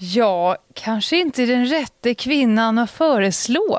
Jag 0.00 0.56
kanske 0.74 1.16
inte 1.16 1.46
den 1.46 1.66
rätte 1.66 2.14
kvinnan 2.14 2.78
att 2.78 2.90
föreslå, 2.90 3.78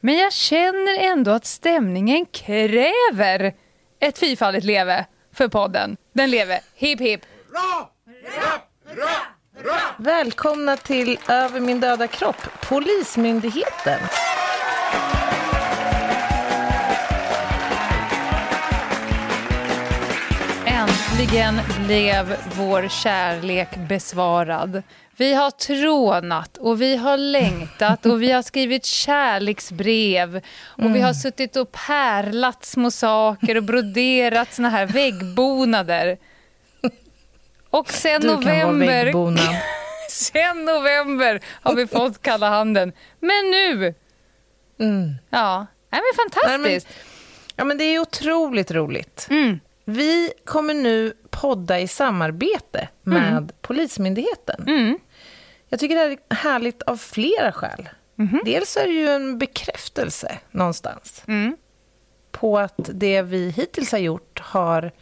men 0.00 0.16
jag 0.16 0.32
känner 0.32 0.98
ändå 0.98 1.30
att 1.30 1.44
stämningen 1.44 2.26
kräver 2.26 3.54
ett 4.00 4.18
fyrfaldigt 4.18 4.64
leve 4.64 5.06
för 5.34 5.48
podden. 5.48 5.96
Den 6.12 6.30
leve. 6.30 6.60
Hipp 6.74 7.00
hipp. 7.00 7.20
Välkomna 9.96 10.76
till 10.76 11.18
Över 11.28 11.60
min 11.60 11.80
döda 11.80 12.06
kropp, 12.06 12.48
Polismyndigheten. 12.68 13.98
Äntligen 20.66 21.60
blev 21.86 22.36
vår 22.56 22.88
kärlek 22.88 23.68
besvarad. 23.88 24.82
Vi 25.16 25.34
har 25.34 25.50
trånat 25.50 26.56
och 26.56 26.82
vi 26.82 26.96
har 26.96 27.16
längtat 27.16 28.06
och 28.06 28.22
vi 28.22 28.30
har 28.30 28.42
skrivit 28.42 28.84
kärleksbrev 28.84 30.36
och 30.66 30.80
mm. 30.80 30.92
vi 30.92 31.00
har 31.00 31.12
suttit 31.12 31.56
och 31.56 31.72
pärlat 31.72 32.64
små 32.64 32.90
saker 32.90 33.56
och 33.56 33.62
broderat 33.62 34.52
såna 34.54 34.70
här 34.70 34.86
väggbonader. 34.86 36.18
Och 37.70 37.90
sen 37.90 38.20
du 38.20 38.28
november... 38.28 39.12
sen 40.10 40.64
november 40.64 41.40
har 41.62 41.74
vi 41.74 41.86
fått 41.86 42.22
kalla 42.22 42.48
handen. 42.48 42.92
Men 43.20 43.50
nu... 43.50 43.94
Mm. 44.78 45.14
Ja, 45.30 45.66
Nej, 45.92 46.00
men 46.00 46.30
fantastiskt. 46.30 46.88
Nej, 46.88 46.96
men, 46.96 47.56
ja, 47.56 47.64
men 47.64 47.78
det 47.78 47.84
är 47.84 47.98
otroligt 47.98 48.70
roligt. 48.70 49.26
Mm. 49.30 49.60
Vi 49.84 50.32
kommer 50.44 50.74
nu 50.74 51.12
podda 51.30 51.80
i 51.80 51.88
samarbete 51.88 52.88
med 53.02 53.32
mm. 53.32 53.48
Polismyndigheten. 53.60 54.64
Mm. 54.68 54.98
Jag 55.68 55.80
tycker 55.80 55.96
det 55.96 56.02
är 56.02 56.34
härligt 56.34 56.82
av 56.82 56.96
flera 56.96 57.52
skäl. 57.52 57.88
Mm. 58.18 58.40
Dels 58.44 58.76
är 58.76 58.86
det 58.86 58.92
ju 58.92 59.08
en 59.08 59.38
bekräftelse 59.38 60.38
någonstans 60.50 61.22
mm. 61.26 61.56
på 62.30 62.58
att 62.58 62.90
det 62.92 63.22
vi 63.22 63.50
hittills 63.50 63.92
har 63.92 63.98
gjort 63.98 64.40
har, 64.40 64.92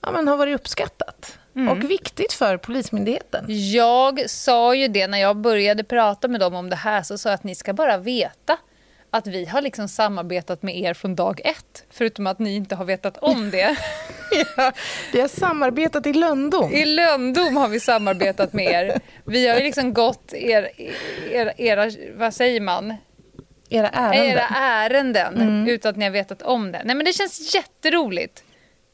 ja, 0.00 0.12
men 0.12 0.28
har 0.28 0.36
varit 0.36 0.54
uppskattat. 0.54 1.38
Mm. 1.56 1.68
Och 1.68 1.90
viktigt 1.90 2.32
för 2.32 2.56
Polismyndigheten. 2.56 3.44
Jag 3.48 4.30
sa 4.30 4.74
ju 4.74 4.88
det 4.88 5.06
när 5.06 5.18
jag 5.18 5.36
började 5.36 5.84
prata 5.84 6.28
med 6.28 6.40
dem 6.40 6.54
om 6.54 6.70
det 6.70 6.76
här. 6.76 7.02
Så 7.02 7.18
sa 7.18 7.28
jag 7.28 7.34
att 7.34 7.44
ni 7.44 7.54
ska 7.54 7.72
bara 7.72 7.98
veta 7.98 8.58
att 9.14 9.26
vi 9.26 9.44
har 9.44 9.62
liksom 9.62 9.88
samarbetat 9.88 10.62
med 10.62 10.78
er 10.78 10.94
från 10.94 11.14
dag 11.14 11.40
ett, 11.44 11.84
förutom 11.90 12.26
att 12.26 12.38
ni 12.38 12.54
inte 12.54 12.74
har 12.74 12.84
vetat 12.84 13.18
om 13.18 13.50
det. 13.50 13.76
ja, 14.56 14.72
vi 15.12 15.20
har 15.20 15.28
samarbetat 15.28 16.06
i 16.06 16.12
löndom. 16.12 16.72
I 16.72 16.84
löndom 16.84 17.56
har 17.56 17.68
vi 17.68 17.80
samarbetat 17.80 18.52
med 18.52 18.66
er. 18.66 19.00
Vi 19.24 19.48
har 19.48 19.56
ju 19.56 19.62
liksom 19.62 19.94
gått 19.94 20.32
er, 20.32 20.70
er, 21.30 21.52
era, 21.56 21.90
vad 22.14 22.34
säger 22.34 22.60
man? 22.60 22.94
Era 23.68 23.88
ärenden. 23.88 24.32
Era 24.32 24.46
ärenden, 24.54 25.40
mm. 25.40 25.68
utan 25.68 25.90
att 25.90 25.96
ni 25.96 26.04
har 26.04 26.12
vetat 26.12 26.42
om 26.42 26.72
det. 26.72 26.82
Nej 26.84 26.96
men 26.96 27.04
det 27.04 27.12
känns 27.12 27.54
jätteroligt. 27.54 28.44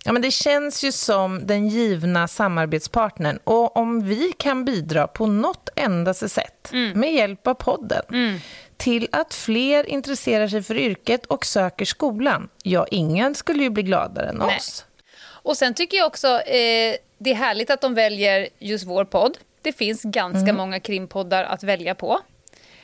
Ja, 0.04 0.12
men 0.12 0.22
det 0.22 0.30
känns 0.30 0.84
ju 0.84 0.92
som 0.92 1.46
den 1.46 1.68
givna 1.68 2.28
samarbetspartnern. 2.28 3.38
Och 3.44 3.76
om 3.76 4.08
vi 4.08 4.32
kan 4.38 4.64
bidra 4.64 5.06
på 5.06 5.26
något 5.26 5.68
endaste 5.76 6.28
sätt 6.28 6.70
mm. 6.72 7.00
med 7.00 7.14
hjälp 7.14 7.46
av 7.46 7.54
podden 7.54 8.02
mm 8.12 8.38
till 8.78 9.08
att 9.12 9.34
fler 9.34 9.86
intresserar 9.86 10.48
sig 10.48 10.62
för 10.62 10.76
yrket 10.76 11.26
och 11.26 11.46
söker 11.46 11.84
skolan. 11.84 12.48
Ja, 12.62 12.86
ingen 12.90 13.34
skulle 13.34 13.62
ju 13.62 13.70
bli 13.70 13.82
gladare 13.82 14.28
än 14.28 14.36
Nej. 14.36 14.56
oss. 14.56 14.84
Och 15.20 15.56
sen 15.56 15.74
tycker 15.74 15.96
jag 15.96 16.06
också 16.06 16.28
eh, 16.28 16.96
det 17.18 17.30
är 17.30 17.34
härligt 17.34 17.70
att 17.70 17.80
de 17.80 17.94
väljer 17.94 18.48
just 18.58 18.86
vår 18.86 19.04
podd. 19.04 19.38
Det 19.62 19.72
finns 19.72 20.02
ganska 20.02 20.40
mm. 20.40 20.56
många 20.56 20.80
krimpoddar 20.80 21.44
att 21.44 21.62
välja 21.62 21.94
på. 21.94 22.20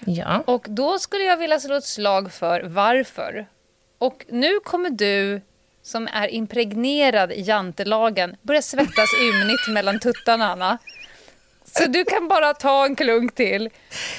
Ja. 0.06 0.42
Och 0.46 0.66
då 0.68 0.98
skulle 0.98 1.24
jag 1.24 1.36
vilja 1.36 1.60
slå 1.60 1.74
ett 1.74 1.84
slag 1.84 2.32
för 2.32 2.62
varför. 2.62 3.46
Och 3.98 4.24
nu 4.28 4.60
kommer 4.64 4.90
du 4.90 5.40
som 5.82 6.08
är 6.12 6.28
impregnerad 6.28 7.32
i 7.32 7.40
jantelagen 7.40 8.36
börja 8.42 8.62
svettas 8.62 9.10
ymnigt 9.22 9.68
mellan 9.68 10.00
tuttarna, 10.00 10.52
Anna. 10.52 10.78
Så 11.64 11.86
du 11.86 12.04
kan 12.04 12.28
bara 12.28 12.54
ta 12.54 12.84
en 12.84 12.96
klunk 12.96 13.34
till. 13.34 13.70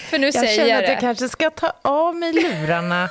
För 0.09 0.19
nu 0.19 0.27
jag 0.27 0.33
säger 0.33 0.47
jag 0.47 0.55
känner 0.55 0.83
att 0.83 0.89
jag 0.89 0.99
kanske 0.99 1.29
ska 1.29 1.49
ta 1.49 1.73
av 1.81 2.15
mig 2.15 2.33
lurarna 2.33 3.09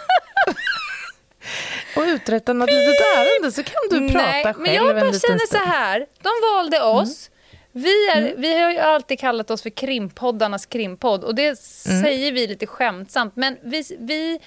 och 1.96 2.02
uträtta 2.02 2.52
något 2.52 2.70
litet 2.70 3.00
ärende 3.16 3.52
så 3.52 3.62
kan 3.62 3.74
du 3.90 4.12
prata 4.12 4.26
Nej, 4.26 4.44
själv 4.44 4.58
men 4.58 4.74
jag 4.74 4.96
bara 4.96 5.12
känner 5.12 5.46
så 5.46 5.58
här. 5.58 6.06
De 6.22 6.30
valde 6.54 6.76
mm. 6.76 6.88
oss. 6.88 7.28
Mm. 7.28 7.34
Vi, 7.72 8.08
är, 8.08 8.18
mm. 8.18 8.40
vi 8.40 8.62
har 8.62 8.72
ju 8.72 8.78
alltid 8.78 9.20
kallat 9.20 9.50
oss 9.50 9.62
för 9.62 9.70
krimpoddarnas 9.70 10.66
krimpodd 10.66 11.24
och 11.24 11.34
det 11.34 11.42
mm. 11.42 12.02
säger 12.02 12.32
vi 12.32 12.46
lite 12.46 12.66
skämtsamt. 12.66 13.36
Men 13.36 13.58
vi, 13.62 13.84
vi 13.98 14.40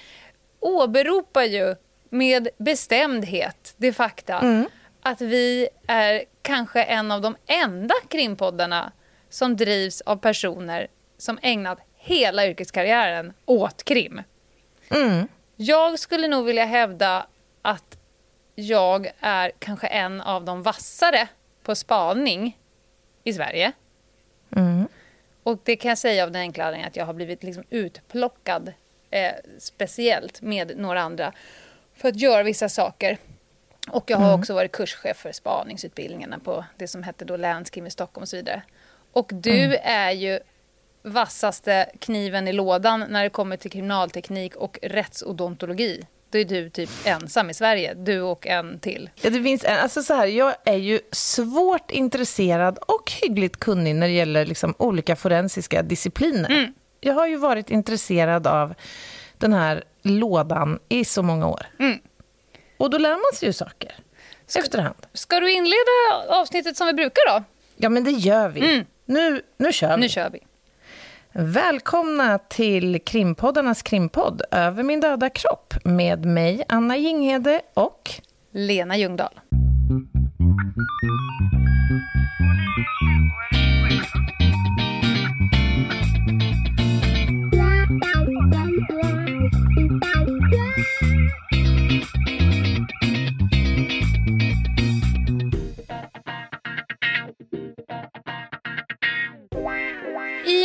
åberopar 0.60 1.42
ju 1.42 1.74
med 2.10 2.48
bestämdhet 2.58 3.74
det 3.76 3.92
fakta 3.92 4.38
mm. 4.38 4.68
att 5.02 5.20
vi 5.20 5.68
är 5.86 6.24
kanske 6.42 6.82
en 6.82 7.10
av 7.10 7.20
de 7.20 7.36
enda 7.46 7.94
krimpoddarna 8.08 8.92
som 9.28 9.56
drivs 9.56 10.00
av 10.00 10.16
personer 10.16 10.88
som 11.18 11.38
ägnat 11.42 11.78
hela 11.96 12.46
yrkeskarriären 12.46 13.32
åt 13.44 13.84
krim. 13.84 14.22
Mm. 14.90 15.28
Jag 15.56 15.98
skulle 15.98 16.28
nog 16.28 16.44
vilja 16.44 16.64
hävda 16.64 17.26
att 17.62 17.98
jag 18.54 19.10
är 19.20 19.52
kanske 19.58 19.86
en 19.86 20.20
av 20.20 20.44
de 20.44 20.62
vassare 20.62 21.28
på 21.62 21.74
spaning 21.74 22.58
i 23.24 23.32
Sverige. 23.32 23.72
Mm. 24.56 24.88
Och 25.42 25.58
det 25.64 25.76
kan 25.76 25.88
jag 25.88 25.98
säga 25.98 26.24
av 26.24 26.30
den 26.30 26.40
enkla 26.40 26.64
anledningen 26.64 26.88
att 26.88 26.96
jag 26.96 27.06
har 27.06 27.14
blivit 27.14 27.42
liksom 27.42 27.64
utplockad 27.70 28.72
eh, 29.10 29.32
speciellt 29.58 30.42
med 30.42 30.78
några 30.78 31.00
andra 31.00 31.32
för 31.94 32.08
att 32.08 32.16
göra 32.16 32.42
vissa 32.42 32.68
saker. 32.68 33.18
Och 33.90 34.10
jag 34.10 34.18
har 34.18 34.28
mm. 34.28 34.40
också 34.40 34.54
varit 34.54 34.72
kurschef 34.72 35.16
för 35.16 35.32
spaningsutbildningarna 35.32 36.38
på 36.38 36.64
det 36.76 36.88
som 36.88 37.02
hette 37.02 37.24
då 37.24 37.36
Länskrim 37.36 37.86
i 37.86 37.90
Stockholm 37.90 38.22
och 38.22 38.28
så 38.28 38.36
vidare. 38.36 38.62
Och 39.18 39.30
du 39.34 39.64
mm. 39.64 39.78
är 39.82 40.10
ju 40.10 40.38
vassaste 41.02 41.90
kniven 41.98 42.48
i 42.48 42.52
lådan 42.52 43.04
när 43.08 43.22
det 43.22 43.30
kommer 43.30 43.56
till 43.56 43.70
kriminalteknik 43.70 44.56
och 44.56 44.78
rättsodontologi. 44.82 46.06
Då 46.30 46.38
är 46.38 46.44
du 46.44 46.70
typ 46.70 46.90
ensam 47.04 47.50
i 47.50 47.54
Sverige, 47.54 47.94
du 47.94 48.20
och 48.20 48.46
en 48.46 48.78
till. 48.78 49.10
Ja, 49.22 49.30
det 49.30 49.42
finns 49.42 49.64
en, 49.64 49.78
alltså 49.78 50.02
så 50.02 50.14
här, 50.14 50.26
jag 50.26 50.54
är 50.64 50.76
ju 50.76 51.00
svårt 51.12 51.90
intresserad 51.90 52.78
och 52.78 53.12
hyggligt 53.22 53.56
kunnig 53.56 53.94
när 53.94 54.06
det 54.06 54.12
gäller 54.12 54.46
liksom 54.46 54.74
olika 54.78 55.16
forensiska 55.16 55.82
discipliner. 55.82 56.50
Mm. 56.50 56.74
Jag 57.00 57.14
har 57.14 57.26
ju 57.26 57.36
varit 57.36 57.70
intresserad 57.70 58.46
av 58.46 58.74
den 59.38 59.52
här 59.52 59.84
lådan 60.02 60.78
i 60.88 61.04
så 61.04 61.22
många 61.22 61.48
år. 61.48 61.66
Mm. 61.78 61.98
Och 62.76 62.90
då 62.90 62.98
lär 62.98 63.10
man 63.10 63.38
sig 63.38 63.48
ju 63.48 63.52
saker 63.52 63.94
ska, 64.46 64.60
efterhand. 64.60 65.06
Ska 65.12 65.40
du 65.40 65.52
inleda 65.52 66.26
avsnittet 66.28 66.76
som 66.76 66.86
vi 66.86 66.92
brukar 66.92 67.38
då? 67.38 67.44
Ja, 67.76 67.88
men 67.88 68.04
det 68.04 68.10
gör 68.10 68.48
vi. 68.48 68.60
Mm. 68.60 68.86
Nu, 69.08 69.42
nu 69.56 69.72
kör 69.72 69.96
vi. 69.96 70.00
Nu 70.00 70.08
kör 70.08 70.30
vi. 70.30 70.38
Välkomna 71.32 72.38
till 72.38 73.00
krimpoddarnas 73.04 73.82
krimpodd 73.82 74.42
Över 74.50 74.82
min 74.82 75.00
döda 75.00 75.30
kropp 75.30 75.74
med 75.84 76.24
mig, 76.24 76.64
Anna 76.68 76.96
Jinghede 76.96 77.60
och 77.74 78.10
Lena 78.52 78.96
Ljungdahl. 78.96 79.40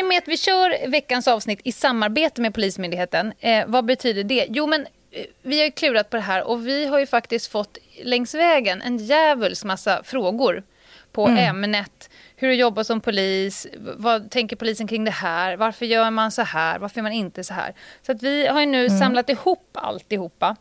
Med 0.08 0.18
att 0.18 0.28
vi 0.28 0.38
kör 0.38 0.88
veckans 0.88 1.28
avsnitt 1.28 1.60
i 1.64 1.72
samarbete 1.72 2.42
med 2.42 2.54
Polismyndigheten, 2.54 3.34
eh, 3.40 3.66
vad 3.68 3.86
betyder 3.86 4.24
det? 4.24 4.48
Jo, 4.50 4.68
men 4.68 4.82
eh, 5.12 5.26
vi 5.42 5.58
har 5.58 5.66
ju 5.66 5.72
klurat 5.72 6.10
på 6.10 6.18
det 6.18 6.24
här 6.24 6.44
och 6.44 6.68
vi 6.68 6.86
har 6.86 7.00
ju 7.00 7.06
faktiskt 7.06 7.52
fått 7.52 7.78
längs 8.04 8.36
vägen 8.36 8.82
en 8.82 8.98
djävuls 8.98 9.64
massa 9.64 10.04
frågor 10.04 10.64
på 11.12 11.28
mm. 11.28 11.38
ämnet. 11.38 12.10
Hur 12.36 12.52
att 12.52 12.58
jobba 12.58 12.84
som 12.84 13.02
polis, 13.02 13.68
vad 13.78 14.32
tänker 14.32 14.56
polisen 14.56 14.88
kring 14.88 15.04
det 15.04 15.12
här, 15.12 15.58
varför 15.58 15.86
gör 15.86 16.12
man 16.12 16.32
så 16.32 16.42
här, 16.42 16.80
varför 16.80 16.98
gör 16.98 17.04
man 17.04 17.12
inte 17.12 17.44
så 17.44 17.54
här? 17.54 17.74
Så 18.02 18.12
att 18.12 18.24
vi 18.24 18.48
har 18.48 18.60
ju 18.60 18.66
nu 18.66 18.86
mm. 18.86 19.00
samlat 19.00 19.30
ihop 19.30 19.70
alltihopa. 19.74 20.56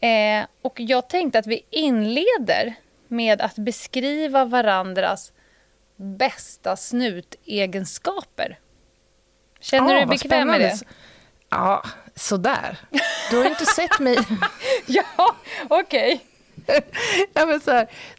Eh, 0.00 0.46
och 0.62 0.80
jag 0.80 1.08
tänkte 1.08 1.38
att 1.38 1.46
vi 1.46 1.62
inleder 1.70 2.74
med 3.08 3.40
att 3.40 3.56
beskriva 3.56 4.44
varandras 4.44 5.32
bästa 5.96 6.76
snutegenskaper. 6.76 8.58
Känner 9.60 9.92
du 9.92 9.94
dig 9.94 10.06
bekväm 10.06 10.48
med 10.48 10.60
det? 10.60 10.78
Ja, 11.50 11.82
sådär. 12.14 12.78
Du 13.30 13.36
har 13.36 13.44
ju 13.44 13.50
inte 13.50 13.66
sett 13.66 13.98
mig. 13.98 14.18
ja, 14.86 15.36
okej. 15.68 16.24
Okay. 16.66 16.80
ja, 17.34 17.58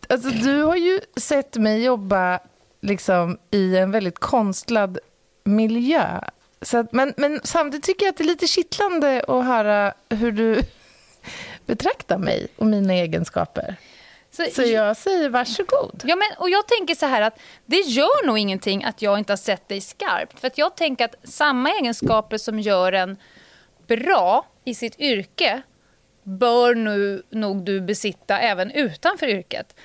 alltså, 0.09 0.30
du 0.30 0.63
har 0.63 0.75
ju 0.75 1.00
sett 1.18 1.56
mig 1.56 1.83
jobba 1.83 2.39
liksom, 2.81 3.38
i 3.51 3.77
en 3.77 3.91
väldigt 3.91 4.19
konstlad 4.19 5.00
miljö. 5.44 6.19
Så 6.62 6.77
att, 6.77 6.94
men, 6.94 7.13
men 7.18 7.39
samtidigt 7.44 7.85
tycker 7.85 8.06
jag 8.06 8.12
att 8.12 8.18
det 8.18 8.24
är 8.24 8.27
lite 8.27 8.47
kittlande 8.47 9.24
att 9.27 9.45
höra 9.45 9.94
hur 10.09 10.31
du 10.31 10.62
betraktar 11.65 12.18
mig 12.18 12.47
och 12.56 12.65
mina 12.65 12.94
egenskaper. 12.94 13.75
Så, 14.31 14.46
så 14.52 14.62
jag 14.62 14.98
säger 14.98 15.30
varsågod. 15.30 16.04
Ja, 16.06 16.16
men, 16.16 16.28
och 16.38 16.50
jag 16.50 16.68
tänker 16.68 16.96
så 16.96 17.06
här 17.06 17.22
att 17.22 17.40
det 17.66 17.80
gör 17.80 18.26
nog 18.26 18.38
ingenting 18.38 18.84
att 18.84 19.02
jag 19.02 19.18
inte 19.18 19.31
har 19.31 19.38
sett 19.38 19.68
dig 19.68 19.81
skarpt. 19.81 20.40
För 20.40 20.48
att 20.48 20.58
jag 20.58 20.76
tänker 20.76 21.06
att 21.06 21.16
samma 21.24 21.70
egenskaper 21.70 22.38
som 22.38 22.60
gör 22.60 22.92
en 22.92 23.18
bra 23.88 24.46
i 24.66 24.76
sitt 24.76 25.00
yrke 25.00 25.62
bör 26.24 26.76
nu, 26.76 27.24
nog 27.30 27.66
du 27.66 27.81
besitta 27.81 28.40
även 28.40 28.72
utanför 28.72 29.28
yrket. 29.28 29.76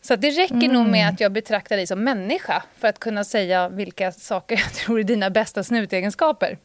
Så 0.00 0.16
det 0.16 0.30
räcker 0.30 0.54
mm. 0.54 0.72
nog 0.72 0.86
med 0.86 1.08
att 1.08 1.20
jag 1.20 1.32
betraktar 1.32 1.76
dig 1.76 1.86
som 1.86 2.04
människa 2.04 2.62
för 2.78 2.88
att 2.88 2.98
kunna 2.98 3.24
säga 3.24 3.68
vilka 3.68 4.12
saker 4.12 4.56
jag 4.56 4.72
tror 4.74 5.00
är 5.00 5.04
dina 5.04 5.30
bästa 5.30 5.64
snutegenskaper. 5.64 6.58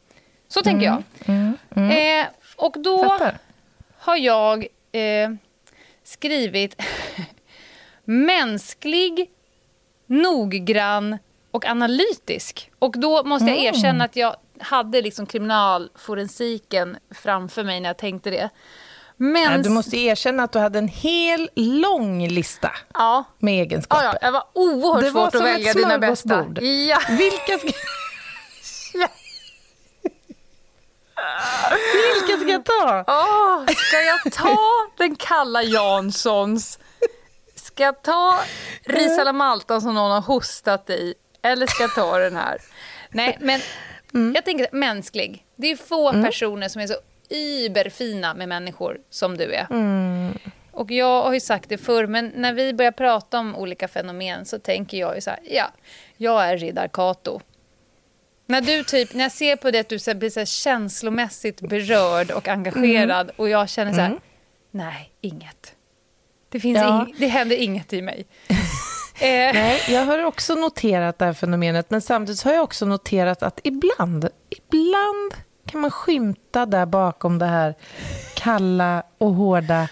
Så 0.48 0.62
tänker 0.62 0.86
jag. 0.86 1.02
Mm. 1.26 1.58
Mm. 1.76 2.20
Eh, 2.20 2.26
och 2.56 2.76
då 2.78 3.04
Fattar. 3.04 3.38
har 3.98 4.16
jag 4.16 4.66
eh, 4.92 5.30
skrivit 6.04 6.82
mänsklig, 8.04 9.30
noggrann 10.06 11.18
och 11.50 11.64
analytisk. 11.64 12.70
Och 12.78 12.98
då 12.98 13.24
måste 13.24 13.46
jag 13.46 13.58
mm. 13.58 13.74
erkänna 13.74 14.04
att 14.04 14.16
jag 14.16 14.36
hade 14.58 15.02
liksom 15.02 15.26
kriminalforensiken 15.26 16.96
framför 17.10 17.64
mig 17.64 17.80
när 17.80 17.88
jag 17.88 17.96
tänkte 17.96 18.30
det. 18.30 18.50
Men... 19.16 19.52
Ja, 19.52 19.58
du 19.58 19.68
måste 19.68 19.96
erkänna 19.96 20.42
att 20.42 20.52
du 20.52 20.58
hade 20.58 20.78
en 20.78 20.88
hel 20.88 21.50
lång 21.54 22.28
lista 22.28 22.70
ja. 22.94 23.24
med 23.38 23.62
egenskaper. 23.62 24.04
Ja, 24.04 24.18
ja. 24.20 24.26
Det 24.26 24.32
var 24.32 24.44
oerhört 24.52 25.00
det 25.00 25.10
svårt 25.10 25.34
var 25.34 25.40
att 25.40 25.46
välja 25.46 25.72
dina 25.72 25.98
bästa. 25.98 26.46
Ja. 26.60 26.98
Vilka 27.08 27.58
ska... 27.58 27.72
Vilka 31.92 32.38
ska 32.38 32.52
jag 32.52 32.64
ta? 32.64 33.04
Oh, 33.06 33.66
ska 33.66 34.00
jag 34.00 34.32
ta 34.32 34.58
den 34.96 35.16
kalla 35.16 35.62
Janssons? 35.62 36.78
Ska 37.54 37.82
jag 37.82 38.02
ta 38.02 38.38
ris 38.84 39.18
Malta 39.34 39.80
som 39.80 39.94
någon 39.94 40.10
har 40.10 40.20
hostat 40.20 40.90
i? 40.90 41.14
Eller 41.42 41.66
ska 41.66 41.82
jag 41.82 41.94
ta 41.94 42.18
den 42.18 42.36
här? 42.36 42.58
Nej, 43.10 43.38
men 43.40 43.60
mm. 44.14 44.34
jag 44.34 44.44
tänker 44.44 44.68
mänsklig. 44.72 45.44
Det 45.56 45.66
är 45.66 45.76
få 45.76 46.08
mm. 46.10 46.24
personer 46.24 46.68
som 46.68 46.82
är 46.82 46.86
så 46.86 46.94
überfina 47.28 48.34
med 48.34 48.48
människor 48.48 49.00
som 49.10 49.36
du 49.36 49.52
är. 49.52 49.66
Mm. 49.70 50.38
Och 50.72 50.90
jag 50.90 51.22
har 51.22 51.34
ju 51.34 51.40
sagt 51.40 51.68
det 51.68 51.78
förr, 51.78 52.06
men 52.06 52.32
när 52.36 52.52
vi 52.52 52.74
börjar 52.74 52.92
prata 52.92 53.38
om 53.38 53.56
olika 53.56 53.88
fenomen 53.88 54.44
så 54.44 54.58
tänker 54.58 54.98
jag 54.98 55.14
ju 55.14 55.20
så 55.20 55.30
här, 55.30 55.40
ja, 55.42 55.70
jag 56.16 56.44
är 56.44 56.56
riddar 56.56 56.88
Kato. 56.88 57.40
När, 58.46 58.60
du 58.60 58.84
typ, 58.84 59.14
när 59.14 59.24
jag 59.24 59.32
ser 59.32 59.56
på 59.56 59.70
det 59.70 59.78
att 59.78 59.88
du 59.88 59.98
så 59.98 60.14
blir 60.14 60.30
så 60.30 60.44
känslomässigt 60.44 61.60
berörd 61.60 62.30
och 62.30 62.48
engagerad 62.48 63.26
mm. 63.26 63.34
och 63.36 63.48
jag 63.48 63.68
känner 63.68 63.92
så 63.92 64.00
här, 64.00 64.06
mm. 64.06 64.20
nej, 64.70 65.10
inget. 65.20 65.74
Det, 66.48 66.60
finns 66.60 66.78
ja. 66.78 67.06
ing, 67.06 67.14
det 67.18 67.26
händer 67.26 67.56
inget 67.56 67.92
i 67.92 68.02
mig. 68.02 68.26
Eh. 69.20 69.54
Nej, 69.54 69.80
jag 69.88 70.04
har 70.04 70.24
också 70.24 70.54
noterat 70.54 71.18
det 71.18 71.24
här 71.24 71.32
fenomenet, 71.32 71.90
men 71.90 72.00
samtidigt 72.00 72.42
har 72.42 72.52
jag 72.52 72.64
också 72.64 72.86
noterat 72.86 73.42
att 73.42 73.60
ibland, 73.64 74.28
ibland 74.50 75.34
kan 75.66 75.80
man 75.80 75.90
skymta 75.90 76.66
där 76.66 76.86
bakom 76.86 77.38
det 77.38 77.46
här 77.46 77.74
kalla 78.36 79.02
och 79.18 79.34
hårda. 79.34 79.88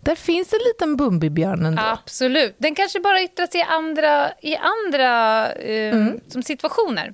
Där 0.00 0.14
finns 0.14 0.52
en 0.52 0.58
liten 0.58 0.96
Bumbibjörn 0.96 1.66
ändå. 1.66 1.82
Absolut. 1.82 2.54
Den 2.58 2.74
kanske 2.74 3.00
bara 3.00 3.22
yttrar 3.22 3.46
sig 3.46 3.60
i 3.60 3.64
andra, 3.64 4.30
i 4.40 4.56
andra 4.56 5.52
eh, 5.52 5.94
mm. 5.94 6.20
som 6.28 6.42
situationer. 6.42 7.10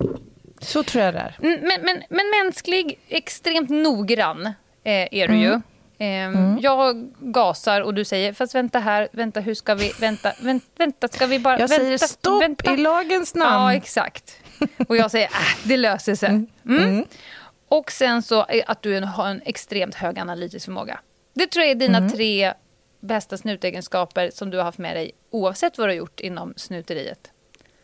Så 0.61 0.83
tror 0.83 1.03
jag 1.03 1.13
det 1.13 1.19
är. 1.19 1.35
Mm, 1.43 1.59
men, 1.61 1.81
men, 1.81 2.03
men 2.09 2.25
mänsklig, 2.43 2.99
extremt 3.07 3.69
noggrann 3.69 4.45
eh, 4.45 4.53
är 5.11 5.27
du 5.27 5.33
mm. 5.33 5.39
ju. 5.39 5.51
Eh, 5.99 6.25
mm. 6.25 6.59
Jag 6.61 7.11
gasar 7.19 7.81
och 7.81 7.93
du 7.93 8.05
säger, 8.05 8.33
fast 8.33 8.55
vänta 8.55 8.79
här, 8.79 9.07
vänta, 9.11 9.39
hur 9.39 9.53
ska 9.53 9.75
vi, 9.75 9.91
vänta, 9.99 10.31
vänta, 10.41 10.65
vänta 10.77 11.07
ska 11.07 11.25
vi 11.25 11.39
bara... 11.39 11.59
Jag 11.59 11.67
vänta, 11.67 11.83
säger 11.83 11.97
stopp 11.97 12.41
vänta. 12.41 12.73
i 12.73 12.77
lagens 12.77 13.35
namn. 13.35 13.53
Ja, 13.53 13.73
exakt. 13.73 14.39
Och 14.87 14.97
jag 14.97 15.11
säger, 15.11 15.27
äh, 15.27 15.67
det 15.67 15.77
löser 15.77 16.15
sig. 16.15 16.29
Mm. 16.29 16.47
Mm. 16.65 16.83
mm. 16.83 17.05
Och 17.69 17.91
sen 17.91 18.21
så 18.21 18.45
att 18.67 18.81
du 18.81 19.01
har 19.01 19.27
en 19.27 19.41
extremt 19.45 19.95
hög 19.95 20.19
analytisk 20.19 20.65
förmåga. 20.65 20.99
Det 21.33 21.47
tror 21.47 21.63
jag 21.63 21.71
är 21.71 21.75
dina 21.75 21.97
mm. 21.97 22.11
tre 22.11 22.53
bästa 22.99 23.37
snutegenskaper 23.37 24.29
som 24.33 24.49
du 24.49 24.57
har 24.57 24.63
haft 24.63 24.77
med 24.77 24.95
dig 24.95 25.11
oavsett 25.31 25.77
vad 25.77 25.87
du 25.87 25.91
har 25.91 25.97
gjort 25.97 26.19
inom 26.19 26.53
snuteriet. 26.57 27.31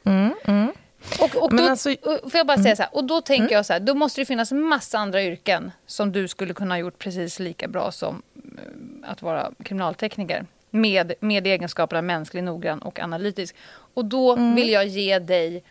Mm, 0.04 0.34
mm. 0.46 0.73
Och, 1.20 1.36
och, 1.36 1.56
då, 1.56 1.64
alltså, 1.64 1.90
får 2.04 2.36
jag 2.36 2.48
bara 2.48 2.58
säga 2.58 2.68
mm. 2.68 2.76
så 2.76 2.84
här, 2.84 2.96
och 2.96 3.04
då 3.04 3.22
tänker 3.22 3.44
mm. 3.44 3.54
jag 3.54 3.66
så 3.66 3.74
här, 3.74 3.80
då 3.80 3.94
måste 3.94 4.22
det 4.22 4.26
finnas 4.26 4.52
massa 4.52 4.98
andra 4.98 5.24
yrken 5.24 5.72
som 5.86 6.12
du 6.12 6.28
skulle 6.28 6.54
kunna 6.54 6.74
ha 6.74 6.80
gjort 6.80 7.00
precis 7.00 7.40
lika 7.40 7.68
bra 7.68 7.92
som 7.92 8.22
eh, 8.36 9.12
att 9.12 9.22
vara 9.22 9.52
kriminaltekniker. 9.64 10.46
Med, 10.70 11.14
med 11.20 11.48
egenskaperna 11.48 12.02
mänsklig, 12.02 12.44
noggrann 12.44 12.82
och 12.82 13.00
analytisk. 13.00 13.56
Och 13.94 14.06
då 14.06 14.34
mm. 14.34 14.56
vill 14.56 14.70
jag 14.70 14.86
ge 14.86 15.20
dig 15.20 15.64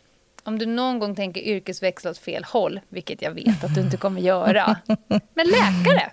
om 0.45 0.59
du 0.59 0.67
någon 0.67 0.99
gång 0.99 1.15
tänker 1.15 1.41
yrkesväxla 1.41 2.11
åt 2.11 2.19
fel 2.19 2.45
håll, 2.45 2.81
vilket 2.89 3.23
jag 3.23 3.31
vet 3.31 3.65
att 3.65 3.75
du 3.75 3.81
inte 3.81 3.97
kommer 3.97 4.21
göra, 4.21 4.77
men 5.35 5.47
läkare. 5.47 6.13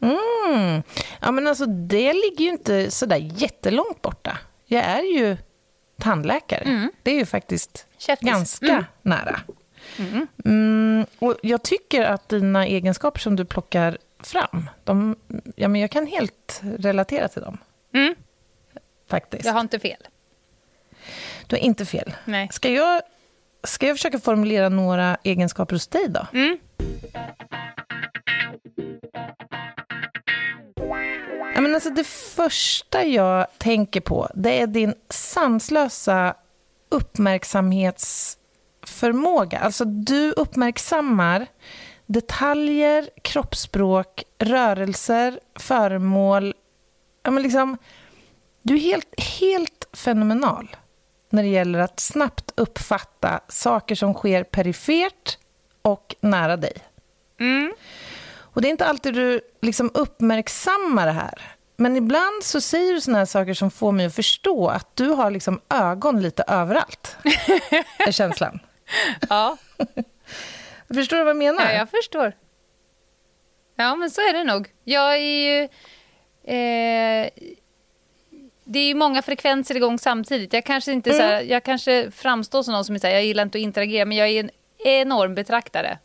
Mm. 0.00 0.82
Ja, 1.20 1.30
men 1.30 1.46
alltså, 1.46 1.66
det 1.66 2.12
ligger 2.12 2.44
ju 2.44 2.50
inte 2.50 2.90
så 2.90 3.06
där 3.06 3.16
jättelångt 3.16 4.02
borta. 4.02 4.38
Jag 4.66 4.84
är 4.84 5.02
ju 5.02 5.36
tandläkare. 5.98 6.62
Mm. 6.62 6.92
Det 7.02 7.10
är 7.10 7.14
ju 7.14 7.26
faktiskt 7.26 7.86
Käftis. 7.98 8.28
ganska 8.28 8.66
mm. 8.66 8.84
nära. 9.02 9.40
Mm. 9.98 10.26
mm. 10.44 11.06
och 11.18 11.36
jag 11.42 11.62
tycker 11.62 12.02
att 12.02 12.28
dina 12.28 12.66
egenskaper 12.66 13.20
som 13.20 13.36
du 13.36 13.44
plockar 13.44 13.98
fram, 14.20 14.70
de, 14.84 15.16
ja, 15.56 15.68
men 15.68 15.80
jag 15.80 15.90
kan 15.90 16.06
helt 16.06 16.60
relatera 16.62 17.28
till 17.28 17.42
dem. 17.42 17.58
Mm. 17.94 18.14
Faktiskt. 19.08 19.44
Jag 19.44 19.52
har 19.52 19.60
inte 19.60 19.78
fel. 19.78 20.08
Du 21.46 21.56
har 21.56 21.60
inte 21.60 21.86
fel. 21.86 22.14
Nej. 22.24 22.48
Ska, 22.52 22.70
jag, 22.70 23.02
ska 23.64 23.86
jag 23.86 23.96
försöka 23.96 24.18
formulera 24.18 24.68
några 24.68 25.16
egenskaper 25.22 25.74
hos 25.74 25.86
dig 25.86 26.08
då? 26.08 26.26
Mm. 26.32 26.58
Ja, 31.54 31.62
men 31.62 31.74
alltså 31.74 31.90
det 31.90 32.06
första 32.06 33.04
jag 33.04 33.46
tänker 33.58 34.00
på 34.00 34.28
det 34.34 34.60
är 34.60 34.66
din 34.66 34.94
sanslösa 35.08 36.34
uppmärksamhetsförmåga. 36.88 39.58
Alltså 39.58 39.84
du 39.84 40.32
uppmärksammar 40.32 41.46
detaljer, 42.06 43.10
kroppsspråk, 43.22 44.24
rörelser, 44.38 45.40
föremål. 45.54 46.54
Ja, 47.22 47.30
men 47.30 47.42
liksom, 47.42 47.78
du 48.62 48.74
är 48.74 48.80
helt, 48.80 49.20
helt 49.20 49.88
fenomenal 49.92 50.76
när 51.30 51.42
det 51.42 51.48
gäller 51.48 51.78
att 51.78 52.00
snabbt 52.00 52.52
uppfatta 52.56 53.40
saker 53.48 53.94
som 53.94 54.14
sker 54.14 54.44
perifert 54.44 55.38
och 55.82 56.14
nära 56.20 56.56
dig. 56.56 56.72
Mm. 57.40 57.72
Och 58.38 58.62
det 58.62 58.68
är 58.68 58.70
inte 58.70 58.86
alltid 58.86 59.14
du 59.14 59.40
liksom 59.62 59.90
uppmärksammar 59.94 61.06
det 61.06 61.12
här. 61.12 61.57
Men 61.80 61.96
ibland 61.96 62.44
så 62.44 62.60
säger 62.60 62.94
du 62.94 63.00
såna 63.00 63.18
här 63.18 63.24
saker 63.24 63.54
som 63.54 63.70
får 63.70 63.92
mig 63.92 64.06
att 64.06 64.14
förstå 64.14 64.68
att 64.68 64.96
du 64.96 65.08
har 65.08 65.30
liksom 65.30 65.60
ögon 65.68 66.22
lite 66.22 66.44
överallt. 66.46 67.16
är 67.98 68.12
känslan. 68.12 68.60
Ja. 69.28 69.56
förstår 70.94 71.16
du 71.16 71.24
vad 71.24 71.30
jag 71.30 71.36
menar? 71.36 71.64
Ja, 71.64 71.72
jag 71.72 71.90
förstår. 71.90 72.32
Ja, 73.76 73.94
men 73.94 74.10
så 74.10 74.20
är 74.20 74.32
det 74.32 74.44
nog. 74.44 74.68
Jag 74.84 75.14
är 75.14 75.18
ju... 75.18 75.62
Eh, 76.44 77.30
det 78.64 78.78
är 78.78 78.86
ju 78.86 78.94
många 78.94 79.22
frekvenser 79.22 79.74
igång 79.74 79.98
samtidigt. 79.98 80.52
Jag 80.52 80.64
kanske, 80.64 80.92
inte, 80.92 81.10
mm. 81.10 81.20
så 81.20 81.26
här, 81.26 81.42
jag 81.42 81.64
kanske 81.64 82.10
framstår 82.10 82.62
som 82.62 82.74
någon 82.74 82.84
som 82.84 82.94
är 82.94 82.98
så 82.98 83.06
här, 83.06 83.14
jag 83.14 83.24
gillar 83.24 83.42
inte 83.42 83.58
att 83.58 83.62
interagera, 83.62 84.04
men 84.04 84.16
jag 84.16 84.28
är 84.28 84.40
en 84.40 84.50
enorm 84.84 85.34
betraktare. 85.34 85.98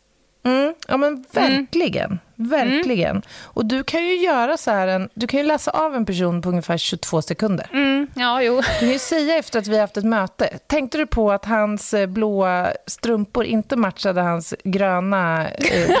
Mm, 0.44 0.74
ja 0.88 0.96
men 0.96 1.24
verkligen. 1.32 2.06
Mm. 2.06 2.18
Verkligen. 2.36 3.10
Mm. 3.10 3.22
Och 3.42 3.66
du 3.66 3.84
kan 3.84 4.04
ju 4.04 4.16
göra 4.16 4.56
så 4.56 4.70
här 4.70 4.88
en, 4.88 5.08
du 5.14 5.26
kan 5.26 5.40
ju 5.40 5.46
läsa 5.46 5.70
av 5.70 5.94
en 5.94 6.06
person 6.06 6.42
på 6.42 6.48
ungefär 6.48 6.76
22 6.76 7.22
sekunder. 7.22 7.68
Mm, 7.72 8.06
ja, 8.14 8.42
jo. 8.42 8.56
Du 8.56 8.78
kan 8.80 8.88
ju 8.88 8.98
säga 8.98 9.36
efter 9.36 9.58
att 9.58 9.66
vi 9.66 9.74
har 9.74 9.80
haft 9.80 9.96
ett 9.96 10.04
möte. 10.04 10.58
Tänkte 10.66 10.98
du 10.98 11.06
på 11.06 11.32
att 11.32 11.44
hans 11.44 11.94
eh, 11.94 12.06
blåa 12.06 12.72
strumpor 12.86 13.44
inte 13.44 13.76
matchade 13.76 14.20
hans 14.20 14.54
gröna 14.64 15.48
eh, 15.48 15.90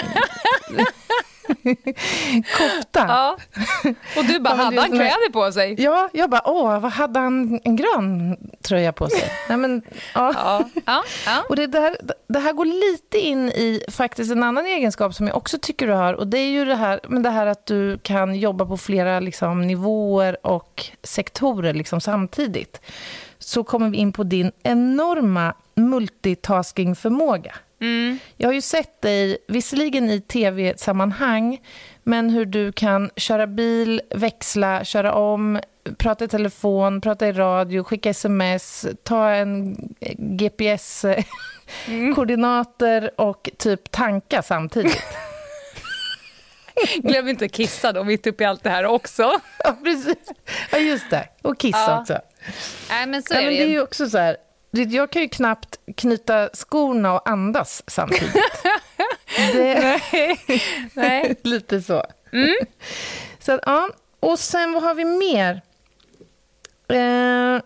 kofta. 2.58 3.04
Ja. 3.08 3.36
Och 4.16 4.24
du 4.24 4.38
bara, 4.38 4.54
hade 4.54 4.80
han 4.80 4.90
kläder 4.90 5.32
på 5.32 5.52
sig? 5.52 5.74
Ja, 5.78 6.08
jag 6.12 6.30
bara, 6.30 6.42
åh, 6.44 6.78
vad 6.78 6.92
hade 6.92 7.20
han 7.20 7.60
en 7.64 7.76
grön 7.76 8.36
tröja 8.62 8.92
på 8.92 9.08
sig? 9.08 9.32
Nej, 9.48 9.58
men, 9.58 9.82
ja. 10.14 10.32
Ja. 10.34 10.64
ja. 10.86 11.04
ja. 11.26 11.44
Och 11.48 11.56
det, 11.56 11.66
där, 11.66 11.96
det 12.26 12.38
här 12.38 12.52
går 12.52 12.64
lite 12.64 13.18
in 13.18 13.48
i 13.48 13.84
faktiskt 13.90 14.32
en 14.32 14.42
annan 14.42 14.66
egenskap 14.66 15.14
som 15.14 15.26
jag 15.26 15.36
också 15.36 15.58
tycker 15.58 15.86
du 15.86 15.92
har. 15.92 16.14
Och 16.14 16.26
det 16.26 16.38
är 16.38 16.50
ju 16.50 16.64
det 16.64 16.74
här, 16.74 17.00
men 17.08 17.22
det 17.22 17.30
här 17.30 17.46
att 17.46 17.66
du 17.66 17.98
kan 17.98 18.34
jobba 18.34 18.66
på 18.66 18.76
flera 18.76 19.20
liksom, 19.20 19.66
nivåer 19.66 20.46
och 20.46 20.84
sektorer 21.02 21.74
liksom, 21.74 22.00
samtidigt. 22.00 22.80
Så 23.38 23.64
kommer 23.64 23.90
vi 23.90 23.96
in 23.96 24.12
på 24.12 24.22
din 24.22 24.52
enorma 24.62 25.54
multitaskingförmåga. 25.74 27.54
Mm. 27.80 28.18
Jag 28.36 28.48
har 28.48 28.54
ju 28.54 28.60
sett 28.60 29.02
dig, 29.02 29.38
visserligen 29.48 30.10
i 30.10 30.20
tv-sammanhang, 30.20 31.60
men 32.02 32.30
hur 32.30 32.44
du 32.44 32.72
kan 32.72 33.10
köra 33.16 33.46
bil, 33.46 34.02
växla, 34.10 34.84
köra 34.84 35.14
om, 35.14 35.60
prata 35.98 36.24
i 36.24 36.28
telefon, 36.28 37.00
prata 37.00 37.28
i 37.28 37.32
radio, 37.32 37.84
skicka 37.84 38.10
sms, 38.10 38.86
ta 39.02 39.30
en 39.30 39.76
GPS-koordinater 40.16 42.98
mm. 42.98 43.10
och 43.16 43.50
typ 43.58 43.90
tanka 43.90 44.42
samtidigt. 44.42 45.02
Glöm 46.96 47.28
inte 47.28 47.44
att 47.44 47.52
kissa 47.52 47.92
då, 47.92 48.04
mitt 48.04 48.26
uppe 48.26 48.42
i 48.42 48.46
allt 48.46 48.62
det 48.62 48.70
här 48.70 48.84
också. 48.84 49.22
Ja, 49.64 49.76
precis. 49.84 50.32
Ja, 50.70 50.78
just 50.78 51.10
det. 51.10 51.28
Och 51.42 51.58
kissa 51.58 51.78
ja. 51.78 52.00
också. 52.00 52.18
Nej, 52.90 53.06
men 53.06 53.22
så 53.22 53.34
är 53.34 53.38
ja, 53.38 53.44
men 53.44 53.54
det 53.54 53.62
är 53.62 53.68
ju 53.68 53.82
också 53.82 54.08
så 54.08 54.18
här, 54.18 54.36
jag 54.82 55.10
kan 55.10 55.22
ju 55.22 55.28
knappt 55.28 55.78
knyta 55.96 56.50
skorna 56.52 57.14
och 57.14 57.28
andas 57.28 57.82
samtidigt. 57.86 58.34
det... 59.52 60.00
Nej. 60.94 61.34
Lite 61.42 61.82
så. 61.82 62.04
Mm. 62.32 62.54
så 63.38 63.60
ja. 63.62 63.88
Och 64.20 64.38
sen, 64.38 64.72
vad 64.72 64.82
har 64.82 64.94
vi 64.94 65.04
mer? 65.04 65.62
Eh, 66.88 67.62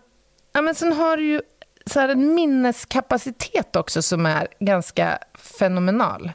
ja, 0.53 0.61
men 0.61 0.75
sen 0.75 0.93
har 0.93 1.17
du 1.17 1.23
ju 1.23 1.41
så 1.85 1.99
här 1.99 2.09
en 2.09 2.33
minneskapacitet 2.33 3.75
också 3.75 4.01
som 4.01 4.25
är 4.25 4.47
ganska 4.59 5.19
fenomenal. 5.33 6.31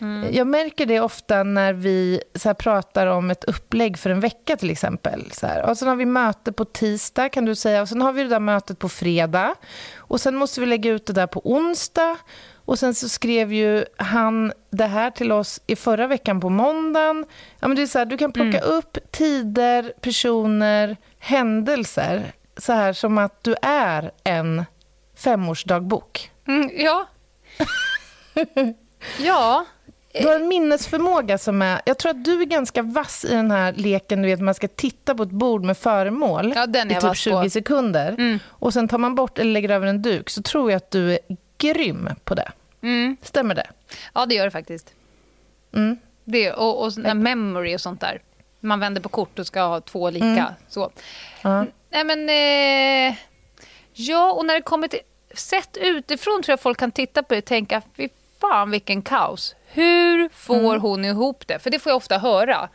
Mm. 0.00 0.34
Jag 0.34 0.46
märker 0.46 0.86
det 0.86 1.00
ofta 1.00 1.42
när 1.42 1.72
vi 1.72 2.20
så 2.34 2.54
pratar 2.54 3.06
om 3.06 3.30
ett 3.30 3.44
upplägg 3.44 3.98
för 3.98 4.10
en 4.10 4.20
vecka 4.20 4.56
till 4.56 4.70
exempel. 4.70 5.30
Så 5.32 5.46
här. 5.46 5.70
Och 5.70 5.78
sen 5.78 5.88
har 5.88 5.96
vi 5.96 6.06
möte 6.06 6.52
på 6.52 6.64
tisdag 6.64 7.28
kan 7.28 7.44
du 7.44 7.54
säga 7.54 7.82
och 7.82 7.88
sen 7.88 8.02
har 8.02 8.12
vi 8.12 8.22
det 8.22 8.28
där 8.28 8.40
mötet 8.40 8.78
på 8.78 8.88
fredag. 8.88 9.54
Och 9.96 10.20
sen 10.20 10.36
måste 10.36 10.60
vi 10.60 10.66
lägga 10.66 10.90
ut 10.90 11.06
det 11.06 11.12
där 11.12 11.26
på 11.26 11.40
onsdag. 11.44 12.16
Och 12.54 12.78
sen 12.78 12.94
så 12.94 13.08
skrev 13.08 13.52
ju 13.52 13.84
han 13.96 14.52
det 14.70 14.86
här 14.86 15.10
till 15.10 15.32
oss 15.32 15.60
i 15.66 15.76
förra 15.76 16.06
veckan 16.06 16.40
på 16.40 16.48
måndagen. 16.48 17.26
Ja, 17.60 17.68
men 17.68 17.76
det 17.76 17.82
är 17.82 17.86
så 17.86 17.98
här, 17.98 18.06
du 18.06 18.18
kan 18.18 18.32
plocka 18.32 18.58
mm. 18.58 18.70
upp 18.70 18.98
tider, 19.10 19.92
personer, 20.00 20.96
händelser 21.18 22.32
så 22.58 22.72
här 22.72 22.92
som 22.92 23.18
att 23.18 23.44
du 23.44 23.54
är 23.62 24.10
en 24.24 24.64
femårsdagbok. 25.16 26.30
Mm, 26.46 26.70
ja. 26.74 27.06
ja. 29.18 29.66
Du 30.12 30.26
har 30.26 30.34
en 30.34 30.48
minnesförmåga 30.48 31.38
som 31.38 31.62
är... 31.62 31.80
Jag 31.84 31.98
tror 31.98 32.10
att 32.10 32.24
du 32.24 32.40
är 32.42 32.46
ganska 32.46 32.82
vass 32.82 33.24
i 33.24 33.28
den 33.28 33.50
här 33.50 33.72
leken, 33.72 34.22
du 34.22 34.28
vet, 34.28 34.40
man 34.40 34.54
ska 34.54 34.68
titta 34.68 35.14
på 35.14 35.22
ett 35.22 35.30
bord 35.30 35.64
med 35.64 35.78
föremål 35.78 36.52
ja, 36.56 36.66
i 36.84 36.94
typ 37.00 37.16
20 37.16 37.42
på. 37.42 37.50
sekunder. 37.50 38.08
Mm. 38.18 38.38
Och 38.46 38.72
sen 38.72 38.88
tar 38.88 38.98
man 38.98 39.14
bort 39.14 39.38
eller 39.38 39.52
lägger 39.52 39.68
över 39.68 39.86
en 39.86 40.02
duk, 40.02 40.30
så 40.30 40.42
tror 40.42 40.70
jag 40.70 40.76
att 40.76 40.90
du 40.90 41.12
är 41.12 41.18
grym 41.58 42.08
på 42.24 42.34
det. 42.34 42.52
Mm. 42.82 43.16
Stämmer 43.22 43.54
det? 43.54 43.66
Ja, 44.14 44.26
det 44.26 44.34
gör 44.34 44.44
det 44.44 44.50
faktiskt. 44.50 44.94
Mm. 45.74 45.96
Det, 46.24 46.52
och, 46.52 46.84
och 46.86 47.16
memory 47.16 47.76
och 47.76 47.80
sånt 47.80 48.00
där. 48.00 48.22
Man 48.60 48.80
vänder 48.80 49.00
på 49.00 49.08
kort 49.08 49.38
och 49.38 49.46
ska 49.46 49.62
ha 49.62 49.80
två 49.80 50.10
lika. 50.10 50.26
Mm. 50.26 50.52
Så. 50.68 50.84
Uh. 51.44 51.62
Nej, 51.90 52.04
men... 52.04 52.28
Eh, 52.28 53.16
ja, 53.92 54.32
och 54.32 54.46
när 54.46 54.54
det 54.54 54.62
kommer 54.62 54.88
till... 54.88 55.00
Sett 55.34 55.76
utifrån 55.76 56.42
tror 56.42 56.52
jag 56.52 56.60
folk 56.60 56.78
kan 56.78 56.90
titta 56.90 57.22
på 57.22 57.34
det 57.34 57.38
och 57.38 57.44
tänka, 57.44 57.82
fy 57.96 58.08
fan 58.40 58.70
vilken 58.70 59.02
kaos. 59.02 59.54
Hur 59.66 60.28
får 60.28 60.54
mm. 60.54 60.80
hon 60.80 61.04
ihop 61.04 61.46
det? 61.46 61.58
För 61.58 61.70
det 61.70 61.78
får 61.78 61.90
jag 61.90 61.96
ofta 61.96 62.18
höra. 62.18 62.68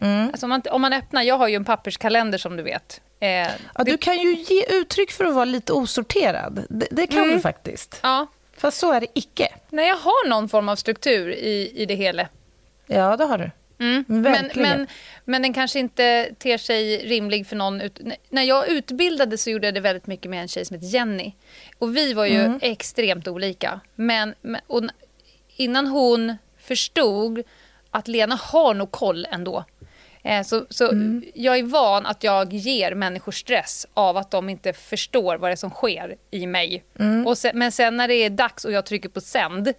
Mm. 0.00 0.28
Alltså 0.28 0.46
om, 0.46 0.50
man, 0.50 0.62
om 0.70 0.82
man 0.82 0.92
öppnar, 0.92 1.22
jag 1.22 1.38
har 1.38 1.48
ju 1.48 1.56
en 1.56 1.64
papperskalender 1.64 2.38
som 2.38 2.56
du 2.56 2.62
vet. 2.62 3.00
Eh, 3.20 3.28
ja, 3.28 3.48
det... 3.76 3.84
Du 3.84 3.98
kan 3.98 4.18
ju 4.18 4.34
ge 4.34 4.64
uttryck 4.68 5.10
för 5.10 5.24
att 5.24 5.34
vara 5.34 5.44
lite 5.44 5.72
osorterad. 5.72 6.66
Det, 6.68 6.88
det 6.90 7.06
kan 7.06 7.22
mm. 7.22 7.30
du 7.30 7.40
faktiskt. 7.40 8.00
Ja. 8.02 8.26
Fast 8.56 8.78
så 8.78 8.92
är 8.92 9.00
det 9.00 9.06
icke. 9.14 9.48
Nej, 9.70 9.88
jag 9.88 9.96
har 9.96 10.28
någon 10.28 10.48
form 10.48 10.68
av 10.68 10.76
struktur 10.76 11.30
i, 11.30 11.72
i 11.74 11.86
det 11.86 11.94
hela. 11.94 12.28
Ja, 12.86 13.16
det 13.16 13.24
har 13.24 13.38
du. 13.38 13.50
Mm. 13.82 14.04
Men, 14.06 14.50
men, 14.54 14.86
men 15.24 15.42
den 15.42 15.52
kanske 15.52 15.78
inte 15.78 16.30
ter 16.38 16.58
sig 16.58 17.06
rimlig 17.06 17.46
för 17.46 17.56
någon. 17.56 17.80
Ut... 17.80 18.00
När 18.30 18.42
jag 18.42 18.68
utbildade 18.68 19.38
så 19.38 19.50
gjorde 19.50 19.66
jag 19.66 19.74
det 19.74 19.80
väldigt 19.80 20.06
mycket 20.06 20.30
med 20.30 20.42
en 20.42 20.48
tjej 20.48 20.64
som 20.64 20.74
heter 20.74 20.86
Jenny. 20.86 21.32
Och 21.78 21.96
vi 21.96 22.12
var 22.12 22.26
ju 22.26 22.40
mm. 22.40 22.58
extremt 22.62 23.28
olika. 23.28 23.80
Men, 23.94 24.34
och 24.66 24.82
innan 25.56 25.86
hon 25.86 26.36
förstod 26.58 27.42
att 27.90 28.08
Lena 28.08 28.34
har 28.34 28.74
nog 28.74 28.90
koll 28.90 29.26
ändå. 29.30 29.64
Eh, 30.22 30.42
så, 30.42 30.66
så 30.70 30.90
mm. 30.90 31.24
jag 31.34 31.58
är 31.58 31.62
van 31.62 32.06
att 32.06 32.24
jag 32.24 32.52
ger 32.52 32.94
människor 32.94 33.32
stress 33.32 33.86
av 33.94 34.16
att 34.16 34.30
de 34.30 34.48
inte 34.48 34.72
förstår 34.72 35.36
vad 35.36 35.50
det 35.50 35.54
är 35.54 35.56
som 35.56 35.70
sker 35.70 36.16
i 36.30 36.46
mig. 36.46 36.84
Mm. 36.98 37.26
Och 37.26 37.38
sen, 37.38 37.58
men 37.58 37.72
sen 37.72 37.96
när 37.96 38.08
det 38.08 38.14
är 38.14 38.30
dags 38.30 38.64
och 38.64 38.72
jag 38.72 38.86
trycker 38.86 39.08
på 39.08 39.20
sänd, 39.20 39.72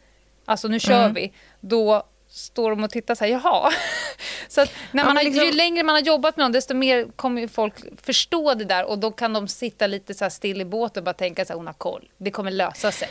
alltså 0.46 0.68
nu 0.68 0.80
kör 0.80 1.04
mm. 1.04 1.14
vi, 1.14 1.34
då 1.60 2.04
står 2.34 2.70
de 2.70 2.84
och 2.84 2.90
tittar 2.90 3.16
så 3.16 3.26
här, 3.26 3.32
jaha. 3.32 3.72
så 4.48 4.62
att 4.62 4.70
när 4.92 5.06
man 5.06 5.16
ja, 5.16 5.22
liksom... 5.22 5.40
har, 5.40 5.46
ju 5.46 5.58
längre 5.58 5.84
man 5.84 5.96
har 5.96 6.02
jobbat 6.02 6.38
med 6.38 6.44
någon, 6.44 6.52
desto 6.52 6.74
mer 6.74 7.08
kommer 7.16 7.48
folk 7.48 7.74
förstå 8.02 8.54
det 8.54 8.66
där 8.66 8.86
och 8.86 9.00
då 9.00 9.12
kan 9.12 9.34
de 9.34 9.48
sitta 9.48 9.88
lite 9.88 10.14
så 10.14 10.30
still 10.30 10.62
i 10.62 10.66
båten 10.66 11.02
och 11.02 11.06
bara 11.06 11.14
tänka 11.14 11.46
så 11.46 11.54
här, 11.54 11.58
hon 11.58 11.68
har 11.68 11.74
koll, 11.74 12.10
det 12.18 12.32
kommer 12.32 12.52
lösa 12.52 12.92
sig. 12.92 13.10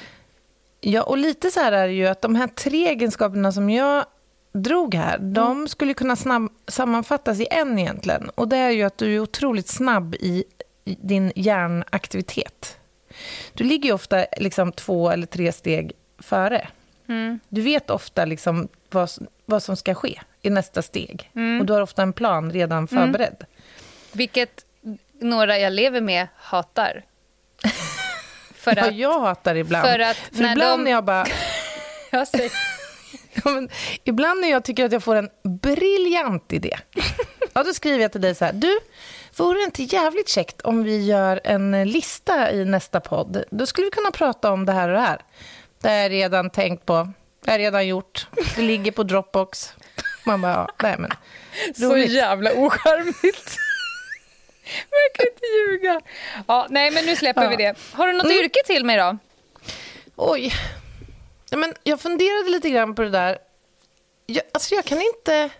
Ja, 0.80 1.02
och 1.02 1.18
lite 1.18 1.50
så 1.50 1.60
här 1.60 1.72
är 1.72 1.88
det 1.88 1.94
ju 1.94 2.06
att 2.06 2.20
de 2.20 2.34
här 2.34 2.46
tre 2.46 2.88
egenskaperna 2.88 3.52
som 3.52 3.70
jag 3.70 4.04
drog 4.52 4.94
här, 4.94 5.16
mm. 5.16 5.32
de 5.32 5.68
skulle 5.68 5.94
kunna 5.94 6.16
snabb, 6.16 6.52
sammanfattas 6.68 7.40
i 7.40 7.46
en 7.50 7.78
egentligen. 7.78 8.28
Och 8.34 8.48
det 8.48 8.56
är 8.56 8.70
ju 8.70 8.82
att 8.82 8.98
du 8.98 9.14
är 9.14 9.20
otroligt 9.20 9.68
snabb 9.68 10.14
i, 10.14 10.44
i 10.84 10.96
din 11.00 11.32
hjärnaktivitet. 11.36 12.78
Du 13.52 13.64
ligger 13.64 13.88
ju 13.88 13.94
ofta 13.94 14.26
liksom 14.36 14.72
två 14.72 15.10
eller 15.10 15.26
tre 15.26 15.52
steg 15.52 15.92
före. 16.18 16.68
Mm. 17.08 17.40
Du 17.48 17.60
vet 17.60 17.90
ofta 17.90 18.24
liksom 18.24 18.68
vad, 18.94 19.10
vad 19.46 19.62
som 19.62 19.76
ska 19.76 19.94
ske 19.94 20.20
i 20.42 20.50
nästa 20.50 20.82
steg. 20.82 21.30
Mm. 21.34 21.60
Och 21.60 21.66
du 21.66 21.72
har 21.72 21.80
ofta 21.80 22.02
en 22.02 22.12
plan 22.12 22.52
redan 22.52 22.78
mm. 22.78 22.88
förberedd. 22.88 23.36
Mm. 23.38 23.46
Vilket 24.12 24.64
några 25.20 25.58
jag 25.58 25.72
lever 25.72 26.00
med 26.00 26.28
hatar. 26.36 27.04
För 28.54 28.70
att, 28.70 28.76
ja, 28.76 28.90
jag 28.90 29.20
hatar 29.20 29.54
ibland. 29.54 29.86
För, 29.86 29.98
att 29.98 30.16
för 30.16 30.42
när 30.42 30.52
ibland 30.52 30.80
de... 30.80 30.84
när 30.84 30.90
jag 30.90 31.04
bara... 31.04 31.26
jag 32.10 32.26
ja, 33.44 33.62
ibland 34.04 34.40
när 34.40 34.50
jag 34.50 34.64
tycker 34.64 34.84
att 34.84 34.92
jag 34.92 35.02
får 35.02 35.16
en 35.16 35.28
briljant 35.42 36.52
idé, 36.52 36.78
ja, 37.52 37.62
då 37.62 37.74
skriver 37.74 37.98
jag 37.98 38.12
till 38.12 38.20
dig 38.20 38.34
så 38.34 38.44
här. 38.44 38.52
Du, 38.52 38.78
vore 39.36 39.58
det 39.58 39.64
inte 39.64 39.82
jävligt 39.82 40.28
käckt 40.28 40.60
om 40.60 40.82
vi 40.82 41.04
gör 41.04 41.40
en 41.44 41.88
lista 41.90 42.52
i 42.52 42.64
nästa 42.64 43.00
podd? 43.00 43.44
Då 43.50 43.66
skulle 43.66 43.84
vi 43.84 43.90
kunna 43.90 44.10
prata 44.10 44.52
om 44.52 44.66
det 44.66 44.72
här 44.72 44.88
och 44.88 44.94
det 44.94 45.00
här. 45.00 45.20
Det 45.80 45.88
har 45.88 45.96
jag 45.96 46.10
redan 46.10 46.50
tänkt 46.50 46.86
på. 46.86 47.12
Det 47.44 47.50
har 47.50 47.58
jag 47.58 47.66
redan 47.66 47.86
gjort. 47.86 48.26
Det 48.56 48.62
ligger 48.62 48.92
på 48.92 49.02
Dropbox. 49.02 49.74
Man 50.26 50.40
bara, 50.40 50.52
ja, 50.52 50.68
nej 50.82 50.96
men. 50.98 51.10
Så 51.74 51.96
jävla 51.96 52.52
ocharmigt. 52.52 53.58
Jag 54.64 55.14
kan 55.14 55.26
inte 55.26 55.46
ljuga. 55.46 56.00
Ja, 56.46 56.66
nej, 56.70 56.90
men 56.90 57.04
nu 57.04 57.16
släpper 57.16 57.42
ja. 57.42 57.48
vi 57.48 57.56
det. 57.56 57.74
Har 57.92 58.06
du 58.06 58.12
något 58.12 58.24
mm. 58.24 58.38
yrke 58.38 58.60
till 58.66 58.84
mig 58.84 58.96
då? 58.96 59.18
Oj. 60.16 60.52
Ja, 61.50 61.56
men 61.56 61.74
jag 61.82 62.00
funderade 62.00 62.50
lite 62.50 62.70
grann 62.70 62.94
på 62.94 63.02
det 63.02 63.10
där. 63.10 63.38
Jag, 64.26 64.42
alltså 64.52 64.74
jag 64.74 64.84
kan 64.84 65.00
inte... 65.00 65.50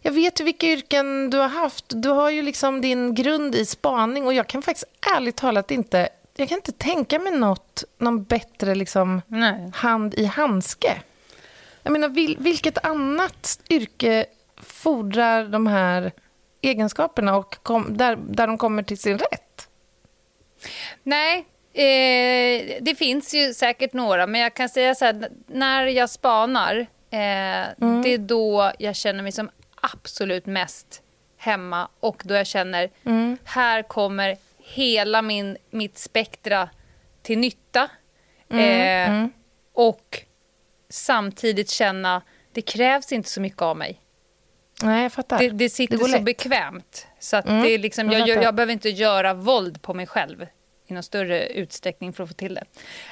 Jag 0.00 0.12
vet 0.12 0.40
ju 0.40 0.44
vilka 0.44 0.66
yrken 0.66 1.30
du 1.30 1.38
har 1.38 1.48
haft. 1.48 1.84
Du 1.88 2.08
har 2.08 2.30
ju 2.30 2.42
liksom 2.42 2.80
din 2.80 3.14
grund 3.14 3.54
i 3.54 3.66
spaning 3.66 4.26
och 4.26 4.34
jag 4.34 4.46
kan 4.46 4.62
faktiskt 4.62 4.86
ärligt 5.16 5.36
talat 5.36 5.70
inte... 5.70 6.08
Jag 6.36 6.48
kan 6.48 6.58
inte 6.58 6.72
tänka 6.72 7.18
mig 7.18 7.32
något, 7.32 7.84
någon 7.98 8.24
bättre 8.24 8.74
liksom 8.74 9.22
hand 9.74 10.14
i 10.14 10.24
handske. 10.24 11.02
Jag 11.82 11.92
menar, 11.92 12.08
vil, 12.08 12.36
vilket 12.40 12.84
annat 12.84 13.60
yrke 13.70 14.26
fordrar 14.62 15.44
de 15.44 15.66
här 15.66 16.12
egenskaperna 16.60 17.36
och 17.36 17.62
kom, 17.62 17.96
där, 17.96 18.16
där 18.16 18.46
de 18.46 18.58
kommer 18.58 18.82
till 18.82 18.98
sin 18.98 19.18
rätt? 19.18 19.68
Nej, 21.02 21.38
eh, 21.72 22.76
det 22.80 22.94
finns 22.98 23.34
ju 23.34 23.54
säkert 23.54 23.92
några, 23.92 24.26
men 24.26 24.40
jag 24.40 24.54
kan 24.54 24.68
säga 24.68 24.94
så 24.94 25.04
här, 25.04 25.28
när 25.46 25.86
jag 25.86 26.10
spanar, 26.10 26.76
eh, 27.10 27.18
mm. 27.18 28.02
det 28.02 28.08
är 28.08 28.18
då 28.18 28.72
jag 28.78 28.96
känner 28.96 29.22
mig 29.22 29.32
som 29.32 29.50
absolut 29.74 30.46
mest 30.46 31.02
hemma 31.36 31.88
och 32.00 32.22
då 32.24 32.34
jag 32.34 32.46
känner, 32.46 32.90
mm. 33.04 33.38
här 33.44 33.82
kommer 33.82 34.36
hela 34.74 35.22
min, 35.22 35.56
mitt 35.70 35.98
spektra 35.98 36.68
till 37.22 37.38
nytta. 37.38 37.90
Mm. 38.48 38.64
Eh, 38.64 39.16
mm. 39.16 39.32
och 39.72 40.22
samtidigt 40.88 41.70
känna, 41.70 42.22
det 42.52 42.62
krävs 42.62 43.12
inte 43.12 43.28
så 43.28 43.40
mycket 43.40 43.62
av 43.62 43.76
mig. 43.76 44.00
Nej, 44.82 45.02
jag 45.02 45.12
fattar. 45.12 45.38
Det, 45.38 45.50
det 45.50 45.70
sitter 45.70 45.98
det 45.98 46.04
så 46.04 46.10
lätt. 46.10 46.24
bekvämt. 46.24 47.06
Så 47.18 47.36
att 47.36 47.48
mm, 47.48 47.62
det 47.62 47.70
är 47.70 47.78
liksom, 47.78 48.10
jag, 48.10 48.28
jag, 48.28 48.42
jag, 48.42 48.54
behöver 48.54 48.72
inte 48.72 48.88
göra 48.88 49.34
våld 49.34 49.82
på 49.82 49.94
mig 49.94 50.06
själv 50.06 50.46
i 50.86 50.94
någon 50.94 51.02
större 51.02 51.46
utsträckning 51.46 52.12
för 52.12 52.22
att 52.22 52.28
få 52.28 52.34
till 52.34 52.54
det. 52.54 52.64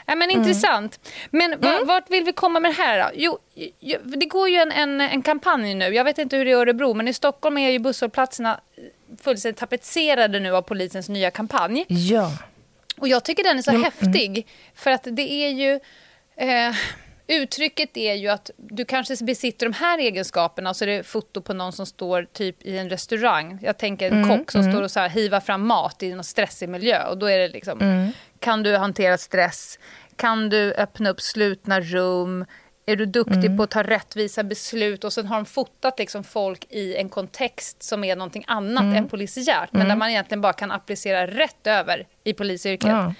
Ja, 0.06 0.14
men 0.14 0.30
mm. 0.30 0.40
Intressant. 0.40 1.10
Men 1.30 1.52
mm. 1.52 1.86
vart 1.86 2.10
vill 2.10 2.24
vi 2.24 2.32
komma 2.32 2.60
med 2.60 2.70
det 2.70 2.82
här 2.82 2.98
då? 2.98 3.10
Jo, 3.14 3.38
det 4.04 4.26
går 4.26 4.48
ju 4.48 4.56
en, 4.56 4.72
en, 4.72 5.00
en 5.00 5.22
kampanj 5.22 5.74
nu. 5.74 5.84
Jag 5.84 6.04
vet 6.04 6.18
inte 6.18 6.36
hur 6.36 6.44
det 6.44 6.50
är 6.50 6.52
i 6.52 6.60
Örebro, 6.60 6.94
men 6.94 7.08
i 7.08 7.12
Stockholm 7.12 7.58
är 7.58 7.70
ju 7.70 7.78
busshållplatserna 7.78 8.60
fullständigt 9.22 9.58
tapetserade 9.58 10.40
nu 10.40 10.56
av 10.56 10.62
polisens 10.62 11.08
nya 11.08 11.30
kampanj. 11.30 11.84
Ja. 11.88 12.30
Och 12.96 13.08
jag 13.08 13.24
tycker 13.24 13.44
den 13.44 13.58
är 13.58 13.62
så 13.62 13.70
mm. 13.70 13.82
häftig. 13.82 14.46
För 14.74 14.90
att 14.90 15.06
det 15.10 15.30
är 15.30 15.50
ju... 15.50 15.80
Eh, 16.36 16.74
Uttrycket 17.26 17.96
är 17.96 18.14
ju 18.14 18.28
att 18.28 18.50
du 18.56 18.84
kanske 18.84 19.24
besitter 19.24 19.66
de 19.66 19.72
här 19.72 19.98
egenskaperna 19.98 20.70
och 20.70 20.76
så 20.76 20.84
är 20.84 20.88
det 20.88 21.02
foto 21.02 21.40
på 21.40 21.52
någon 21.54 21.72
som 21.72 21.86
står 21.86 22.26
typ 22.32 22.62
i 22.62 22.78
en 22.78 22.90
restaurang. 22.90 23.58
Jag 23.62 23.78
tänker 23.78 24.06
en 24.10 24.22
mm, 24.22 24.38
kock 24.38 24.50
som 24.50 24.60
mm. 24.60 24.72
står 24.72 24.82
och 24.82 24.90
så 24.90 25.00
här 25.00 25.08
hivar 25.08 25.40
fram 25.40 25.66
mat 25.66 26.02
i 26.02 26.10
en 26.10 26.24
stressig 26.24 26.68
miljö. 26.68 27.06
Och 27.06 27.18
då 27.18 27.26
är 27.26 27.38
det 27.38 27.48
liksom, 27.48 27.80
mm. 27.80 28.10
kan 28.38 28.62
du 28.62 28.76
hantera 28.76 29.18
stress? 29.18 29.78
Kan 30.16 30.48
du 30.48 30.74
öppna 30.74 31.10
upp 31.10 31.20
slutna 31.20 31.80
rum? 31.80 32.44
Är 32.86 32.96
du 32.96 33.06
duktig 33.06 33.44
mm. 33.44 33.56
på 33.56 33.62
att 33.62 33.70
ta 33.70 33.82
rättvisa 33.82 34.42
beslut? 34.42 35.04
Och 35.04 35.12
sen 35.12 35.26
har 35.26 35.36
de 35.36 35.46
fotat 35.46 35.98
liksom 35.98 36.24
folk 36.24 36.66
i 36.70 36.96
en 36.96 37.08
kontext 37.08 37.82
som 37.82 38.04
är 38.04 38.16
någonting 38.16 38.44
annat 38.46 38.82
mm. 38.82 38.96
än 38.96 39.08
polisiärt. 39.08 39.72
Men 39.72 39.80
där 39.80 39.86
mm. 39.86 39.98
man 39.98 40.10
egentligen 40.10 40.40
bara 40.40 40.52
kan 40.52 40.70
applicera 40.70 41.26
rätt 41.26 41.66
över 41.66 42.06
i 42.24 42.32
polisyrket. 42.32 42.90
Ja. 42.90 43.14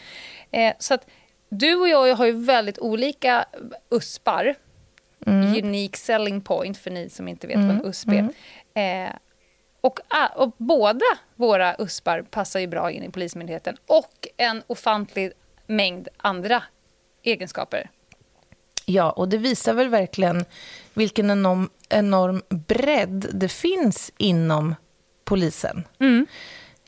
Eh, 0.50 0.75
så 0.78 0.94
att 0.94 1.06
du 1.49 1.75
och 1.75 1.88
jag 1.88 2.14
har 2.14 2.26
ju 2.26 2.33
väldigt 2.33 2.78
olika 2.78 3.44
USPar. 3.90 4.54
Mm. 5.26 5.64
Unique 5.64 5.97
selling 5.99 6.40
point, 6.40 6.78
för 6.78 6.90
ni 6.90 7.11
som 7.11 7.28
inte 7.28 7.47
vet 7.47 7.56
mm. 7.56 7.68
vad 7.68 7.76
en 7.76 7.87
USP 7.87 8.09
är. 8.09 8.30
Mm. 8.75 9.09
Eh, 9.09 9.16
och, 9.80 10.00
ah, 10.09 10.26
och, 10.26 10.54
båda 10.56 11.04
våra 11.35 11.76
USPar 11.78 12.23
passar 12.23 12.61
ju 12.61 12.66
bra 12.66 12.90
in 12.90 13.02
i 13.02 13.11
Polismyndigheten. 13.11 13.76
Och 13.87 14.28
en 14.37 14.62
ofantlig 14.66 15.33
mängd 15.66 16.09
andra 16.16 16.62
egenskaper. 17.23 17.90
Ja, 18.87 19.11
och 19.11 19.29
det 19.29 19.38
visar 19.38 19.75
väl 19.75 19.88
verkligen 19.88 20.45
vilken 20.95 21.31
enorm, 21.31 21.71
enorm 21.88 22.43
bredd 22.49 23.26
det 23.33 23.49
finns 23.49 24.12
inom 24.17 24.75
polisen. 25.25 25.85
Mm. 26.00 26.26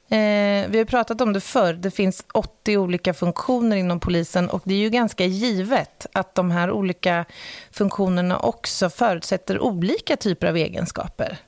Eh, 0.08 0.70
vi 0.70 0.78
har 0.78 0.84
pratat 0.84 1.20
om 1.20 1.32
det 1.32 1.40
förr. 1.40 1.72
Det 1.72 1.90
finns 1.90 2.24
80 2.34 2.76
olika 2.76 3.14
funktioner 3.14 3.76
inom 3.76 4.00
polisen 4.00 4.50
och 4.50 4.62
det 4.64 4.74
är 4.74 4.78
ju 4.78 4.90
ganska 4.90 5.24
givet 5.24 6.06
att 6.12 6.34
de 6.34 6.50
här 6.50 6.70
olika 6.70 7.24
funktionerna 7.70 8.38
också 8.38 8.90
förutsätter 8.90 9.60
olika 9.60 10.16
typer 10.16 10.46
av 10.46 10.56
egenskaper. 10.56 11.38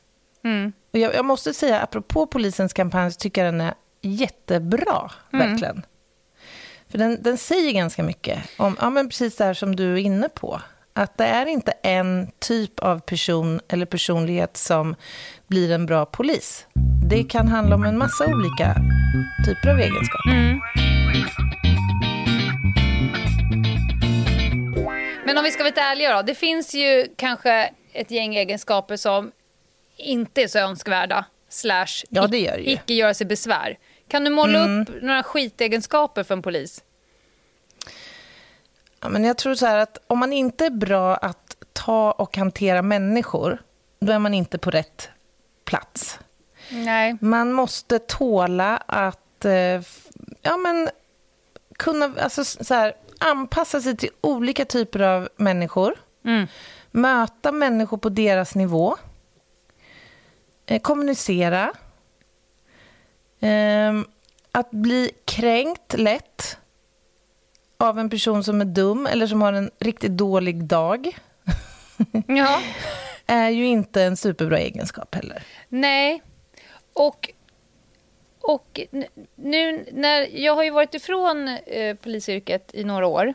Mm. 0.44 0.72
Och 0.92 0.98
jag, 0.98 1.14
jag, 1.14 1.24
måste 1.24 1.54
säga, 1.54 1.80
apropå 1.80 2.26
polisens 2.26 2.72
kampanj, 2.72 3.12
så 3.12 3.18
tycker 3.18 3.44
jag 3.44 3.54
den 3.54 3.60
är 3.60 3.74
jättebra, 4.00 5.10
mm. 5.32 5.48
verkligen. 5.48 5.82
För 6.90 6.98
den, 6.98 7.22
den 7.22 7.38
säger 7.38 7.72
ganska 7.72 8.02
mycket 8.02 8.38
om 8.56 8.76
ja, 8.80 8.90
men 8.90 9.08
precis 9.08 9.36
det 9.36 9.44
här 9.44 9.54
som 9.54 9.76
du 9.76 9.92
är 9.92 9.96
inne 9.96 10.28
på. 10.28 10.60
Att 10.92 11.18
det 11.18 11.24
är 11.24 11.46
inte 11.46 11.72
en 11.82 12.30
typ 12.38 12.80
av 12.80 13.00
person 13.00 13.60
eller 13.68 13.86
personlighet 13.86 14.56
som 14.56 14.94
blir 15.46 15.72
en 15.72 15.86
bra 15.86 16.06
polis. 16.06 16.66
Det 17.08 17.24
kan 17.24 17.48
handla 17.48 17.74
om 17.74 17.84
en 17.84 17.98
massa 17.98 18.26
olika 18.26 18.74
typer 19.46 19.70
av 19.70 19.78
egenskaper. 19.80 20.30
Mm. 20.30 20.60
Men 25.26 25.38
om 25.38 25.44
vi 25.44 25.50
ska 25.50 25.62
vara 25.62 25.68
lite 25.68 25.80
ärliga 25.80 26.16
då. 26.16 26.22
Det 26.22 26.34
finns 26.34 26.74
ju 26.74 27.08
kanske 27.16 27.70
ett 27.92 28.10
gäng 28.10 28.36
egenskaper 28.36 28.96
som 28.96 29.30
inte 29.96 30.42
är 30.42 30.48
så 30.48 30.58
önskvärda. 30.58 31.24
Slash 31.48 32.04
ja, 32.08 32.26
det 32.26 32.38
gör 32.38 32.56
det 32.56 32.70
icke 32.70 32.94
göra 32.94 33.14
sig 33.14 33.26
besvär. 33.26 33.78
Kan 34.08 34.24
du 34.24 34.30
måla 34.30 34.58
mm. 34.58 34.80
upp 34.80 35.02
några 35.02 35.22
skitegenskaper 35.22 36.22
för 36.22 36.34
en 36.34 36.42
polis? 36.42 36.84
Ja, 39.00 39.08
men 39.08 39.24
jag 39.24 39.36
tror 39.36 39.54
så 39.54 39.66
att 39.66 39.98
om 40.06 40.18
man 40.18 40.32
inte 40.32 40.66
är 40.66 40.70
bra 40.70 41.16
att 41.16 41.56
ta 41.72 42.12
och 42.12 42.36
hantera 42.36 42.82
människor, 42.82 43.62
då 44.00 44.12
är 44.12 44.18
man 44.18 44.34
inte 44.34 44.58
på 44.58 44.70
rätt 44.70 45.08
plats. 45.64 46.18
Nej. 46.70 47.16
Man 47.20 47.52
måste 47.52 47.98
tåla 47.98 48.76
att 48.76 49.44
eh, 49.44 49.82
ja, 50.42 50.56
men, 50.56 50.88
kunna 51.76 52.12
alltså, 52.20 52.44
så 52.44 52.74
här, 52.74 52.94
anpassa 53.18 53.80
sig 53.80 53.96
till 53.96 54.10
olika 54.20 54.64
typer 54.64 55.00
av 55.00 55.28
människor. 55.36 55.94
Mm. 56.24 56.46
Möta 56.90 57.52
människor 57.52 57.98
på 57.98 58.08
deras 58.08 58.54
nivå. 58.54 58.96
Eh, 60.66 60.80
kommunicera. 60.80 61.72
Eh, 63.40 63.92
att 64.52 64.70
bli 64.70 65.10
kränkt 65.24 65.98
lätt 65.98 66.58
av 67.78 67.98
en 67.98 68.10
person 68.10 68.44
som 68.44 68.60
är 68.60 68.64
dum 68.64 69.06
eller 69.06 69.26
som 69.26 69.42
har 69.42 69.52
en 69.52 69.70
riktigt 69.78 70.12
dålig 70.12 70.64
dag. 70.64 71.18
Ja. 72.26 72.60
är 73.26 73.48
ju 73.48 73.66
inte 73.66 74.02
en 74.02 74.16
superbra 74.16 74.58
egenskap 74.58 75.14
heller. 75.14 75.42
Nej. 75.68 76.22
Och, 76.92 77.30
och 78.40 78.80
nu 79.34 79.86
när 79.92 80.40
jag 80.40 80.54
har 80.54 80.64
ju 80.64 80.70
varit 80.70 80.94
ifrån 80.94 81.48
eh, 81.48 81.96
polisyrket 81.96 82.70
i 82.74 82.84
några 82.84 83.06
år. 83.06 83.34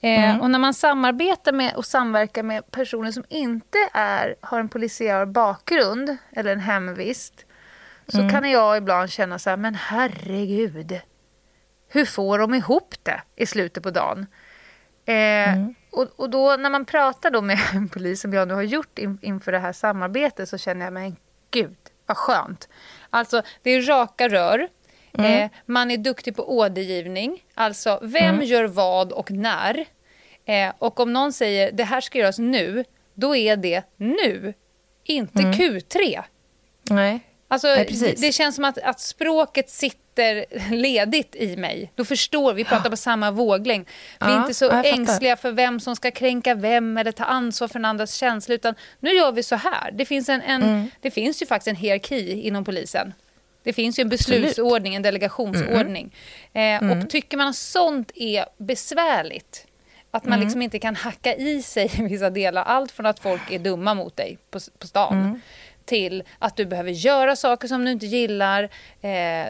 Eh, 0.00 0.30
mm. 0.30 0.40
Och 0.40 0.50
när 0.50 0.58
man 0.58 0.74
samarbetar 0.74 1.52
med 1.52 1.74
och 1.74 1.86
samverkar 1.86 2.42
med 2.42 2.70
personer 2.70 3.12
som 3.12 3.24
inte 3.28 3.78
är, 3.92 4.34
har 4.40 4.60
en 4.60 4.68
polisiär 4.68 5.26
bakgrund 5.26 6.16
eller 6.32 6.52
en 6.52 6.60
hemvist 6.60 7.44
så 8.08 8.18
mm. 8.18 8.30
kan 8.30 8.50
jag 8.50 8.76
ibland 8.76 9.10
känna 9.10 9.38
så 9.38 9.50
här, 9.50 9.56
men 9.56 9.74
herregud, 9.74 11.00
hur 11.88 12.04
får 12.04 12.38
de 12.38 12.54
ihop 12.54 12.94
det 13.02 13.22
i 13.36 13.46
slutet 13.46 13.82
på 13.82 13.90
dagen? 13.90 14.26
Eh, 15.04 15.52
mm. 15.54 15.74
och, 15.90 16.06
och 16.16 16.30
då 16.30 16.56
när 16.56 16.70
man 16.70 16.84
pratar 16.84 17.30
då 17.30 17.40
med 17.40 17.58
en 17.74 17.88
polis 17.88 18.20
som 18.20 18.32
jag 18.32 18.48
nu 18.48 18.54
har 18.54 18.62
gjort 18.62 18.98
in, 18.98 19.18
inför 19.22 19.52
det 19.52 19.58
här 19.58 19.72
samarbetet 19.72 20.48
så 20.48 20.58
känner 20.58 20.86
jag, 20.86 20.92
men 20.92 21.16
gud, 21.50 21.76
vad 22.06 22.16
skönt. 22.16 22.68
Alltså, 23.10 23.42
det 23.62 23.70
är 23.70 23.82
raka 23.82 24.28
rör. 24.28 24.68
Mm. 25.18 25.42
Eh, 25.42 25.50
man 25.66 25.90
är 25.90 25.96
duktig 25.96 26.36
på 26.36 26.58
ordergivning. 26.58 27.44
Alltså, 27.54 27.98
vem 28.02 28.34
mm. 28.34 28.46
gör 28.46 28.64
vad 28.64 29.12
och 29.12 29.30
när? 29.30 29.84
Eh, 30.44 30.72
och 30.78 31.00
om 31.00 31.12
någon 31.12 31.32
säger 31.32 31.72
det 31.72 31.84
här 31.84 32.00
ska 32.00 32.18
göras 32.18 32.38
nu, 32.38 32.84
då 33.14 33.36
är 33.36 33.56
det 33.56 33.82
nu. 33.96 34.54
Inte 35.04 35.42
mm. 35.42 35.52
Q3. 35.52 36.22
Nej. 36.90 37.20
Alltså, 37.52 37.68
Nej, 37.68 38.14
det, 38.18 38.32
känns 38.32 38.54
som 38.54 38.64
att, 38.64 38.78
att 38.78 39.00
språket 39.00 39.70
sitter 39.70 40.44
ledigt 40.70 41.36
i 41.36 41.56
mig. 41.56 41.92
Då 41.94 42.04
förstår 42.04 42.54
vi, 42.54 42.64
pratar 42.64 42.90
på 42.90 42.96
samma 42.96 43.30
våglängd. 43.30 43.86
Vi 44.20 44.26
är 44.26 44.30
ja, 44.30 44.40
inte 44.40 44.54
så 44.54 44.70
ängsliga 44.70 45.36
för 45.36 45.52
vem 45.52 45.80
som 45.80 45.96
ska 45.96 46.10
kränka 46.10 46.54
vem 46.54 46.98
eller 46.98 47.12
ta 47.12 47.24
ansvar 47.24 47.68
för 47.68 47.78
en 47.78 47.84
andras 47.84 48.14
känsla. 48.14 48.54
Utan 48.54 48.74
nu 49.00 49.10
gör 49.10 49.32
vi 49.32 49.42
så 49.42 49.56
här. 49.56 49.90
Det 49.92 50.04
finns, 50.04 50.28
en, 50.28 50.42
en 50.42 50.62
mm. 50.62 50.90
det 51.00 51.10
finns 51.10 51.42
ju 51.42 51.46
faktiskt 51.46 51.68
en 51.68 51.76
hierarki 51.76 52.40
inom 52.40 52.64
polisen. 52.64 53.12
Det 53.62 53.72
finns 53.72 53.98
ju 53.98 54.00
en 54.00 54.08
beslutsordning, 54.08 54.94
en 54.94 55.02
delegationsordning. 55.02 56.14
Mm. 56.52 56.90
Eh, 56.90 56.98
och 56.98 57.10
tycker 57.10 57.36
man 57.36 57.48
att 57.48 57.56
sånt 57.56 58.12
är 58.14 58.46
besvärligt, 58.58 59.66
att 60.10 60.24
man 60.24 60.32
mm. 60.32 60.44
liksom 60.44 60.62
inte 60.62 60.78
kan 60.78 60.96
hacka 60.96 61.34
i 61.34 61.62
sig 61.62 61.90
vissa 61.98 62.30
delar, 62.30 62.62
allt 62.62 62.92
från 62.92 63.06
att 63.06 63.20
folk 63.20 63.50
är 63.50 63.58
dumma 63.58 63.94
mot 63.94 64.16
dig 64.16 64.38
på, 64.50 64.60
på 64.78 64.86
stan, 64.86 65.18
mm 65.18 65.40
till 65.84 66.22
att 66.38 66.56
du 66.56 66.66
behöver 66.66 66.90
göra 66.90 67.36
saker 67.36 67.68
som 67.68 67.84
du 67.84 67.90
inte 67.90 68.06
gillar, 68.06 68.62
eh, 69.00 69.46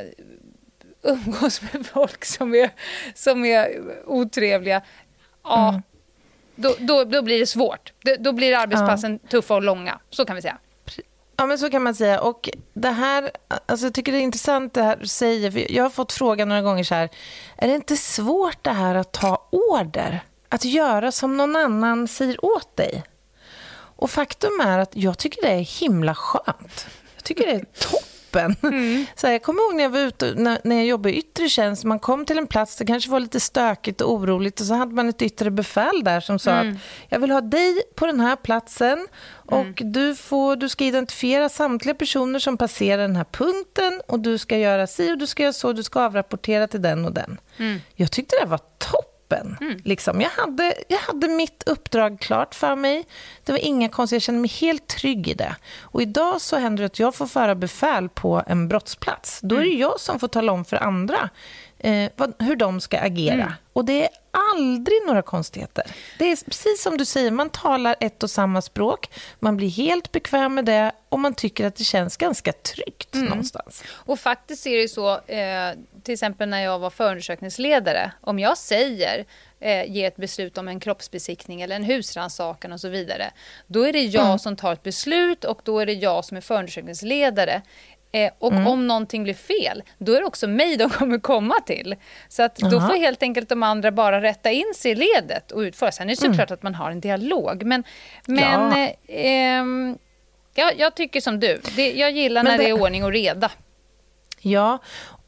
umgås 1.02 1.62
med 1.62 1.86
folk 1.92 2.24
som 2.24 2.54
är, 2.54 2.70
som 3.14 3.44
är 3.44 3.82
otrevliga. 4.06 4.82
Ja, 5.44 5.68
mm. 5.68 5.82
då, 6.56 6.74
då, 6.78 7.04
då 7.04 7.22
blir 7.22 7.38
det 7.38 7.46
svårt. 7.46 7.92
Då, 8.00 8.16
då 8.18 8.32
blir 8.32 8.56
arbetspassen 8.56 9.20
ja. 9.22 9.28
tuffa 9.28 9.54
och 9.54 9.62
långa. 9.62 10.00
Så 10.10 10.24
kan 10.24 10.36
vi 10.36 10.42
säga. 10.42 10.58
Ja, 11.36 11.46
men 11.46 11.58
så 11.58 11.70
kan 11.70 11.82
man 11.82 11.94
säga. 11.94 12.20
Och 12.20 12.50
det 12.72 12.90
här, 12.90 13.30
alltså 13.66 13.86
jag 13.86 13.94
tycker 13.94 14.12
det 14.12 14.18
är 14.18 14.22
intressant 14.22 14.74
det 14.74 14.82
här 14.82 14.96
du 14.96 15.06
säger. 15.06 15.50
För 15.50 15.72
jag 15.72 15.82
har 15.82 15.90
fått 15.90 16.12
frågan 16.12 16.48
några 16.48 16.62
gånger 16.62 16.84
så 16.84 16.94
här, 16.94 17.08
är 17.56 17.68
det 17.68 17.74
inte 17.74 17.96
svårt 17.96 18.64
det 18.64 18.70
här 18.70 18.94
att 18.94 19.12
ta 19.12 19.48
order? 19.50 20.20
Att 20.48 20.64
göra 20.64 21.12
som 21.12 21.36
någon 21.36 21.56
annan 21.56 22.08
säger 22.08 22.44
åt 22.44 22.76
dig? 22.76 23.02
Och 24.02 24.10
faktum 24.10 24.60
är 24.62 24.78
att 24.78 24.96
jag 24.96 25.18
tycker 25.18 25.42
det 25.42 25.48
är 25.48 25.80
himla 25.80 26.14
skönt. 26.14 26.86
Jag 27.14 27.24
tycker 27.24 27.46
det 27.46 27.52
är 27.52 27.64
toppen. 27.80 28.08
Mm. 28.62 29.06
Så 29.16 29.26
här, 29.26 29.34
jag 29.34 29.42
kommer 29.42 29.62
ihåg 29.62 29.74
när 29.74 29.82
jag 29.82 29.90
var 29.90 29.98
ute, 29.98 30.34
när, 30.36 30.60
när 30.64 30.76
jag 30.76 30.86
jobbade 30.86 31.14
i 31.14 31.18
yttre 31.18 31.48
tjänst, 31.48 31.84
man 31.84 31.98
kom 31.98 32.24
till 32.24 32.38
en 32.38 32.46
plats, 32.46 32.76
det 32.76 32.86
kanske 32.86 33.10
var 33.10 33.20
lite 33.20 33.40
stökigt 33.40 34.00
och 34.00 34.12
oroligt 34.12 34.60
och 34.60 34.66
så 34.66 34.74
hade 34.74 34.94
man 34.94 35.08
ett 35.08 35.22
yttre 35.22 35.50
befäl 35.50 36.04
där 36.04 36.20
som 36.20 36.38
sa 36.38 36.50
mm. 36.50 36.72
att 36.72 36.80
jag 37.08 37.18
vill 37.18 37.30
ha 37.30 37.40
dig 37.40 37.82
på 37.94 38.06
den 38.06 38.20
här 38.20 38.36
platsen 38.36 39.08
och 39.34 39.60
mm. 39.60 39.92
du, 39.92 40.14
får, 40.14 40.56
du 40.56 40.68
ska 40.68 40.84
identifiera 40.84 41.48
samtliga 41.48 41.94
personer 41.94 42.38
som 42.38 42.56
passerar 42.56 43.02
den 43.02 43.16
här 43.16 43.26
punkten 43.32 44.00
och 44.08 44.20
du 44.20 44.38
ska 44.38 44.58
göra 44.58 44.86
si 44.86 45.12
och 45.12 45.18
du 45.18 45.26
ska 45.26 45.42
göra 45.42 45.52
så, 45.52 45.72
du 45.72 45.82
ska 45.82 46.00
avrapportera 46.00 46.66
till 46.66 46.82
den 46.82 47.04
och 47.04 47.12
den. 47.12 47.40
Mm. 47.56 47.80
Jag 47.94 48.10
tyckte 48.12 48.36
det 48.40 48.46
var 48.46 48.60
toppen 48.78 49.01
toppen. 49.32 49.56
Mm. 49.60 49.80
Liksom. 49.84 50.20
Jag, 50.20 50.30
hade, 50.30 50.74
jag 50.88 50.98
hade 50.98 51.28
mitt 51.28 51.62
uppdrag 51.66 52.20
klart 52.20 52.54
för 52.54 52.76
mig. 52.76 53.04
Det 53.44 53.52
var 53.52 53.58
inga 53.58 53.88
konstigheter, 53.88 54.14
jag 54.14 54.22
kände 54.22 54.40
mig 54.40 54.50
helt 54.50 54.86
trygg 54.86 55.28
i 55.28 55.34
det. 55.34 55.56
Och 55.80 56.02
idag 56.02 56.40
så 56.40 56.56
händer 56.56 56.82
det 56.82 56.86
att 56.86 56.98
jag 56.98 57.14
får 57.14 57.26
föra 57.26 57.54
befäl 57.54 58.08
på 58.08 58.42
en 58.46 58.68
brottsplats. 58.68 59.40
Då 59.42 59.54
är 59.54 59.60
det 59.60 59.66
mm. 59.66 59.80
jag 59.80 60.00
som 60.00 60.18
får 60.18 60.28
tala 60.28 60.52
om 60.52 60.64
för 60.64 60.76
andra 60.76 61.30
eh, 61.82 62.10
vad, 62.16 62.34
hur 62.38 62.56
de 62.56 62.80
ska 62.80 62.98
agera. 62.98 63.34
Mm. 63.34 63.52
Och 63.72 63.84
det 63.84 64.04
är 64.04 64.10
aldrig 64.52 64.96
några 65.06 65.22
konstigheter. 65.22 65.84
Det 66.18 66.24
är 66.24 66.44
precis 66.44 66.82
som 66.82 66.96
du 66.96 67.04
säger, 67.04 67.30
man 67.30 67.50
talar 67.50 67.96
ett 68.00 68.22
och 68.22 68.30
samma 68.30 68.62
språk, 68.62 69.10
man 69.38 69.56
blir 69.56 69.68
helt 69.68 70.12
bekväm 70.12 70.54
med 70.54 70.64
det 70.64 70.92
och 71.08 71.18
man 71.18 71.34
tycker 71.34 71.66
att 71.66 71.76
det 71.76 71.84
känns 71.84 72.16
ganska 72.16 72.52
tryggt 72.52 73.14
mm. 73.14 73.26
någonstans. 73.26 73.84
Och 73.88 74.20
faktiskt 74.20 74.66
är 74.66 74.76
det 74.76 74.88
så, 74.88 75.10
eh, 75.12 75.72
till 76.02 76.12
exempel 76.12 76.48
när 76.48 76.62
jag 76.62 76.78
var 76.78 76.90
förundersökningsledare, 76.90 78.12
om 78.20 78.38
jag 78.38 78.58
säger 78.58 79.24
eh, 79.60 79.90
ger 79.90 80.08
ett 80.08 80.16
beslut 80.16 80.58
om 80.58 80.68
en 80.68 80.80
kroppsbesiktning 80.80 81.62
eller 81.62 81.76
en 81.76 81.84
husrannsakan 81.84 82.72
och 82.72 82.80
så 82.80 82.88
vidare. 82.88 83.30
Då 83.66 83.82
är 83.82 83.92
det 83.92 84.02
jag 84.02 84.26
mm. 84.26 84.38
som 84.38 84.56
tar 84.56 84.72
ett 84.72 84.82
beslut 84.82 85.44
och 85.44 85.60
då 85.64 85.78
är 85.78 85.86
det 85.86 85.92
jag 85.92 86.24
som 86.24 86.36
är 86.36 86.40
förundersökningsledare. 86.40 87.62
Eh, 88.14 88.32
och 88.38 88.52
mm. 88.52 88.66
om 88.66 88.86
någonting 88.86 89.22
blir 89.22 89.34
fel, 89.34 89.82
då 89.98 90.12
är 90.12 90.20
det 90.20 90.26
också 90.26 90.46
mig 90.46 90.76
de 90.76 90.90
kommer 90.98 91.18
komma 91.18 91.54
till. 91.66 91.96
Så 92.28 92.42
att 92.42 92.56
då 92.56 92.80
får 92.80 92.96
helt 92.96 93.22
enkelt 93.22 93.48
de 93.48 93.62
andra 93.62 93.92
bara 93.92 94.22
rätta 94.22 94.50
in 94.50 94.72
sig 94.76 94.90
i 94.90 94.94
ledet 94.94 95.52
och 95.52 95.58
utföra. 95.58 95.92
Sen 95.92 96.06
är 96.06 96.12
det 96.12 96.16
såklart 96.16 96.50
mm. 96.50 96.54
att 96.54 96.62
man 96.62 96.74
har 96.74 96.90
en 96.90 97.00
dialog. 97.00 97.62
Men, 97.62 97.84
men 98.26 98.72
ja. 99.06 99.14
eh, 99.14 99.64
ja, 100.54 100.72
jag 100.76 100.94
tycker 100.94 101.20
som 101.20 101.40
du. 101.40 101.60
Det, 101.76 101.92
jag 101.92 102.10
gillar 102.10 102.42
men 102.42 102.50
när 102.52 102.58
det... 102.58 102.64
det 102.64 102.70
är 102.70 102.82
ordning 102.82 103.04
och 103.04 103.12
reda. 103.12 103.50
Ja, 104.40 104.78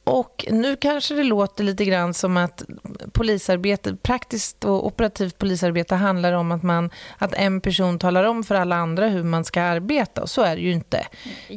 och 0.05 0.45
nu 0.51 0.77
kanske 0.77 1.15
det 1.15 1.23
låter 1.23 1.65
lite 1.65 1.85
grann 1.85 2.15
som 2.15 2.37
att 2.37 2.63
polisarbete, 3.13 3.97
praktiskt 3.97 4.65
och 4.65 4.87
operativt 4.87 5.39
polisarbete 5.39 5.95
handlar 5.95 6.33
om 6.33 6.53
att, 6.53 6.63
man, 6.63 6.91
att 7.19 7.35
en 7.35 7.61
person 7.61 7.99
talar 7.99 8.25
om 8.25 8.45
för 8.45 8.55
alla 8.55 8.77
andra 8.77 9.09
hur 9.09 9.25
man 9.25 9.45
ska 9.45 9.63
arbeta. 9.63 10.23
Och 10.23 10.31
så 10.31 10.43
är 10.43 10.57
det 10.57 10.63
ju 10.63 10.73
inte. 10.73 11.07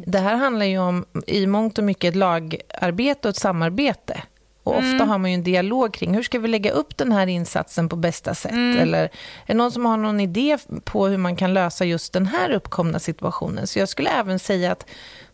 Det 0.05 0.19
här 0.19 0.35
handlar 0.35 0.65
ju 0.65 0.79
om 0.79 1.05
i 1.27 1.47
mångt 1.47 1.77
och 1.77 1.83
mycket 1.83 2.09
ett 2.09 2.15
lagarbete 2.15 3.27
och 3.27 3.29
ett 3.29 3.41
samarbete. 3.41 4.21
Och 4.63 4.77
ofta 4.77 4.89
mm. 4.89 5.09
har 5.09 5.17
man 5.17 5.31
ju 5.31 5.35
en 5.35 5.43
dialog 5.43 5.93
kring 5.93 6.13
hur 6.13 6.23
ska 6.23 6.39
vi 6.39 6.47
lägga 6.47 6.71
upp 6.71 6.97
den 6.97 7.11
här 7.11 7.27
insatsen 7.27 7.89
på 7.89 7.95
bästa 7.95 8.35
sätt. 8.35 8.51
Mm. 8.51 8.79
Eller 8.79 9.03
är 9.03 9.09
det 9.45 9.53
någon 9.53 9.71
som 9.71 9.85
har 9.85 9.97
någon 9.97 10.19
idé 10.19 10.57
på 10.83 11.07
hur 11.07 11.17
man 11.17 11.35
kan 11.35 11.53
lösa 11.53 11.85
just 11.85 12.13
den 12.13 12.25
här 12.25 12.51
uppkomna 12.51 12.99
situationen. 12.99 13.67
Så 13.67 13.79
jag 13.79 13.89
skulle 13.89 14.09
även 14.09 14.39
säga 14.39 14.71
att 14.71 14.85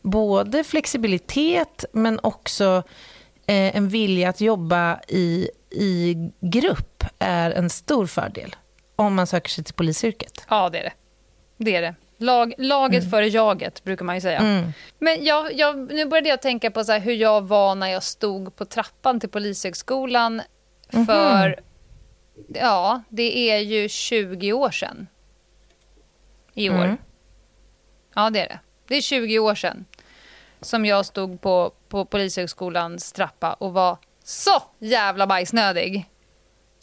både 0.03 0.63
flexibilitet 0.63 1.85
men 1.91 2.19
också 2.23 2.83
eh, 3.47 3.75
en 3.75 3.89
vilja 3.89 4.29
att 4.29 4.41
jobba 4.41 4.99
i, 5.07 5.49
i 5.69 6.15
grupp 6.39 7.03
är 7.19 7.51
en 7.51 7.69
stor 7.69 8.05
fördel 8.05 8.55
om 8.95 9.15
man 9.15 9.27
söker 9.27 9.49
sig 9.49 9.63
till 9.63 9.73
polisyrket. 9.73 10.45
Ja, 10.49 10.69
det 10.69 10.79
är 10.79 10.83
det. 10.83 10.93
Det 11.57 11.75
är 11.75 11.81
det. 11.81 11.95
Lag, 12.17 12.53
laget 12.57 12.99
mm. 12.99 13.11
före 13.11 13.27
jaget, 13.27 13.83
brukar 13.83 14.05
man 14.05 14.15
ju 14.15 14.21
säga. 14.21 14.39
Mm. 14.39 14.73
Men 14.99 15.25
jag, 15.25 15.53
jag, 15.53 15.93
nu 15.93 16.05
började 16.05 16.29
jag 16.29 16.41
tänka 16.41 16.71
på 16.71 16.83
så 16.83 16.93
hur 16.93 17.13
jag 17.13 17.41
var 17.41 17.75
när 17.75 17.87
jag 17.87 18.03
stod 18.03 18.55
på 18.55 18.65
trappan 18.65 19.19
till 19.19 19.29
Polishögskolan 19.29 20.41
mhm. 20.91 21.05
för... 21.05 21.45
Mm. 21.45 21.59
Ja, 22.53 23.03
det 23.09 23.51
är 23.51 23.57
ju 23.57 23.89
20 23.89 24.53
år 24.53 24.71
sedan. 24.71 25.07
I 26.53 26.69
år. 26.69 26.75
Mm. 26.75 26.97
Ja, 28.15 28.29
det 28.29 28.39
är 28.39 28.47
det. 28.47 28.59
Det 28.87 28.95
är 28.95 29.01
20 29.01 29.39
år 29.39 29.55
sedan 29.55 29.85
som 30.63 30.85
jag 30.85 31.05
stod 31.05 31.41
på, 31.41 31.71
på 31.89 32.05
Polishögskolans 32.05 33.11
trappa 33.11 33.53
och 33.53 33.73
var 33.73 33.97
så 34.23 34.63
jävla 34.79 35.27
bajsnödig. 35.27 36.09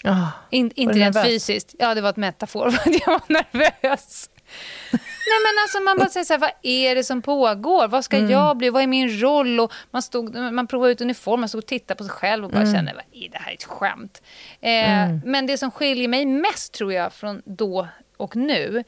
Oh, 0.04 0.28
In, 0.50 0.70
inte 0.74 0.94
rent 0.94 1.14
nervös? 1.14 1.32
fysiskt. 1.32 1.74
Ja, 1.78 1.94
det 1.94 2.00
var 2.00 2.10
ett 2.10 2.16
metafor 2.16 2.70
för 2.70 2.90
att 2.90 3.00
jag 3.06 3.12
var 3.12 3.22
nervös. 3.28 4.30
Nej 5.30 5.38
men 5.44 5.62
alltså 5.62 5.80
man 5.80 5.98
bara 5.98 6.08
säger 6.08 6.24
så 6.24 6.32
här, 6.32 6.40
vad 6.40 6.50
är 6.62 6.94
det 6.94 7.04
som 7.04 7.22
pågår? 7.22 7.88
Vad 7.88 8.04
ska 8.04 8.16
mm. 8.16 8.30
jag 8.30 8.56
bli? 8.56 8.70
Vad 8.70 8.82
är 8.82 8.86
min 8.86 9.20
roll? 9.20 9.60
Och 9.60 9.72
man, 9.90 10.02
stod, 10.02 10.34
man 10.34 10.66
provade 10.66 10.92
ut 10.92 11.00
uniform, 11.00 11.40
man 11.40 11.48
stod 11.48 11.58
och 11.58 11.66
tittade 11.66 11.98
på 11.98 12.04
sig 12.04 12.12
själv 12.12 12.44
och 12.44 12.50
bara 12.50 12.62
mm. 12.62 12.74
kände, 12.74 12.92
vad 12.94 13.22
är 13.22 13.28
det 13.28 13.38
här 13.38 13.50
är 13.50 13.54
ett 13.54 13.64
skämt? 13.64 14.22
Eh, 14.60 15.02
mm. 15.02 15.20
Men 15.24 15.46
det 15.46 15.58
som 15.58 15.70
skiljer 15.70 16.08
mig 16.08 16.26
mest 16.26 16.72
tror 16.72 16.92
jag 16.92 17.12
från 17.12 17.42
då 17.44 17.88
och 18.16 18.36
nu, 18.36 18.84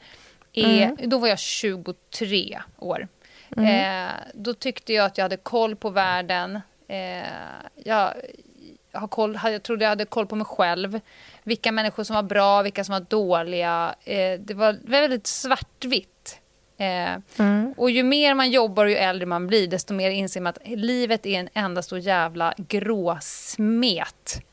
är, 0.53 0.83
mm. 0.83 1.09
då 1.09 1.17
var 1.17 1.27
jag 1.27 1.39
23 1.39 2.61
år. 2.77 3.07
Mm. 3.57 4.07
Eh, 4.07 4.11
då 4.33 4.53
tyckte 4.53 4.93
jag 4.93 5.05
att 5.05 5.17
jag 5.17 5.25
hade 5.25 5.37
koll 5.37 5.75
på 5.75 5.89
världen. 5.89 6.59
Eh, 6.87 7.27
jag, 7.83 8.13
har 8.91 9.07
koll, 9.07 9.39
jag 9.43 9.63
trodde 9.63 9.85
jag 9.85 9.89
hade 9.89 10.05
koll 10.05 10.27
på 10.27 10.35
mig 10.35 10.45
själv. 10.45 10.99
Vilka 11.43 11.71
människor 11.71 12.03
som 12.03 12.15
var 12.15 12.23
bra, 12.23 12.61
vilka 12.61 12.83
som 12.83 12.93
var 12.93 13.05
dåliga. 13.09 13.95
Eh, 14.05 14.39
det 14.39 14.53
var 14.53 14.77
väldigt 14.83 15.27
svartvitt. 15.27 16.39
Eh, 16.77 17.15
mm. 17.37 17.73
Och 17.77 17.91
ju 17.91 18.03
mer 18.03 18.33
man 18.33 18.51
jobbar 18.51 18.85
och 18.85 18.91
ju 18.91 18.97
äldre 18.97 19.25
man 19.25 19.47
blir, 19.47 19.67
desto 19.67 19.93
mer 19.93 20.09
inser 20.09 20.41
man 20.41 20.49
att 20.49 20.67
livet 20.67 21.25
är 21.25 21.39
en 21.39 21.49
enda 21.53 21.81
stor 21.81 21.99
jävla 21.99 22.53
gråsmet. 22.57 24.43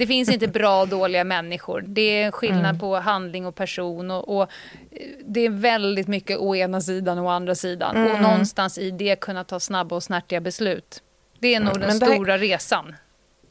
Det 0.00 0.06
finns 0.06 0.28
inte 0.28 0.48
bra 0.58 0.80
och 0.80 0.88
dåliga 0.88 1.24
människor. 1.24 1.84
Det 1.86 2.22
är 2.22 2.30
skillnad 2.30 2.64
mm. 2.64 2.78
på 2.78 2.96
handling 2.96 3.46
och 3.46 3.54
person. 3.54 4.10
Och, 4.10 4.40
och, 4.40 4.50
Det 5.24 5.40
är 5.40 5.50
väldigt 5.50 6.08
mycket 6.08 6.38
å 6.38 6.56
ena 6.56 6.80
sidan 6.80 7.18
och 7.18 7.24
å 7.24 7.28
andra 7.28 7.54
sidan. 7.54 7.96
Mm. 7.96 8.12
Och 8.12 8.22
någonstans 8.22 8.78
i 8.78 8.90
det 8.90 9.20
kunna 9.20 9.44
ta 9.44 9.60
snabba 9.60 9.96
och 9.96 10.02
snärtiga 10.02 10.40
beslut. 10.40 11.02
Det 11.38 11.54
är 11.54 11.60
nog 11.60 11.76
mm. 11.76 11.88
den 11.88 11.96
stora 11.96 12.32
här... 12.32 12.38
resan. 12.38 12.94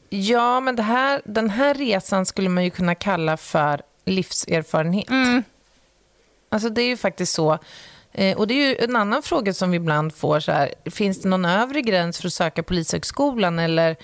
Ja, 0.08 0.60
men 0.60 0.78
här, 0.78 1.22
den 1.24 1.50
här 1.50 1.74
resan 1.74 2.26
skulle 2.26 2.48
man 2.48 2.64
ju 2.64 2.70
kunna 2.70 2.94
kalla 2.94 3.36
för 3.36 3.82
livserfarenhet. 4.04 5.10
Mm. 5.10 5.42
Alltså 6.48 6.68
det 6.68 6.82
är 6.82 6.88
ju 6.88 6.96
faktiskt 6.96 7.32
så. 7.34 7.58
Eh, 8.12 8.38
och 8.38 8.46
det 8.46 8.54
är 8.54 8.68
ju 8.68 8.76
en 8.76 8.96
annan 8.96 9.22
fråga 9.22 9.54
som 9.54 9.70
vi 9.70 9.76
ibland 9.76 10.14
får. 10.14 10.40
Så 10.40 10.52
här, 10.52 10.74
finns 10.84 11.22
det 11.22 11.28
någon 11.28 11.44
övre 11.44 11.82
gräns 11.82 12.18
för 12.18 12.26
att 12.26 12.32
söka 12.32 12.62
Polishögskolan? 12.62 13.58
Eller 13.58 13.90
Eh, 13.90 13.96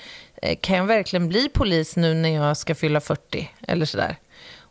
kan 0.61 0.77
jag 0.77 0.85
verkligen 0.85 1.29
bli 1.29 1.49
polis 1.49 1.97
nu 1.97 2.15
när 2.15 2.29
jag 2.29 2.57
ska 2.57 2.75
fylla 2.75 3.01
40? 3.01 3.51
Eller 3.69 3.87
sådär. 3.87 4.17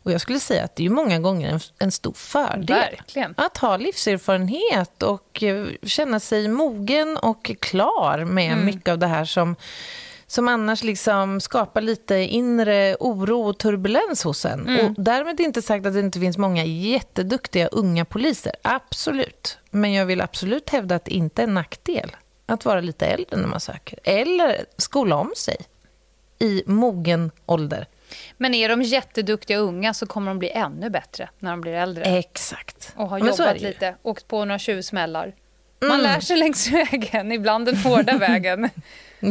Och 0.06 0.12
jag 0.12 0.20
skulle 0.20 0.40
säga 0.40 0.64
att 0.64 0.76
det 0.76 0.86
är 0.86 0.90
många 0.90 1.18
gånger 1.18 1.48
en, 1.48 1.60
en 1.78 1.90
stor 1.90 2.12
fördel. 2.12 2.76
Verkligen. 2.76 3.34
Att 3.36 3.56
ha 3.56 3.76
livserfarenhet 3.76 5.02
och 5.02 5.42
eh, 5.42 5.66
känna 5.82 6.20
sig 6.20 6.48
mogen 6.48 7.16
och 7.16 7.50
klar 7.60 8.24
med 8.24 8.52
mm. 8.52 8.64
mycket 8.64 8.88
av 8.88 8.98
det 8.98 9.06
här 9.06 9.24
som, 9.24 9.56
som 10.26 10.48
annars 10.48 10.82
liksom 10.82 11.40
skapar 11.40 11.80
lite 11.80 12.14
inre 12.14 12.96
oro 13.00 13.48
och 13.48 13.58
turbulens 13.58 14.24
hos 14.24 14.44
en. 14.44 14.68
Mm. 14.68 14.86
Och 14.86 14.94
därmed 14.98 15.40
inte 15.40 15.62
sagt 15.62 15.86
att 15.86 15.94
det 15.94 16.00
inte 16.00 16.20
finns 16.20 16.38
många 16.38 16.64
jätteduktiga 16.64 17.66
unga 17.66 18.04
poliser. 18.04 18.52
Absolut. 18.62 19.58
Men 19.70 19.92
jag 19.92 20.06
vill 20.06 20.20
absolut 20.20 20.70
hävda 20.70 20.94
att 20.94 21.04
det 21.04 21.14
inte 21.14 21.42
är 21.42 21.46
en 21.46 21.54
nackdel 21.54 22.16
att 22.46 22.64
vara 22.64 22.80
lite 22.80 23.06
äldre 23.06 23.36
när 23.36 23.46
man 23.48 23.60
söker. 23.60 23.98
Eller 24.04 24.66
skola 24.76 25.16
om 25.16 25.32
sig 25.36 25.56
i 26.38 26.62
mogen 26.66 27.30
ålder. 27.46 27.86
Men 28.36 28.54
är 28.54 28.68
de 28.68 28.82
jätteduktiga 28.82 29.58
unga 29.58 29.94
så 29.94 30.06
kommer 30.06 30.30
de 30.30 30.38
bli 30.38 30.50
ännu 30.50 30.90
bättre 30.90 31.28
när 31.38 31.50
de 31.50 31.60
blir 31.60 31.72
äldre. 31.72 32.04
Exakt. 32.04 32.92
Och 32.96 33.08
har 33.08 33.18
jobbat 33.18 33.60
lite, 33.60 33.96
åkt 34.02 34.28
på 34.28 34.44
några 34.44 34.58
tjuvsmällar. 34.58 35.34
Man 35.80 35.90
mm. 35.90 36.02
lär 36.02 36.20
sig 36.20 36.36
längs 36.36 36.68
vägen, 36.68 37.32
ibland 37.32 37.66
den 37.66 37.76
hårda 37.76 38.16
vägen. 38.18 38.70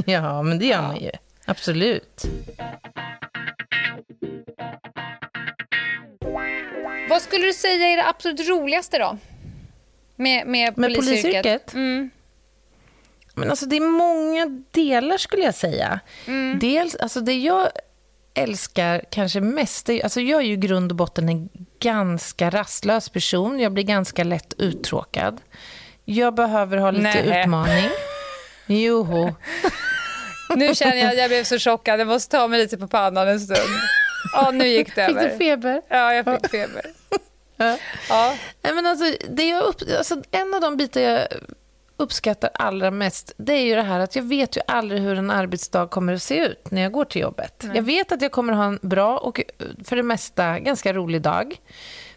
ja, 0.06 0.42
men 0.42 0.60
det 0.60 0.66
gör 0.66 0.76
ja. 0.76 0.82
man 0.82 0.98
ju. 0.98 1.12
Absolut. 1.46 2.26
Vad 7.10 7.22
skulle 7.22 7.46
du 7.46 7.54
säga 7.54 7.88
är 7.88 7.98
det 7.98 8.08
absolut 8.08 8.50
roligaste 8.50 8.98
då? 8.98 9.18
Med, 10.16 10.48
med, 10.48 10.78
med 10.78 10.96
polisyrket? 10.96 11.74
Mm. 11.74 12.10
Men 13.36 13.50
alltså 13.50 13.66
det 13.66 13.76
är 13.76 13.82
många 13.82 14.64
delar 14.72 15.18
skulle 15.18 15.44
jag 15.44 15.56
säga. 15.56 16.00
Mm. 16.26 16.60
Dels, 16.60 16.96
alltså 16.96 17.22
det 17.22 17.34
jag 17.34 17.70
älskar 18.34 19.04
kanske 19.10 19.42
mest, 19.42 19.90
är, 19.90 20.04
alltså 20.04 20.22
jag 20.22 20.42
är 20.42 20.46
ju 20.46 20.54
i 20.54 20.58
grund 20.58 20.92
och 20.92 20.96
botten 20.96 21.30
en 21.30 21.50
ganska 21.80 22.50
rastlös 22.50 23.10
person. 23.10 23.60
Jag 23.60 23.74
blir 23.74 23.84
ganska 23.84 24.24
lätt 24.24 24.54
uttråkad. 24.58 25.42
Jag 26.06 26.36
behöver 26.36 26.78
ha 26.78 26.92
lite 26.92 27.04
Nej. 27.04 27.42
utmaning. 27.42 27.90
Joho. 28.66 29.34
Nu 30.56 30.76
känner 30.76 30.98
jag 30.98 31.10
att 31.10 31.18
jag 31.18 31.30
blev 31.30 31.44
så 31.44 31.60
chockad. 31.60 32.00
Jag 32.00 32.08
måste 32.08 32.38
ta 32.38 32.48
mig 32.48 32.60
lite 32.60 32.78
på 32.78 32.88
pannan 32.88 33.28
en 33.28 33.40
stund. 33.40 33.80
Ja, 34.34 34.52
nu 34.52 34.68
gick 34.68 34.96
det 34.96 35.04
över. 35.04 35.22
Fick 35.22 35.32
du 35.32 35.38
feber? 35.38 35.82
Ja, 35.90 36.14
jag 36.14 36.26
fick 36.26 36.52
feber. 36.52 36.86
Ja. 37.58 37.78
ja. 38.10 38.34
men 38.62 38.86
alltså, 38.86 39.06
det 39.30 39.50
jag 39.50 39.64
upp, 39.64 39.76
alltså, 39.98 40.22
en 40.32 40.54
av 40.54 40.62
de 40.62 40.78
bitar 40.78 41.02
jag 41.02 41.28
uppskattar 41.98 42.50
allra 42.54 42.92
mest, 42.92 43.34
det 43.38 43.54
är 43.54 43.66
ju 43.66 43.76
det 43.76 43.82
här 43.82 44.00
att 44.00 44.16
jag 44.16 44.24
vet 44.24 44.58
ju 44.58 44.62
aldrig 44.68 45.02
hur 45.02 45.18
en 45.18 45.32
arbetsdag 45.32 45.88
kommer 45.88 46.14
att 46.14 46.24
se 46.24 46.46
ut 46.46 46.72
när 46.72 46.82
jag 46.82 46.92
går 46.92 47.06
till 47.06 47.22
jobbet. 47.22 47.64
Nej. 47.64 47.76
Jag 47.76 47.84
vet 47.84 48.12
att 48.12 48.22
jag 48.22 48.32
kommer 48.32 48.54
att 48.54 48.60
ha 48.60 48.66
en 48.66 48.80
bra 48.82 49.18
och 49.18 49.42
för 49.84 49.96
det 49.96 50.04
mesta 50.04 50.60
ganska 50.60 50.94
rolig 50.94 51.22
dag. 51.22 51.58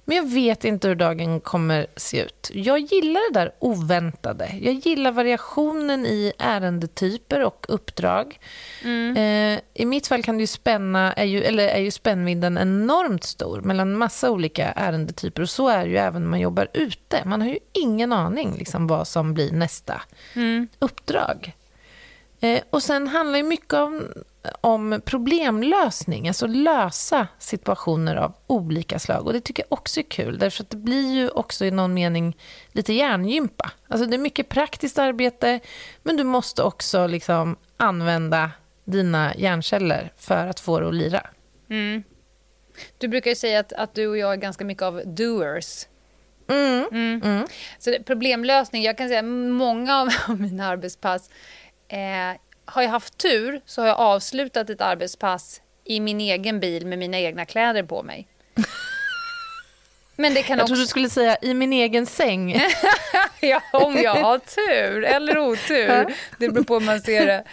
Men 0.09 0.17
jag 0.17 0.29
vet 0.29 0.65
inte 0.65 0.89
hur 0.89 0.95
dagen 0.95 1.41
kommer 1.41 1.87
se 1.97 2.23
ut. 2.23 2.51
Jag 2.55 2.79
gillar 2.79 3.33
det 3.33 3.41
där 3.41 3.53
oväntade. 3.59 4.59
Jag 4.61 4.75
gillar 4.75 5.13
variationen 5.13 6.07
i 6.07 6.33
ärendetyper 6.39 7.45
och 7.45 7.67
uppdrag. 7.69 8.39
Mm. 8.85 9.17
Eh, 9.17 9.61
I 9.75 9.85
mitt 9.85 10.07
fall 10.07 10.23
kan 10.23 10.37
det 10.37 10.41
ju 10.41 10.47
spänna, 10.47 11.13
är 11.13 11.25
ju, 11.25 11.43
eller 11.43 11.69
är 11.69 11.81
ju 11.81 11.91
spännvidden 11.91 12.59
enormt 12.59 13.25
stor 13.25 13.61
mellan 13.61 13.95
massa 13.95 14.31
olika 14.31 14.73
ärendetyper. 14.73 15.43
Och 15.43 15.51
så 15.51 15.69
är 15.69 15.85
det 15.85 15.91
ju 15.91 15.97
även 15.97 16.23
när 16.23 16.31
man 16.31 16.41
jobbar 16.41 16.69
ute. 16.73 17.23
Man 17.25 17.41
har 17.41 17.49
ju 17.49 17.59
ingen 17.73 18.13
aning 18.13 18.57
liksom, 18.59 18.87
vad 18.87 19.09
som 19.09 19.35
blir 19.35 19.53
nästa 19.53 20.03
mm. 20.35 20.69
uppdrag. 20.79 21.53
Eh, 22.41 22.61
och 22.71 22.83
sen 22.83 23.09
handlar 23.09 23.39
ju 23.39 23.45
mycket 23.45 23.75
om 23.75 24.03
om 24.61 25.01
problemlösning, 25.05 26.29
alltså 26.29 26.47
lösa 26.47 27.27
situationer 27.39 28.17
av 28.17 28.35
olika 28.47 28.99
slag. 28.99 29.27
Och 29.27 29.33
Det 29.33 29.41
tycker 29.41 29.63
jag 29.63 29.79
också 29.79 30.01
är 30.01 30.05
kul, 30.05 30.39
därför 30.39 30.63
att 30.63 30.71
det 30.71 30.77
blir 30.77 31.15
ju 31.15 31.29
också 31.29 31.65
i 31.65 31.71
någon 31.71 31.95
mening 31.95 32.37
lite 32.73 32.93
hjärngympa. 32.93 33.71
Alltså 33.89 34.07
det 34.07 34.17
är 34.17 34.19
mycket 34.19 34.49
praktiskt 34.49 34.99
arbete, 34.99 35.61
men 36.03 36.17
du 36.17 36.25
måste 36.25 36.63
också 36.63 37.07
liksom 37.07 37.57
använda 37.77 38.51
dina 38.85 39.35
hjärnceller 39.35 40.13
för 40.17 40.47
att 40.47 40.61
få 40.61 40.81
det 40.81 40.89
att 40.89 40.95
lira. 40.95 41.27
Mm. 41.71 42.03
Du 42.99 43.09
brukar 43.09 43.31
ju 43.31 43.37
säga 43.37 43.61
att, 43.61 43.73
att 43.73 43.95
du 43.95 44.07
och 44.07 44.19
jag 44.19 44.33
är 44.33 44.37
ganska 44.37 44.65
mycket 44.65 44.83
av 44.83 45.03
doers. 45.05 45.87
Mm. 46.49 46.89
Mm. 47.23 47.47
Så 47.79 47.91
det, 47.91 48.03
problemlösning, 48.03 48.83
jag 48.83 48.99
kan 48.99 49.09
säga 49.09 49.23
många 49.23 50.01
av, 50.01 50.09
av 50.29 50.41
mina 50.41 50.67
arbetspass 50.67 51.31
eh, 51.89 52.41
har 52.69 52.83
jag 52.83 52.91
haft 52.91 53.19
tur 53.19 53.61
så 53.67 53.83
har 53.83 53.89
jag 53.89 53.99
avslutat 53.99 54.71
ett 54.71 54.81
arbetspass 54.81 55.61
i 55.85 56.01
min 56.01 56.21
egen 56.21 56.61
bil 56.61 56.87
med 56.87 56.99
mina 56.99 57.19
egna 57.19 57.45
kläder 57.45 57.83
på 57.83 58.03
mig. 58.03 58.29
Men 60.17 60.35
det 60.35 60.43
kan 60.43 60.59
jag 60.59 60.65
också... 60.65 60.75
trodde 60.75 60.83
du 60.83 60.87
skulle 60.87 61.11
säga 61.11 61.37
i 61.43 61.55
min 61.55 61.73
egen 61.73 62.07
säng. 62.07 62.61
ja, 63.41 63.63
om 63.73 63.97
jag 63.97 64.15
har 64.15 64.39
tur 64.39 65.05
eller 65.05 65.39
otur. 65.39 66.15
Det 66.39 66.49
beror 66.49 66.65
på 66.65 66.75
hur 66.75 66.87
man 66.87 67.01
ser 67.01 67.27
det. 67.27 67.45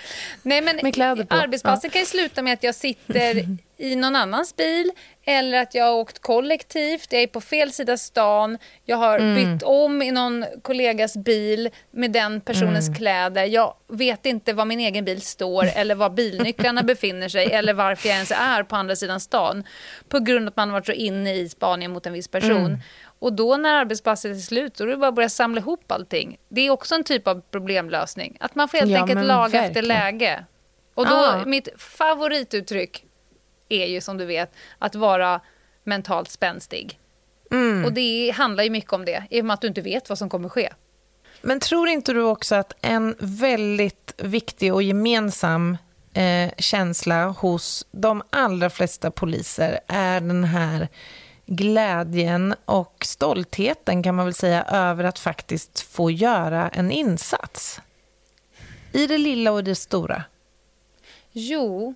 Nej, 0.42 0.62
men 0.62 0.80
med 0.84 0.94
kläder 0.94 1.24
på. 1.24 1.36
Arbetspasset 1.36 1.84
ja. 1.84 1.90
kan 1.90 2.02
ju 2.02 2.06
sluta 2.06 2.42
med 2.42 2.54
att 2.54 2.64
jag 2.64 2.76
sitter 2.76 3.58
i 3.78 3.96
någon 3.96 4.16
annans 4.16 4.56
bil 4.56 4.92
eller 5.26 5.62
att 5.62 5.76
jag 5.76 5.86
har 5.86 5.94
åkt 5.94 6.20
kollektivt, 6.20 7.14
jag 7.14 7.22
är 7.22 7.28
på 7.28 7.42
fel 7.42 7.72
sida 7.72 7.98
stan, 7.98 8.58
jag 8.84 8.98
har 8.98 9.20
mm. 9.20 9.36
bytt 9.36 9.64
om 9.64 10.02
i 10.02 10.12
någon 10.12 10.46
kollegas 10.62 11.18
bil 11.18 11.70
med 11.92 12.12
den 12.12 12.42
personens 12.42 12.88
mm. 12.88 12.98
kläder. 12.98 13.46
Jag 13.46 13.74
vet 13.88 14.26
inte 14.26 14.54
var 14.54 14.66
min 14.66 14.80
egen 14.80 15.06
bil 15.06 15.22
står 15.22 15.64
eller 15.76 15.96
var 15.96 16.10
bilnycklarna 16.10 16.84
befinner 16.84 17.30
sig 17.30 17.52
eller 17.52 17.74
varför 17.74 18.08
jag 18.08 18.16
ens 18.16 18.32
är 18.32 18.64
på 18.64 18.76
andra 18.76 18.96
sidan 18.96 19.20
stan. 19.20 19.64
På 20.10 20.20
grund 20.20 20.48
av 20.48 20.48
att 20.48 20.58
man 20.58 20.70
har 20.70 20.74
varit 20.74 20.86
så 20.86 20.92
inne 20.92 21.34
i 21.34 21.50
spaningen 21.50 21.92
mot 21.92 22.06
en 22.06 22.14
viss 22.14 22.28
person. 22.28 22.66
Mm. 22.66 22.80
Och 23.20 23.34
då 23.34 23.58
när 23.58 23.74
arbetspasset 23.74 24.32
är 24.32 24.40
slut, 24.40 24.76
då 24.76 24.84
är 24.84 24.88
det 24.88 24.98
bara 24.98 25.08
att 25.08 25.16
börja 25.16 25.30
samla 25.30 25.62
ihop 25.62 25.92
allting. 25.92 26.38
Det 26.50 26.62
är 26.62 26.70
också 26.70 26.96
en 26.96 27.04
typ 27.04 27.28
av 27.28 27.42
problemlösning. 27.52 28.38
Att 28.40 28.56
man 28.56 28.68
får 28.68 28.78
helt 28.78 28.92
ja, 28.92 29.02
enkelt 29.02 29.26
laga 29.26 29.42
verkligen. 29.42 29.66
efter 29.66 29.82
läge. 29.82 30.46
Och 30.94 31.06
då, 31.06 31.16
ah. 31.16 31.46
mitt 31.46 31.70
favorituttryck 31.78 33.06
är 33.70 33.86
ju 33.86 34.02
som 34.02 34.18
du 34.18 34.26
vet 34.26 34.52
att 34.80 34.96
vara 34.96 35.42
mentalt 35.84 36.30
spänstig. 36.30 37.00
Mm. 37.52 37.86
Och 37.86 37.94
det 37.94 38.34
handlar 38.36 38.64
ju 38.64 38.70
mycket 38.70 38.94
om 38.94 39.06
det, 39.06 39.24
i 39.30 39.42
och 39.42 39.46
med 39.46 39.54
att 39.54 39.62
du 39.62 39.68
inte 39.68 39.82
vet 39.82 40.10
vad 40.10 40.18
som 40.18 40.30
kommer 40.30 40.50
ske. 40.50 40.74
Men 41.42 41.60
tror 41.60 41.88
inte 41.88 42.14
du 42.14 42.22
också 42.22 42.56
att 42.56 42.74
en 42.82 43.16
väldigt 43.20 44.14
viktig 44.18 44.74
och 44.74 44.84
gemensam 44.84 45.78
eh, 46.14 46.52
känsla 46.58 47.26
hos 47.26 47.88
de 47.92 48.24
allra 48.30 48.70
flesta 48.70 49.12
poliser 49.12 49.80
är 49.88 50.22
den 50.22 50.44
här 50.44 50.88
glädjen 51.46 52.56
och 52.66 52.98
stoltheten 53.06 54.04
kan 54.04 54.16
man 54.16 54.26
väl 54.26 54.34
säga 54.34 54.64
över 54.64 55.04
att 55.04 55.20
faktiskt 55.20 55.80
få 55.80 56.12
göra 56.12 56.70
en 56.70 56.92
insats? 56.92 57.82
I 58.92 59.08
det 59.08 59.18
lilla 59.18 59.52
och 59.52 59.64
det 59.64 59.76
stora. 59.76 60.24
Jo, 61.32 61.96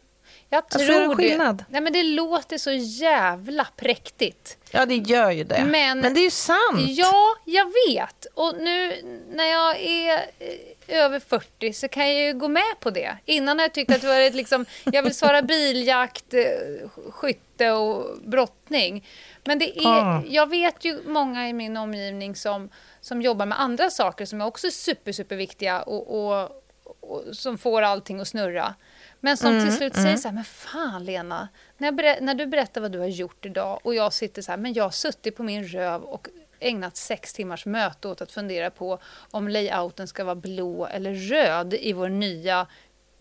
jag 0.50 0.70
tror 0.70 0.82
alltså, 0.82 1.10
det. 1.10 1.16
Skillnad? 1.16 1.66
Nej, 1.70 1.82
men 1.82 1.94
det 1.94 2.04
låter 2.04 2.58
så 2.58 2.72
jävla 2.72 3.68
präktigt. 3.76 4.58
Ja, 4.72 4.86
det 4.86 4.96
gör 4.96 5.32
ju 5.32 5.44
det. 5.44 5.66
Men, 5.66 6.00
men 6.00 6.14
det 6.14 6.20
är 6.20 6.24
ju 6.24 6.30
sant. 6.30 6.80
Ja, 6.88 7.36
jag 7.46 7.74
vet. 7.88 8.26
Och 8.34 8.56
nu 8.58 8.94
när 9.32 9.46
jag 9.46 9.80
är 9.80 10.14
eh, 10.40 11.06
över 11.06 11.20
40 11.20 11.74
så 11.74 11.88
kan 11.88 12.08
jag 12.08 12.26
ju 12.28 12.34
gå 12.34 12.48
med 12.48 12.80
på 12.80 12.90
det. 12.90 13.18
Innan 13.26 13.58
har 13.60 13.64
jag 13.64 13.74
tyckt 13.74 13.92
att 13.92 14.02
det 14.02 14.08
var 14.08 14.20
ett, 14.20 14.36
liksom, 14.36 14.66
jag 14.86 15.04
vill 15.04 15.16
svara 15.16 15.42
biljakt, 15.42 16.34
eh, 16.34 16.90
skytte 17.12 17.72
och 17.72 18.18
brottning. 18.24 19.08
Men 19.44 19.60
det 19.60 19.80
är, 19.80 19.88
ah. 19.88 20.24
jag 20.28 20.50
vet 20.50 20.86
ju 20.86 21.00
många 21.06 21.50
i 21.50 21.54
min 21.54 21.78
omgivning 21.78 22.36
som, 22.36 22.70
som 23.02 23.22
jobbar 23.22 23.46
med 23.46 23.62
andra 23.62 23.90
saker 23.90 24.26
som 24.26 24.42
är 24.42 24.46
också 24.46 24.72
super, 24.72 25.12
superviktiga 25.12 25.82
och, 25.82 26.32
och, 26.32 26.64
och 27.00 27.24
som 27.32 27.58
får 27.58 27.82
allting 27.82 28.20
att 28.20 28.28
snurra. 28.28 28.76
Men 29.20 29.38
som 29.38 29.52
mm, 29.52 29.66
till 29.66 29.78
slut 29.78 29.94
mm. 29.94 30.04
säger 30.04 30.18
så 30.18 30.28
här, 30.28 30.36
men 30.36 30.44
fan 30.44 31.06
Lena, 31.06 31.48
när, 31.78 32.22
när 32.22 32.36
du 32.36 32.46
berättar 32.46 32.82
vad 32.82 32.92
du 32.92 33.00
har 33.00 33.08
gjort 33.08 33.46
idag 33.46 33.80
och 33.84 33.96
jag 33.96 34.14
sitter 34.14 34.42
så 34.42 34.52
här, 34.52 34.58
men 34.58 34.74
jag 34.74 34.84
har 34.84 34.92
suttit 34.92 35.36
på 35.36 35.44
min 35.44 35.68
röv 35.68 36.04
och 36.04 36.28
ägnat 36.60 36.98
sex 36.98 37.34
timmars 37.34 37.66
möte 37.66 38.08
åt 38.08 38.22
att 38.22 38.32
fundera 38.32 38.70
på 38.70 39.00
om 39.32 39.48
layouten 39.48 40.08
ska 40.08 40.24
vara 40.24 40.36
blå 40.36 40.88
eller 40.88 41.14
röd 41.14 41.74
i 41.74 41.94
vår 41.94 42.10
nya 42.10 42.68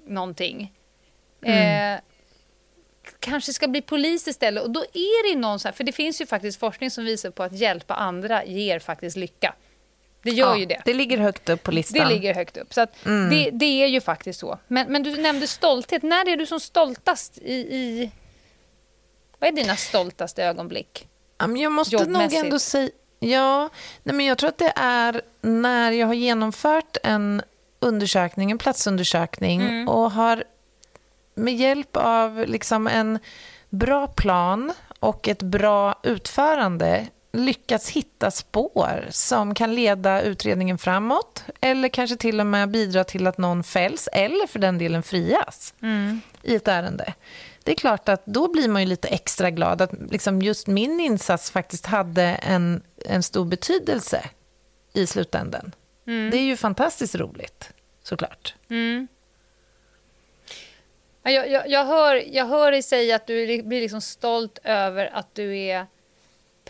någonting. 0.07 0.73
Mm. 1.43 1.95
Eh, 1.95 2.01
kanske 3.19 3.53
ska 3.53 3.69
bli 3.69 3.83
polis 3.83 4.29
istället. 4.29 4.65
Och 4.65 4.71
då 4.71 4.81
är 4.81 5.33
det 5.33 5.41
någon 5.41 5.59
så 5.59 5.69
här, 5.69 5.73
för 5.73 5.85
det 5.85 5.93
finns 5.93 6.21
ju 6.21 6.27
faktiskt 6.27 6.61
forskning 6.61 6.91
som 6.91 7.05
visar 7.05 7.31
på 7.31 7.43
att 7.43 7.53
hjälpa 7.53 7.95
andra 7.95 8.45
ger 8.45 8.79
faktiskt 8.79 9.17
lycka. 9.17 9.55
Det 10.23 10.31
gör 10.31 10.51
ja, 10.51 10.59
ju 10.59 10.67
det. 10.67 10.83
Det 10.85 10.95
ligger 10.95 11.19
högt 11.19 11.49
upp 11.49 11.63
på 11.63 11.71
listan. 11.71 12.09
Det 12.09 12.15
ligger 12.15 12.35
högt 12.35 12.57
upp. 12.57 12.75
Så 12.75 12.87
mm. 13.05 13.31
det, 13.31 13.51
det, 13.51 13.83
är 13.83 13.87
ju 13.87 14.01
faktiskt 14.01 14.41
så. 14.41 14.59
Men, 14.69 14.93
men 14.93 15.03
du 15.03 15.17
nämnde 15.17 15.47
stolthet. 15.47 16.03
När 16.03 16.29
är 16.29 16.37
du 16.37 16.47
som 16.47 16.61
stoltast 16.61 17.39
i... 17.39 17.55
i... 17.55 18.11
Vad 19.39 19.49
är 19.49 19.53
dina 19.53 19.77
stoltaste 19.77 20.45
ögonblick? 20.45 21.09
Jag 21.39 21.73
måste 21.73 22.05
nog 22.05 22.35
ändå 22.35 22.59
säga... 22.59 22.91
Ja, 23.21 23.69
nej 24.03 24.15
men 24.15 24.27
jag 24.27 24.39
tror 24.39 24.49
att 24.49 24.59
det 24.59 24.73
är 24.77 25.23
när 25.41 25.93
jag 25.93 26.07
har 26.07 26.15
genomfört 26.15 26.97
en 27.03 27.43
undersökning, 27.81 28.51
en 28.51 28.59
platsundersökning 28.59 29.61
mm. 29.61 29.89
och 29.89 30.11
har 30.11 30.45
med 31.35 31.57
hjälp 31.57 31.97
av 31.97 32.45
liksom 32.47 32.87
en 32.87 33.19
bra 33.71 34.07
plan 34.07 34.73
och 34.99 35.29
ett 35.29 35.43
bra 35.43 36.01
utförande 36.03 37.07
lyckats 37.39 37.91
hitta 37.91 38.31
spår 38.31 39.07
som 39.11 39.55
kan 39.55 39.75
leda 39.75 40.23
utredningen 40.23 40.79
framåt 40.79 41.45
eller 41.61 41.89
kanske 41.89 42.17
till 42.17 42.41
och 42.41 42.47
med 42.47 42.71
bidra 42.71 43.05
till 43.05 43.27
att 43.27 43.39
någon 43.39 43.65
fälls 43.65 44.09
eller 44.13 44.47
för 44.47 44.59
den 44.59 44.79
delen 44.79 45.03
frias 45.03 45.75
mm. 45.83 46.21
i 46.43 46.55
ett 46.55 46.69
ärende. 46.69 47.15
Det 47.65 47.73
är 47.73 47.77
klart 47.77 48.09
att 48.09 48.27
då 48.27 48.49
blir 48.49 48.69
man 48.69 48.83
ju 48.83 48.89
lite 48.89 49.09
extra 49.09 49.51
glad 49.51 49.83
att 49.83 49.93
liksom 50.11 50.43
just 50.43 50.67
min 50.67 51.01
insats 51.01 51.51
faktiskt 51.51 51.87
hade 51.87 52.23
en, 52.23 52.83
en 53.07 53.23
stor 53.23 53.45
betydelse 53.45 54.25
i 54.93 55.07
slutänden. 55.07 55.75
Mm. 56.07 56.31
Det 56.31 56.37
är 56.37 56.43
ju 56.43 56.57
fantastiskt 56.57 57.15
roligt, 57.15 57.71
såklart. 58.03 58.55
Mm. 58.71 59.09
Jag, 61.23 61.51
jag, 61.51 61.69
jag, 61.69 61.85
hör, 61.85 62.35
jag 62.35 62.47
hör 62.47 62.73
dig 62.73 62.83
säga 62.83 63.17
att 63.17 63.27
du 63.27 63.63
blir 63.63 63.81
liksom 63.81 64.01
stolt 64.01 64.59
över 64.65 65.11
att 65.13 65.35
du 65.35 65.59
är 65.59 65.87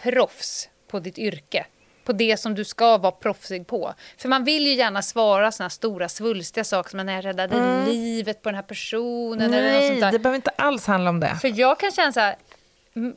proffs 0.02 0.68
på 0.88 1.00
ditt 1.00 1.18
yrke. 1.18 1.66
På 2.04 2.12
det 2.12 2.36
som 2.36 2.54
du 2.54 2.64
ska 2.64 2.98
vara 2.98 3.12
proffsig 3.12 3.66
på. 3.66 3.94
För 4.18 4.28
man 4.28 4.44
vill 4.44 4.66
ju 4.66 4.74
gärna 4.74 5.02
svara 5.02 5.52
såna 5.52 5.70
stora 5.70 6.08
svulstiga 6.08 6.64
saker 6.64 6.90
som 6.90 7.00
att 7.00 7.10
jag 7.10 7.24
räddade 7.24 7.56
mm. 7.56 7.84
livet 7.84 8.42
på 8.42 8.48
den 8.48 8.56
här 8.56 8.62
personen. 8.62 9.50
Nej, 9.50 9.58
eller 9.60 9.74
något 9.74 9.86
sånt 9.86 10.00
där. 10.00 10.12
det 10.12 10.18
behöver 10.18 10.36
inte 10.36 10.50
alls 10.50 10.86
handla 10.86 11.10
om 11.10 11.20
det. 11.20 11.36
För 11.40 11.58
jag 11.58 11.80
kan 11.80 11.90
känna 11.90 12.12
så 12.12 12.20
här, 12.20 12.36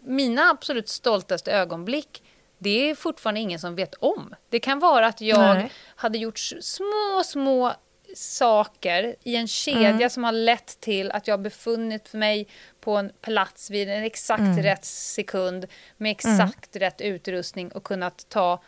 mina 0.01 0.49
absolut 0.49 0.89
stoltaste 0.89 1.51
ögonblick 1.51 2.21
det 2.63 2.89
är 2.89 2.95
fortfarande 2.95 3.39
ingen 3.39 3.59
som 3.59 3.75
vet 3.75 3.93
om. 3.99 4.35
Det 4.49 4.59
kan 4.59 4.79
vara 4.79 5.07
att 5.07 5.21
jag 5.21 5.55
Nej. 5.55 5.71
hade 5.95 6.17
gjort 6.17 6.39
små, 6.61 7.23
små 7.25 7.73
saker 8.15 9.15
i 9.23 9.35
en 9.35 9.47
kedja 9.47 9.89
mm. 9.89 10.09
som 10.09 10.23
har 10.23 10.31
lett 10.31 10.79
till 10.79 11.11
att 11.11 11.27
jag 11.27 11.41
befunnit 11.41 12.13
mig 12.13 12.47
på 12.79 12.97
en 12.97 13.11
plats 13.21 13.69
vid 13.69 13.89
en 13.89 14.03
exakt 14.03 14.39
mm. 14.39 14.63
rätt 14.63 14.85
sekund 14.85 15.65
med 15.97 16.11
exakt 16.11 16.75
mm. 16.75 16.85
rätt 16.85 17.01
utrustning 17.01 17.71
och 17.71 17.83
kunnat 17.83 18.25
ta 18.29 18.61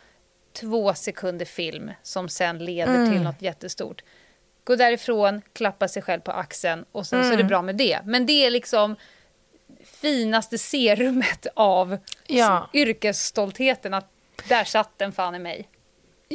två 0.52 0.94
sekunder 0.94 1.44
film 1.44 1.90
som 2.02 2.28
sen 2.28 2.58
leder 2.58 3.04
till 3.04 3.12
mm. 3.12 3.24
något 3.24 3.42
jättestort. 3.42 4.02
Gå 4.64 4.76
därifrån, 4.76 5.42
klappa 5.52 5.88
sig 5.88 6.02
själv 6.02 6.20
på 6.20 6.32
axeln 6.32 6.84
och 6.92 7.06
sen 7.06 7.22
så 7.22 7.28
är 7.28 7.30
det 7.30 7.34
mm. 7.34 7.48
bra 7.48 7.62
med 7.62 7.76
det. 7.76 8.00
Men 8.04 8.26
det 8.26 8.46
är 8.46 8.50
liksom 8.50 8.96
finaste 9.84 10.58
serumet 10.58 11.46
av 11.54 11.98
ja. 12.26 12.70
yrkesstoltheten 12.72 13.94
att 13.94 14.10
där 14.48 14.64
satt 14.64 14.98
den 14.98 15.12
fan 15.12 15.34
i 15.34 15.38
mig. 15.38 15.68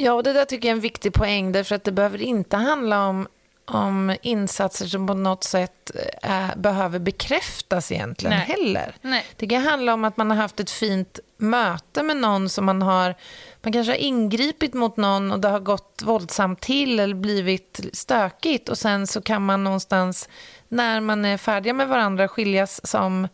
Ja, 0.02 0.12
och 0.12 0.22
det 0.22 0.32
där 0.32 0.44
tycker 0.44 0.68
jag 0.68 0.72
är 0.72 0.76
en 0.76 0.80
viktig 0.80 1.12
poäng, 1.12 1.52
därför 1.52 1.74
att 1.74 1.84
det 1.84 1.92
behöver 1.92 2.22
inte 2.22 2.56
handla 2.56 3.06
om, 3.06 3.28
om 3.64 4.16
insatser 4.22 4.86
som 4.86 5.06
på 5.06 5.14
något 5.14 5.44
sätt 5.44 5.90
är, 6.22 6.56
behöver 6.56 6.98
bekräftas 6.98 7.92
egentligen 7.92 8.36
Nej. 8.36 8.46
heller. 8.46 8.94
Nej. 9.00 9.26
Det 9.36 9.46
kan 9.46 9.62
handla 9.62 9.94
om 9.94 10.04
att 10.04 10.16
man 10.16 10.30
har 10.30 10.36
haft 10.36 10.60
ett 10.60 10.70
fint 10.70 11.18
möte 11.36 12.02
med 12.02 12.16
någon 12.16 12.48
som 12.48 12.64
man 12.64 12.82
har 12.82 13.14
man 13.62 13.72
kanske 13.72 13.92
har 13.92 13.98
ingripit 13.98 14.74
mot 14.74 14.96
någon 14.96 15.32
och 15.32 15.40
det 15.40 15.48
har 15.48 15.60
gått 15.60 16.02
våldsamt 16.04 16.60
till 16.60 17.00
eller 17.00 17.14
blivit 17.14 17.80
stökigt 17.92 18.68
och 18.68 18.78
sen 18.78 19.06
så 19.06 19.20
kan 19.20 19.44
man 19.44 19.64
någonstans 19.64 20.28
när 20.68 21.00
man 21.00 21.24
är 21.24 21.36
färdiga 21.36 21.74
med 21.74 21.88
varandra 21.88 22.28
skiljas 22.28 22.86
som 22.86 23.28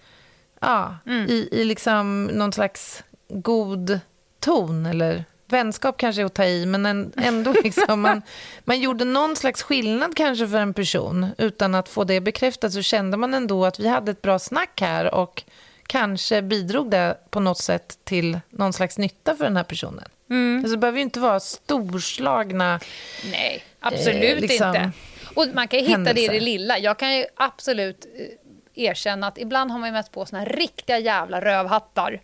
ja, 0.60 0.96
mm. 1.06 1.30
i, 1.30 1.48
i 1.52 1.64
liksom 1.64 2.24
någon 2.24 2.52
slags 2.52 3.02
god 3.28 4.00
ton 4.40 4.86
eller 4.86 5.24
vänskap 5.46 5.96
kanske 5.96 6.22
är 6.22 6.26
att 6.26 6.34
ta 6.34 6.44
i, 6.44 6.66
men 6.66 7.12
ändå 7.16 7.54
liksom, 7.64 8.00
man, 8.00 8.22
man 8.64 8.80
gjorde 8.80 9.04
någon 9.04 9.36
slags 9.36 9.62
skillnad 9.62 10.16
kanske 10.16 10.48
för 10.48 10.58
en 10.58 10.74
person. 10.74 11.26
Utan 11.38 11.74
att 11.74 11.88
få 11.88 12.04
det 12.04 12.20
bekräftat 12.20 12.72
så 12.72 12.82
kände 12.82 13.16
man 13.16 13.34
ändå 13.34 13.64
att 13.64 13.80
vi 13.80 13.88
hade 13.88 14.10
ett 14.10 14.22
bra 14.22 14.38
snack 14.38 14.80
här 14.80 15.14
och 15.14 15.44
kanske 15.86 16.42
bidrog 16.42 16.90
det 16.90 17.18
på 17.30 17.40
något 17.40 17.58
sätt 17.58 17.98
till 18.04 18.40
någon 18.50 18.72
slags 18.72 18.98
nytta 18.98 19.36
för 19.36 19.44
den 19.44 19.56
här 19.56 19.64
personen. 19.64 20.04
Mm. 20.30 20.58
Alltså, 20.58 20.70
det 20.70 20.78
behöver 20.78 20.98
ju 20.98 21.02
inte 21.02 21.20
vara 21.20 21.40
storslagna... 21.40 22.80
Nej, 23.30 23.64
absolut 23.80 24.34
eh, 24.34 24.40
liksom, 24.40 24.68
inte. 24.68 24.90
Och 25.34 25.46
man 25.54 25.68
kan 25.68 25.80
hitta 25.80 25.92
händelser. 25.92 26.14
det 26.14 26.36
i 26.36 26.38
det 26.38 26.44
lilla. 26.44 26.78
Jag 26.78 26.98
kan 26.98 27.16
ju 27.16 27.24
absolut 27.36 28.06
erkänna 28.74 29.26
att 29.26 29.38
ibland 29.38 29.70
har 29.70 29.78
man 29.78 29.92
mött 29.92 30.12
på 30.12 30.26
såna 30.26 30.42
här 30.42 30.48
riktiga 30.48 30.98
jävla 30.98 31.40
rövhattar. 31.40 32.20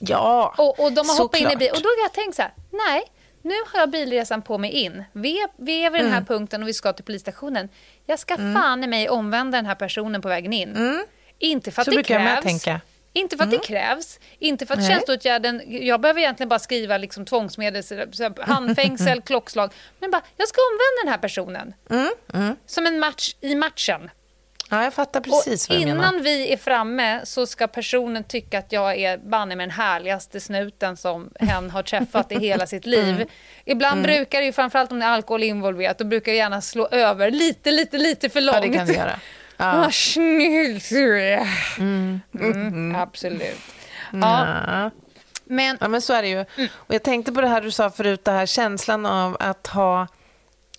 Ja, 0.00 0.54
Och, 0.58 0.80
och 0.84 0.92
de 0.92 1.08
har 1.08 1.18
hoppat 1.18 1.40
in 1.40 1.50
i 1.50 1.56
bil. 1.56 1.70
Och 1.72 1.82
då 1.82 1.88
har 1.88 2.02
jag 2.02 2.12
tänkt 2.12 2.36
så 2.36 2.42
här, 2.42 2.52
nej, 2.70 3.02
nu 3.42 3.54
har 3.72 3.80
jag 3.80 3.90
bilresan 3.90 4.42
på 4.42 4.58
mig 4.58 4.70
in. 4.70 5.04
Vi 5.12 5.40
är, 5.40 5.48
vi 5.56 5.84
är 5.84 5.90
vid 5.90 6.00
den 6.00 6.10
här 6.10 6.16
Mm. 6.16 6.26
punkten 6.26 6.62
och 6.62 6.68
vi 6.68 6.74
ska 6.74 6.92
till 6.92 7.04
polisstationen. 7.04 7.68
Jag 8.06 8.18
ska 8.18 8.36
fan 8.36 8.84
i 8.84 8.86
mig 8.86 9.08
omvända 9.08 9.58
den 9.58 9.66
här 9.66 9.74
personen 9.74 10.22
på 10.22 10.28
vägen 10.28 10.52
in. 10.52 11.02
Inte 11.38 11.70
för 11.70 11.82
att 11.82 11.88
Mm. 11.88 11.92
Så 11.94 11.98
det 11.98 12.02
brukar 12.08 12.14
jag 12.14 12.22
med 12.24 12.32
krävs. 12.42 12.44
tänka. 12.62 12.80
Inte 13.12 13.36
för 13.36 13.44
att 13.44 13.50
det 13.50 13.58
krävs, 13.58 14.20
inte 14.38 14.66
för 14.66 14.74
att 14.74 14.80
Nej. 14.80 14.88
tjänsteåtgärden... 14.88 15.62
Jag 15.86 16.00
behöver 16.00 16.20
egentligen 16.20 16.48
bara 16.48 16.58
skriva 16.58 16.98
liksom 16.98 17.24
tvångsmedel, 17.24 17.82
så 17.84 17.94
här, 17.94 18.42
handfängsel, 18.46 19.20
klockslag. 19.26 19.72
Men 19.98 20.10
bara, 20.10 20.22
jag 20.36 20.48
ska 20.48 20.60
omvända 20.60 21.02
den 21.04 21.10
här 21.12 21.18
personen. 21.18 21.74
Mm, 22.34 22.56
Som 22.66 22.86
en 22.86 22.98
match 22.98 23.34
i 23.40 23.54
matchen. 23.54 24.10
Ja, 24.70 24.84
jag 24.84 24.94
fattar 24.94 25.20
precis 25.20 25.68
och 25.68 25.74
vad 25.74 25.78
du 25.78 25.82
innan 25.82 25.96
menar. 25.98 26.20
vi 26.20 26.52
är 26.52 26.56
framme 26.56 27.20
så 27.24 27.46
ska 27.46 27.66
personen 27.66 28.24
tycka 28.24 28.58
att 28.58 28.72
jag 28.72 28.96
är 28.96 29.18
banne 29.18 29.56
med 29.56 29.68
den 29.68 29.76
härligaste 29.76 30.40
snuten 30.40 30.96
som 30.96 31.30
hen 31.40 31.70
har 31.70 31.82
träffat 31.82 32.32
i 32.32 32.38
hela 32.38 32.66
sitt 32.66 32.86
liv. 32.86 33.14
Mm. 33.14 33.28
Ibland 33.64 34.02
brukar 34.02 34.38
det 34.40 34.44
ju, 34.46 34.52
framförallt 34.52 34.92
om 34.92 34.98
det 34.98 35.04
är 35.06 35.10
alkohol 35.10 35.42
involverat, 35.42 35.98
då 35.98 36.04
brukar 36.04 36.32
det 36.32 36.38
gärna 36.38 36.60
slå 36.60 36.86
över 36.90 37.30
lite, 37.30 37.70
lite, 37.70 37.98
lite 37.98 38.28
för 38.28 38.40
långt. 38.40 38.56
Ja, 38.56 38.60
det 38.62 38.72
kan 38.78 38.86
det 38.86 38.92
göra. 38.94 39.20
Vad 39.56 39.84
Ja. 39.84 39.90
snygg 39.90 40.82
du 40.90 41.22
är. 41.22 41.46
Mm, 41.78 42.96
absolut. 42.96 43.58
Ja, 44.12 44.46
Ja. 44.66 44.90
men 45.44 45.78
ja, 45.80 45.88
men 45.88 46.00
så 46.02 46.12
är 46.12 46.22
det 46.22 46.28
ju. 46.28 46.40
Och 46.74 46.94
jag 46.94 47.02
tänkte 47.02 47.32
på 47.32 47.40
det 47.40 47.48
här 47.48 47.60
du 47.60 47.70
sa 47.70 47.90
förut, 47.90 48.24
det 48.24 48.30
här 48.30 48.46
känslan 48.46 49.06
av 49.06 49.36
att 49.40 49.66
ha 49.66 50.06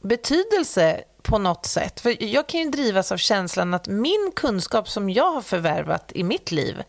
betydelse 0.02 1.02
på 1.28 1.38
något 1.38 1.66
sätt. 1.66 2.00
För 2.00 2.24
jag 2.24 2.48
kan 2.48 2.60
ju 2.60 2.70
drivas 2.70 3.12
av 3.12 3.18
känslan 3.18 3.74
att 3.74 3.88
min 3.88 4.32
kunskap 4.36 4.90
som 4.90 5.10
jag 5.10 5.32
har 5.32 5.42
förvärvat 5.42 6.12
i 6.16 6.24
mitt 6.24 6.52
liv, 6.52 6.84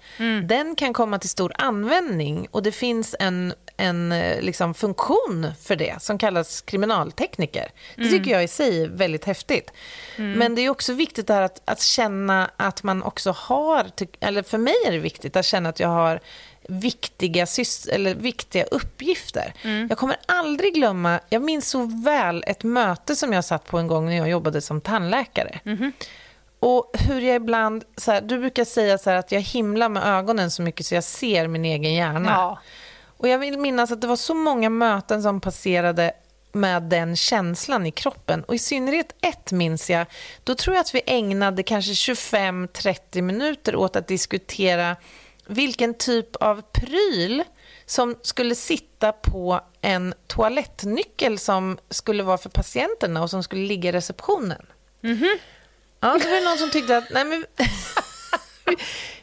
den 0.44 0.76
kan 0.76 0.92
komma 0.92 1.18
till 1.18 1.28
stor 1.28 1.52
användning 1.58 2.48
och 2.50 2.62
det 2.62 2.72
finns 2.72 3.16
en, 3.18 3.54
en 3.76 4.12
eh, 4.12 4.40
liksom, 4.40 4.74
funktion 4.74 5.52
för 5.62 5.76
det 5.76 6.02
som 6.02 6.18
kallas 6.18 6.60
kriminaltekniker. 6.60 7.68
Det 7.96 8.10
tycker 8.10 8.30
jag 8.30 8.44
i 8.44 8.48
sig 8.48 8.82
är 8.82 8.88
väldigt 8.88 9.24
häftigt. 9.24 9.72
Men 10.16 10.54
det 10.54 10.62
är 10.62 10.70
också 10.70 10.92
viktigt 10.92 11.30
att, 11.30 11.62
att 11.64 11.80
känna 11.82 12.50
att 12.56 12.82
man 12.82 13.02
också 13.02 13.30
har, 13.30 13.86
eller 14.20 14.42
för 14.42 14.58
mig 14.58 14.74
är 14.86 14.92
det 14.92 14.98
viktigt 14.98 15.36
att 15.36 15.44
känna 15.44 15.68
att 15.68 15.80
jag 15.80 15.88
har 15.88 16.20
viktiga, 16.70 17.46
eller 17.92 18.14
viktiga 18.14 18.64
uppgifter. 18.64 19.52
Jag 19.88 19.98
kommer 19.98 20.16
aldrig 20.26 20.74
glömma, 20.74 21.20
jag 21.28 21.42
minns 21.42 21.68
så 21.68 21.84
väl 22.04 22.44
ett 22.46 22.62
möte 22.62 23.16
som 23.16 23.32
jag 23.32 23.44
satt 23.44 23.66
på 23.66 23.78
en 23.78 23.86
gång 23.86 24.06
när 24.06 24.16
jag 24.16 24.30
jobbade 24.30 24.60
som 24.60 24.80
tandläkare. 24.80 25.60
Och 26.60 26.90
hur 26.98 27.20
jag 27.20 27.36
ibland, 27.36 27.84
så 27.96 28.12
här, 28.12 28.20
du 28.20 28.38
brukar 28.38 28.64
säga 28.64 28.98
så 28.98 29.10
att 29.10 29.32
jag 29.32 29.40
himlar 29.40 29.88
med 29.88 30.02
ögonen 30.02 30.50
så 30.50 30.62
mycket 30.62 30.86
så 30.86 30.94
jag 30.94 31.04
ser 31.04 31.46
min 31.46 31.64
egen 31.64 31.94
hjärna. 31.94 32.30
Ja. 32.30 32.58
Och 33.18 33.28
jag 33.28 33.38
vill 33.38 33.58
minnas 33.58 33.92
att 33.92 34.00
det 34.00 34.06
var 34.06 34.16
så 34.16 34.34
många 34.34 34.70
möten 34.70 35.22
som 35.22 35.40
passerade 35.40 36.12
med 36.52 36.82
den 36.82 37.16
känslan 37.16 37.86
i 37.86 37.90
kroppen. 37.90 38.44
Och 38.44 38.54
i 38.54 38.58
synnerhet 38.58 39.14
ett 39.20 39.52
minns 39.52 39.90
jag, 39.90 40.06
då 40.44 40.54
tror 40.54 40.76
jag 40.76 40.80
att 40.80 40.94
vi 40.94 41.02
ägnade 41.06 41.62
kanske 41.62 41.92
25-30 41.92 43.22
minuter 43.22 43.76
åt 43.76 43.96
att 43.96 44.08
diskutera 44.08 44.96
vilken 45.48 45.94
typ 45.94 46.36
av 46.36 46.62
pryl 46.62 47.44
som 47.86 48.16
skulle 48.22 48.54
sitta 48.54 49.12
på 49.12 49.60
en 49.80 50.14
toalettnyckel 50.26 51.38
som 51.38 51.78
skulle 51.90 52.22
vara 52.22 52.38
för 52.38 52.48
patienterna 52.48 53.22
och 53.22 53.30
som 53.30 53.42
skulle 53.42 53.66
ligga 53.66 53.88
i 53.88 53.92
receptionen. 53.92 54.66
Ja, 56.00 56.18
så 56.20 56.28
var 56.28 56.34
det 56.34 56.44
någon 56.44 56.58
som 56.58 56.70
tyckte 56.70 56.96
att 56.96 57.10
nej 57.10 57.24
men, 57.24 57.46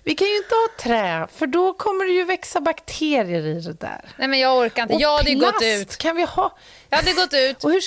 vi, 0.03 0.15
kan 0.15 0.27
ju 0.27 0.38
inte 0.38 0.55
ha 0.55 0.67
trä, 0.83 1.27
för 1.35 1.47
då 1.47 1.73
kommer 1.73 2.05
det 2.05 2.11
ju 2.11 2.23
växa 2.23 2.61
bakterier 2.61 3.47
i 3.47 3.61
det 3.61 3.73
där. 3.73 4.09
nej, 4.17 4.27
men 4.27 4.39
jag 4.39 4.57
orkar 4.57 4.83
inte. 4.83 4.95
Och 4.95 5.01
jag 5.01 5.17
hade 5.17 5.29
ju 5.29 5.39
gått 5.39 5.61
ut. 5.61 5.97
kan 5.97 6.15
vi 6.15 6.23
ha. 6.23 6.57
Jag 6.89 6.97
hade 6.97 7.13
gått 7.13 7.33
ut. 7.33 7.63
Och 7.63 7.71
hur, 7.71 7.81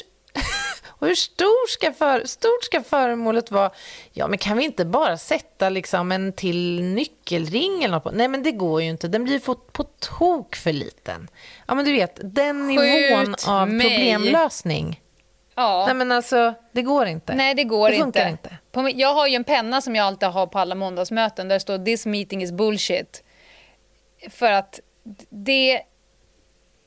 och 0.98 1.06
hur 1.06 1.14
stor 1.14 1.68
ska 1.68 1.92
för, 1.92 2.24
stort 2.24 2.64
ska 2.64 2.82
föremålet 2.82 3.50
vara? 3.50 3.70
Ja, 4.12 4.28
men 4.28 4.38
kan 4.38 4.56
vi 4.56 4.64
inte 4.64 4.84
bara 4.84 5.16
sätta 5.16 5.68
liksom 5.68 6.12
en 6.12 6.32
till 6.32 6.82
nyckelring 6.82 7.84
eller 7.84 7.94
något 7.94 8.04
på? 8.04 8.10
Nej, 8.10 8.28
men 8.28 8.42
det 8.42 8.52
går 8.52 8.82
ju 8.82 8.88
inte. 8.88 9.08
Den 9.08 9.24
blir 9.24 9.40
på, 9.40 9.54
på 9.54 9.84
tok 9.84 10.56
för 10.56 10.72
liten. 10.72 11.28
Ja, 11.66 11.74
men 11.74 11.84
du 11.84 11.92
vet, 11.92 12.20
den 12.22 12.76
Skjut 12.76 12.80
nivån 12.80 13.34
av 13.46 13.68
mig. 13.68 13.88
problemlösning. 13.88 15.00
Ja. 15.54 15.84
Nej, 15.86 15.94
men 15.94 16.12
alltså, 16.12 16.54
det 16.72 16.82
går 16.82 17.06
inte. 17.06 17.34
Nej, 17.34 17.54
det 17.54 17.64
går 17.64 17.90
det 17.90 17.96
funkar 17.96 18.28
inte. 18.28 18.56
På, 18.72 18.90
jag 18.94 19.14
har 19.14 19.26
ju 19.26 19.34
en 19.34 19.44
penna 19.44 19.80
som 19.80 19.96
jag 19.96 20.06
alltid 20.06 20.28
har 20.28 20.46
på 20.46 20.58
alla 20.58 20.74
måndagsmöten 20.74 21.48
där 21.48 21.56
det 21.56 21.60
står 21.60 21.84
“This 21.84 22.06
meeting 22.06 22.42
is 22.42 22.52
bullshit”. 22.52 23.24
För 24.30 24.52
att 24.52 24.80
det... 25.30 25.82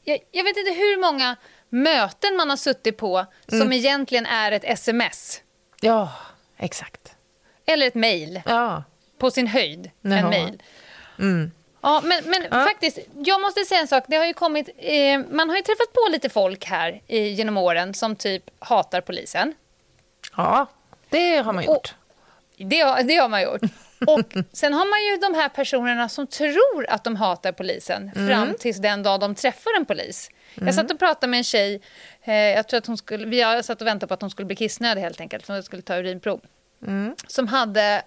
Jag, 0.03 0.19
jag 0.31 0.43
vet 0.43 0.57
inte 0.57 0.71
hur 0.71 1.01
många 1.01 1.35
möten 1.71 2.35
man 2.37 2.49
har 2.49 2.57
suttit 2.57 2.97
på 2.97 3.25
som 3.47 3.61
Mm. 3.61 3.73
egentligen 3.73 4.25
är 4.25 4.51
ett 4.51 4.63
sms 4.63 5.41
Ja, 5.81 6.11
exakt. 6.57 7.15
eller 7.65 7.87
ett 7.87 7.95
mejl, 7.95 8.41
Ja. 8.45 8.83
på 9.17 9.31
sin 9.31 9.47
höjd. 9.47 9.91
Jaha. 10.01 10.17
En 10.17 10.29
mejl. 10.29 10.63
Mm. 11.19 11.51
Ja, 11.81 12.01
men, 12.03 12.23
men 12.29 12.65
faktiskt, 12.65 12.97
jag 13.15 13.41
måste 13.41 13.65
säga 13.65 13.81
en 13.81 13.87
sak. 13.87 14.03
Det 14.07 14.15
har 14.15 14.25
ju 14.25 14.33
kommit, 14.33 14.69
eh, 14.77 15.19
man 15.31 15.49
har 15.49 15.57
ju 15.57 15.61
träffat 15.63 15.93
på 15.93 16.07
lite 16.11 16.29
folk 16.29 16.65
här 16.65 17.01
i, 17.07 17.19
genom 17.27 17.57
åren 17.57 17.93
som 17.93 18.15
typ 18.15 18.43
hatar 18.59 19.01
polisen. 19.01 19.53
Ja, 20.37 20.65
det 21.09 21.37
har 21.37 21.53
man 21.53 21.63
gjort. 21.63 21.95
Det, 22.57 22.79
har- 22.79 23.03
det 23.03 23.15
har 23.15 23.29
man 23.29 23.41
gjort. 23.41 23.61
Och 24.07 24.33
sen 24.53 24.73
har 24.73 24.85
man 24.89 25.03
ju 25.03 25.17
de 25.31 25.37
här 25.39 25.49
personerna 25.49 26.09
som 26.09 26.27
tror 26.27 26.85
att 26.89 27.03
de 27.03 27.15
hatar 27.15 27.51
polisen 27.51 28.11
Mm. 28.15 28.27
fram 28.27 28.53
tills 28.59 28.77
den 28.77 29.03
dag 29.03 29.19
de 29.19 29.35
träffar 29.35 29.71
en 29.77 29.85
polis. 29.85 30.29
Jag 30.55 30.75
satt 30.75 30.91
och 30.91 30.99
pratade 30.99 31.27
med 31.31 31.37
en 31.37 31.43
tjej, 31.43 31.81
eh, 32.23 32.33
jag 32.35 32.67
tror 32.67 32.77
att 32.77 32.85
hon 32.87 32.97
skulle, 32.97 33.25
vi 33.25 33.41
har 33.41 33.61
satt 33.61 33.81
och 33.81 33.87
väntade 33.87 34.07
på 34.07 34.13
att 34.13 34.21
hon 34.21 34.29
skulle 34.29 34.45
bli 34.45 34.55
kissnödig 34.55 35.01
helt 35.01 35.21
enkelt, 35.21 35.45
för 35.45 35.53
hon 35.53 35.63
skulle 35.63 35.81
ta 35.81 35.95
urinprov. 35.95 36.41
Mm. 36.87 37.15
Som 37.27 37.47
hade 37.47 38.01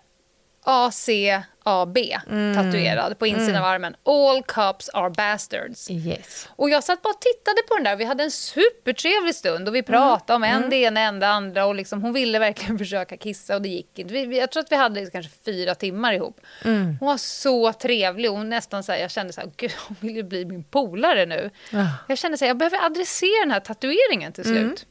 ACAB 0.64 1.98
Mm. 2.30 2.54
tatuerad 2.54 3.18
på 3.18 3.26
insidan 3.26 3.56
av 3.62 3.64
armen. 3.68 3.96
All 4.04 4.42
cops 4.42 4.88
are 4.88 5.10
bastards. 5.10 5.90
Yes. 5.90 6.48
Och 6.56 6.70
jag 6.70 6.84
satt 6.84 7.02
bara 7.02 7.10
och 7.14 7.20
tittade 7.20 7.62
på 7.68 7.74
den 7.74 7.84
där. 7.84 7.96
Vi 7.96 8.04
hade 8.04 8.24
en 8.24 8.30
supertrevlig 8.30 9.34
stund 9.34 9.68
och 9.68 9.74
vi 9.74 9.82
pratade 9.82 10.36
om 10.36 10.44
en 10.44 10.70
det 10.70 10.76
ena, 10.76 11.00
en 11.00 11.20
det 11.20 11.28
andra. 11.28 11.66
Och 11.66 11.74
liksom, 11.74 12.02
hon 12.02 12.12
ville 12.12 12.38
verkligen 12.38 12.78
försöka 12.84 13.16
kissa 13.16 13.54
och 13.56 13.62
det 13.62 13.68
gick 13.68 13.98
inte. 13.98 14.14
Vi, 14.14 14.38
jag 14.38 14.50
tror 14.50 14.62
att 14.62 14.72
vi 14.72 14.76
hade 14.76 15.06
kanske 15.10 15.32
fyra 15.44 15.74
timmar 15.74 16.12
ihop. 16.12 16.40
Hon 16.62 16.98
var 17.00 17.16
så 17.16 17.72
trevlig. 17.72 18.28
Hon 18.28 18.48
nästan 18.48 18.82
så 18.82 18.92
här, 18.92 18.98
jag 18.98 19.10
kände 19.10 19.32
så 19.32 19.40
här, 19.40 19.50
gud 19.56 19.72
hon 19.88 19.96
vill 20.00 20.16
ju 20.16 20.22
bli 20.22 20.44
min 20.44 20.64
polare 20.64 21.26
nu. 21.26 21.50
Ja. 21.70 21.86
Jag 22.08 22.18
kände 22.18 22.38
så 22.38 22.44
här, 22.44 22.50
jag 22.50 22.56
behöver 22.56 22.84
adressera 22.86 23.40
den 23.40 23.50
här 23.50 23.60
tatueringen 23.60 24.32
till 24.32 24.44
slut. 24.44 24.86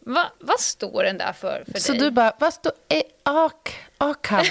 Va, 0.00 0.26
vad 0.40 0.60
står 0.60 1.02
den 1.04 1.18
där 1.18 1.32
för, 1.32 1.64
för 1.72 1.80
Så 1.80 1.92
dig? 1.92 2.00
du 2.00 2.10
bara, 2.10 2.32
vad 2.38 2.54
står... 2.54 2.72
eh, 2.88 3.02
ak, 3.22 3.74
akab? 3.98 4.44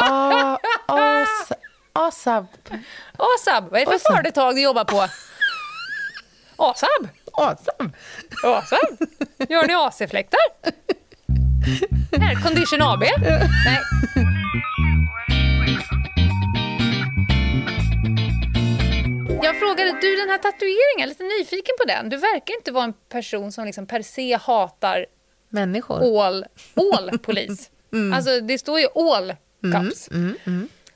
A- 0.00 0.58
as- 0.86 1.52
Asab? 1.92 2.46
ASAB, 3.16 3.70
vad 3.70 3.80
är 3.80 3.86
det 3.86 3.90
för 3.90 3.94
ASAB. 3.96 4.16
företag 4.16 4.54
du 4.54 4.62
jobbar 4.62 4.84
på? 4.84 5.06
ASAB? 6.56 7.08
Asab? 7.32 7.92
ASAB? 8.44 9.08
Gör 9.48 9.66
ni 9.66 9.74
AC-fläktar? 9.74 10.40
Här, 12.20 12.42
Condition 12.44 12.82
AB? 12.82 13.00
Nej. 13.00 13.80
Jag 19.42 19.58
frågade, 19.58 19.98
du 20.00 20.16
den 20.16 20.30
här 20.30 20.38
tatueringen, 20.38 20.98
jag 20.98 21.02
är 21.02 21.06
lite 21.06 21.24
nyfiken 21.24 21.74
på 21.80 21.84
den. 21.86 22.08
Du 22.08 22.16
verkar 22.16 22.54
inte 22.54 22.72
vara 22.72 22.84
en 22.84 22.92
person 22.92 23.52
som 23.52 23.64
liksom 23.64 23.86
per 23.86 24.02
se 24.02 24.38
hatar 24.42 25.06
Människor? 25.48 26.22
all, 26.24 26.44
all 26.94 27.18
polis. 27.18 27.70
Alltså 28.14 28.40
det 28.40 28.58
står 28.58 28.80
ju 28.80 28.86
all 28.94 29.34
cops. 29.72 30.08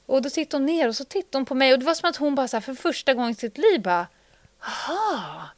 Och 0.07 0.23
då 0.23 0.31
tittade 0.31 0.61
hon 0.63 0.67
ner 0.67 0.89
och 0.89 0.97
så 0.97 1.05
tittade 1.05 1.39
hon 1.39 1.45
på 1.47 1.55
mig 1.55 1.73
och 1.73 1.79
det 1.79 1.85
var 1.85 1.95
som 1.95 2.09
att 2.09 2.17
hon 2.17 2.35
bara 2.35 2.49
så 2.49 2.57
här, 2.57 2.61
för 2.63 2.75
första 2.75 3.15
gången 3.15 3.31
i 3.31 3.35
sitt 3.35 3.59
liv 3.59 3.83
bara, 3.83 4.07
aha. 4.61 5.49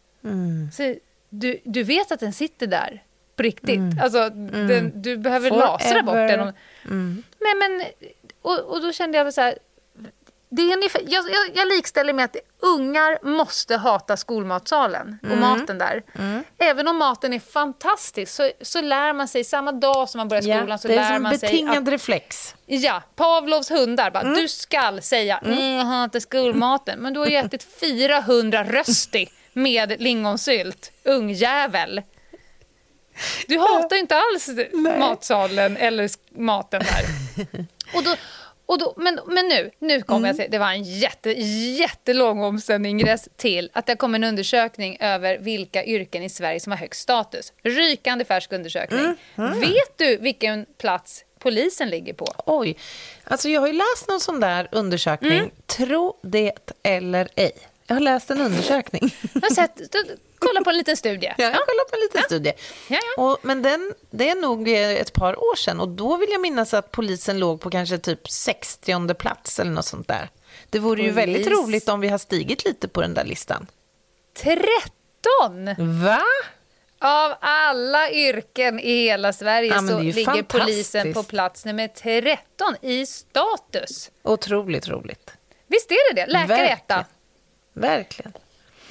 Så, 0.73 0.95
du, 1.29 1.59
du 1.65 1.83
vet 1.83 2.13
att 2.13 2.21
den 2.21 2.33
sitter 2.33 2.67
där 2.67 3.03
på 3.37 3.43
riktigt. 3.43 3.81
Alltså, 4.03 4.31
den, 4.31 5.03
du 5.03 5.17
behöver 5.17 5.51
lasra 5.51 6.03
bort 6.03 6.15
den. 6.15 6.41
Och, 6.41 6.55
men, 7.39 7.59
men, 7.59 7.83
och, 8.43 8.59
och 8.61 8.83
då 8.83 8.93
kände 8.93 9.19
jag 9.19 9.35
så 9.35 9.41
här, 9.41 9.59
det 10.57 10.63
är 10.63 10.77
ungefär, 10.77 11.03
jag, 11.09 11.25
jag, 11.31 11.57
jag 11.57 11.69
likställer 11.69 12.13
med 12.13 12.25
att 12.25 12.37
ungar 12.61 13.19
måste 13.23 13.77
hata 13.77 14.17
skolmatsalen 14.17 15.19
och 15.23 15.39
maten 15.39 15.79
där. 15.79 16.03
Även 16.59 16.89
om 16.89 16.97
maten 16.97 17.33
är 17.33 17.41
fantastisk 17.41 18.33
så, 18.33 18.51
så 18.61 18.81
lär 18.81 19.13
man 19.13 19.29
sig 19.29 19.45
samma 19.45 19.73
dag 19.73 20.09
som 20.09 20.19
man 20.19 20.29
börjar 20.29 20.43
skolan 20.43 20.69
Ja, 20.69 20.79
så 20.79 20.89
det 20.89 20.95
är 20.95 21.11
lär 21.11 21.19
man 21.19 21.39
sig 21.39 21.51
betingad 21.51 21.89
reflex. 21.89 22.55
Ja, 22.67 23.03
Pavlovs 23.17 23.71
hundar. 23.71 24.11
Bara, 24.11 24.35
Du 24.35 24.49
skall 24.49 25.03
säga 25.03 25.39
mm. 25.39 25.75
jag 25.75 25.85
hatar 25.85 26.21
skolmaten. 26.21 26.99
Men 26.99 27.13
du 27.13 27.21
har 27.21 27.27
ju 27.27 27.37
ätit 27.37 27.67
400 27.81 28.65
rösti 28.65 29.29
med 29.53 30.01
lingonsylt, 30.03 30.93
ungjävel. 31.05 32.03
Du 33.47 33.59
hatar 33.59 33.97
ju 33.97 34.01
inte 34.01 34.17
alls 34.17 34.51
matsalen 34.99 35.77
eller 35.77 36.11
maten 36.41 36.83
där. 36.83 37.05
Och 37.97 38.03
då, 38.03 38.15
och 38.67 38.79
då, 38.79 38.95
men, 38.97 39.21
men 39.27 39.49
nu, 39.49 39.71
nu 39.79 40.03
kommer 40.03 40.19
mm. 40.19 40.27
jag 40.27 40.37
säga, 40.37 40.49
det 40.49 40.59
var 40.59 40.71
en 40.71 40.83
jätte, 40.83 41.31
jättelång 41.79 42.43
omständig 42.43 42.91
ingress 42.91 43.29
till 43.37 43.71
att 43.73 43.87
det 43.87 43.97
kom 43.97 44.15
en 44.15 44.25
undersökning 44.25 44.97
över 45.01 45.39
vilka 45.39 45.85
yrken 45.85 46.23
i 46.23 46.29
Sverige 46.29 46.61
som 46.61 46.73
har 46.73 46.79
högst 46.79 47.01
status. 47.01 47.53
Rykande 47.63 48.25
färsk 48.25 48.53
undersökning. 48.53 49.01
Mm. 49.01 49.17
Mm. 49.37 49.61
Vet 49.61 49.99
du 49.99 50.17
vilken 50.17 50.67
plats 50.79 51.25
polisen 51.39 51.91
ligger 51.91 52.15
på? 52.15 52.27
Oj, 52.47 52.77
alltså 53.25 53.49
jag 53.49 53.61
har 53.61 53.67
ju 53.67 53.73
läst 53.73 54.09
någon 54.09 54.21
sån 54.21 54.41
där 54.41 54.69
undersökning. 54.73 55.39
Mm. 55.39 55.51
Tro 55.67 56.19
det 56.23 56.53
eller 56.83 57.29
ej. 57.35 57.53
Jag 57.87 57.97
har 57.97 58.01
läst 58.01 58.31
en 58.31 58.41
undersökning. 58.41 59.15
Jag 59.33 59.41
har 59.41 59.55
sett, 59.55 59.81
kolla 60.39 60.65
på 60.65 60.71
en 60.71 60.77
liten 60.77 60.97
studie. 60.97 61.27
Ja, 61.27 61.45
jag 61.45 61.53
kollar 61.53 61.89
på 61.89 61.97
en 61.97 62.01
liten 62.01 62.21
ja. 62.21 62.27
studie. 62.27 62.53
Ja, 62.89 62.99
ja. 63.17 63.23
Och, 63.23 63.39
men 63.43 63.63
den, 63.63 63.95
det 64.11 64.29
är 64.29 64.35
nog 64.35 64.69
ett 64.69 65.13
par 65.13 65.39
år 65.39 65.57
sedan 65.57 65.81
och 65.81 65.89
då 65.89 66.17
vill 66.17 66.29
jag 66.33 66.41
minnas 66.41 66.75
att 66.75 66.91
polisen 66.91 67.39
låg 67.39 67.61
på 67.61 67.71
kanske 67.71 67.99
typ 67.99 68.31
60 68.31 69.15
plats 69.15 69.61
eller 69.61 69.71
något 69.71 69.87
sånt 69.87 70.09
där. 70.09 70.29
Det 70.71 70.79
vore 70.79 70.97
Polis. 70.97 71.07
ju 71.09 71.13
väldigt 71.13 71.47
roligt 71.47 71.89
om 71.89 72.01
vi 72.01 72.09
har 72.09 72.19
stigit 72.19 72.65
lite 72.65 72.89
på 72.89 73.01
den 73.01 73.15
där 73.15 73.25
listan. 73.25 73.67
13! 74.37 75.75
Va? 76.03 76.23
Av 76.99 77.35
alla 77.41 78.11
yrken 78.11 78.81
i 78.81 79.05
hela 79.05 79.33
Sverige 79.33 79.75
ja, 79.75 79.89
så 79.89 80.01
ligger 80.01 80.43
polisen 80.43 81.15
på 81.15 81.23
plats 81.23 81.65
nummer 81.65 81.89
13 81.89 82.77
i 82.83 83.07
status. 83.07 84.11
Otroligt 84.23 84.89
roligt. 84.89 85.31
Visst 85.67 85.91
är 85.91 86.15
det 86.15 86.21
det? 86.21 86.33
Läkare 86.33 86.69
etta. 86.69 87.05
Verkligen. 87.75 88.33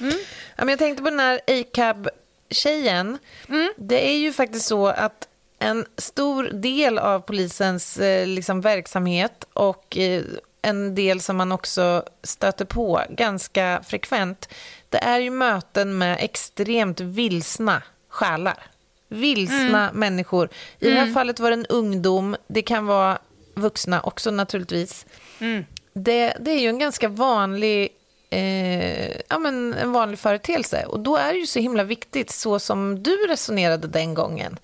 Mm. 0.00 0.14
Ja, 0.56 0.64
men 0.64 0.68
jag 0.68 0.78
tänkte 0.78 1.02
på 1.02 1.10
den 1.10 1.20
här 1.20 1.40
ACAB-tjejen. 1.46 3.18
Mm. 3.48 3.72
Det 3.76 4.10
är 4.10 4.16
ju 4.16 4.32
faktiskt 4.32 4.66
så 4.66 4.86
att 4.86 5.28
en 5.58 5.86
stor 5.96 6.44
del 6.44 6.98
av 6.98 7.20
polisens 7.20 7.96
eh, 7.96 8.26
liksom, 8.26 8.60
verksamhet 8.60 9.44
och 9.52 9.96
eh, 9.96 10.22
en 10.62 10.94
del 10.94 11.20
som 11.20 11.36
man 11.36 11.52
också 11.52 12.02
stöter 12.22 12.64
på 12.64 13.02
ganska 13.08 13.82
frekvent, 13.86 14.48
det 14.88 14.98
är 14.98 15.18
ju 15.18 15.30
möten 15.30 15.98
med 15.98 16.16
extremt 16.20 17.00
vilsna 17.00 17.82
själar. 18.08 18.62
Vilsna 19.08 19.82
mm. 19.82 19.96
människor. 20.00 20.48
I 20.78 20.88
det 20.88 20.94
här 20.94 21.02
mm. 21.02 21.14
fallet 21.14 21.40
var 21.40 21.50
det 21.50 21.56
en 21.56 21.66
ungdom, 21.66 22.36
det 22.46 22.62
kan 22.62 22.86
vara 22.86 23.18
vuxna 23.54 24.00
också 24.00 24.30
naturligtvis. 24.30 25.06
Mm. 25.38 25.64
Det, 25.92 26.36
det 26.40 26.50
är 26.50 26.60
ju 26.60 26.68
en 26.68 26.78
ganska 26.78 27.08
vanlig 27.08 27.88
eh, 28.34 29.20
ja, 29.28 29.38
men 29.38 29.74
en 29.74 29.92
vanlig 29.92 30.18
företeelse. 30.18 30.84
Och 30.86 31.00
då 31.00 31.16
är 31.16 31.32
det 31.32 31.38
ju 31.38 31.46
så 31.46 31.58
himla 31.58 31.84
viktigt, 31.84 32.30
så 32.30 32.58
som 32.58 33.02
du 33.02 33.16
resonerade 33.16 33.88
den 33.88 34.14
gången, 34.14 34.58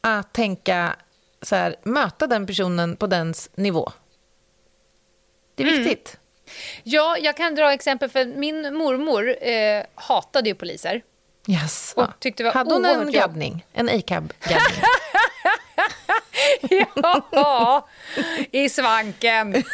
att 0.00 0.32
tänka 0.32 0.96
så 1.42 1.56
här, 1.56 1.76
möta 1.82 2.26
den 2.26 2.46
personen 2.46 2.96
på 2.96 3.06
dens 3.06 3.50
nivå. 3.54 3.92
Det 5.54 5.62
är 5.62 5.68
mm. 5.68 5.84
viktigt. 5.84 6.08
Mm. 6.08 6.20
Ja, 6.82 7.16
jag 7.18 7.36
kan 7.36 7.54
dra 7.54 7.72
exempel 7.72 8.10
för 8.10 8.24
min 8.24 8.74
mormor 8.74 9.36
eh, 9.40 9.84
hatade 9.94 10.48
ju 10.48 10.54
poliser. 10.54 11.02
Yes. 11.48 11.92
Och 11.96 12.06
tyckte 12.18 12.44
var 12.44 12.52
Hade 12.52 12.74
hon 12.74 12.84
en 12.84 13.12
gaddning? 13.12 13.66
En 13.72 13.88
ACAB-gaddning? 13.88 14.82
ja, 17.30 17.88
i 18.50 18.68
svanken. 18.68 19.64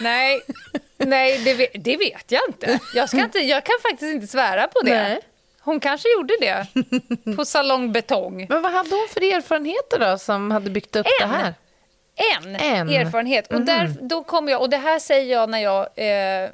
Nej, 0.00 0.42
Nej, 1.06 1.38
det, 1.38 1.70
det, 1.74 1.96
vet 1.96 2.32
jag 2.32 2.42
inte. 2.48 2.80
Jag, 2.94 3.08
ska 3.08 3.20
inte. 3.20 3.38
jag 3.38 3.64
kan 3.64 3.74
faktiskt 3.82 4.14
inte 4.14 4.26
svära 4.26 4.66
på 4.66 4.80
det. 4.84 5.02
Nej. 5.02 5.20
Hon 5.60 5.80
kanske 5.80 6.08
gjorde 6.16 6.34
det 6.40 6.66
på 7.36 7.44
Salong 7.44 7.92
Betong. 7.92 8.46
Men 8.48 8.62
vad 8.62 8.72
hade 8.72 8.90
hon 8.90 9.08
för 9.10 9.34
erfarenheter 9.36 9.98
då 9.98 10.18
som 10.18 10.50
hade 10.50 10.70
byggt 10.70 10.96
upp 10.96 11.06
en. 11.22 11.30
det 11.30 11.36
här? 11.36 11.54
En, 12.40 12.56
en. 12.56 12.88
erfarenhet. 12.88 13.52
Och 13.52 13.60
där, 13.60 13.88
mhm. 13.88 14.08
då 14.08 14.24
kom 14.24 14.48
jag, 14.48 14.60
och 14.60 14.70
det 14.70 14.76
här 14.76 14.98
säger 14.98 15.32
jag 15.32 15.50
när 15.50 15.58
jag 15.58 15.80
eh, 15.80 16.50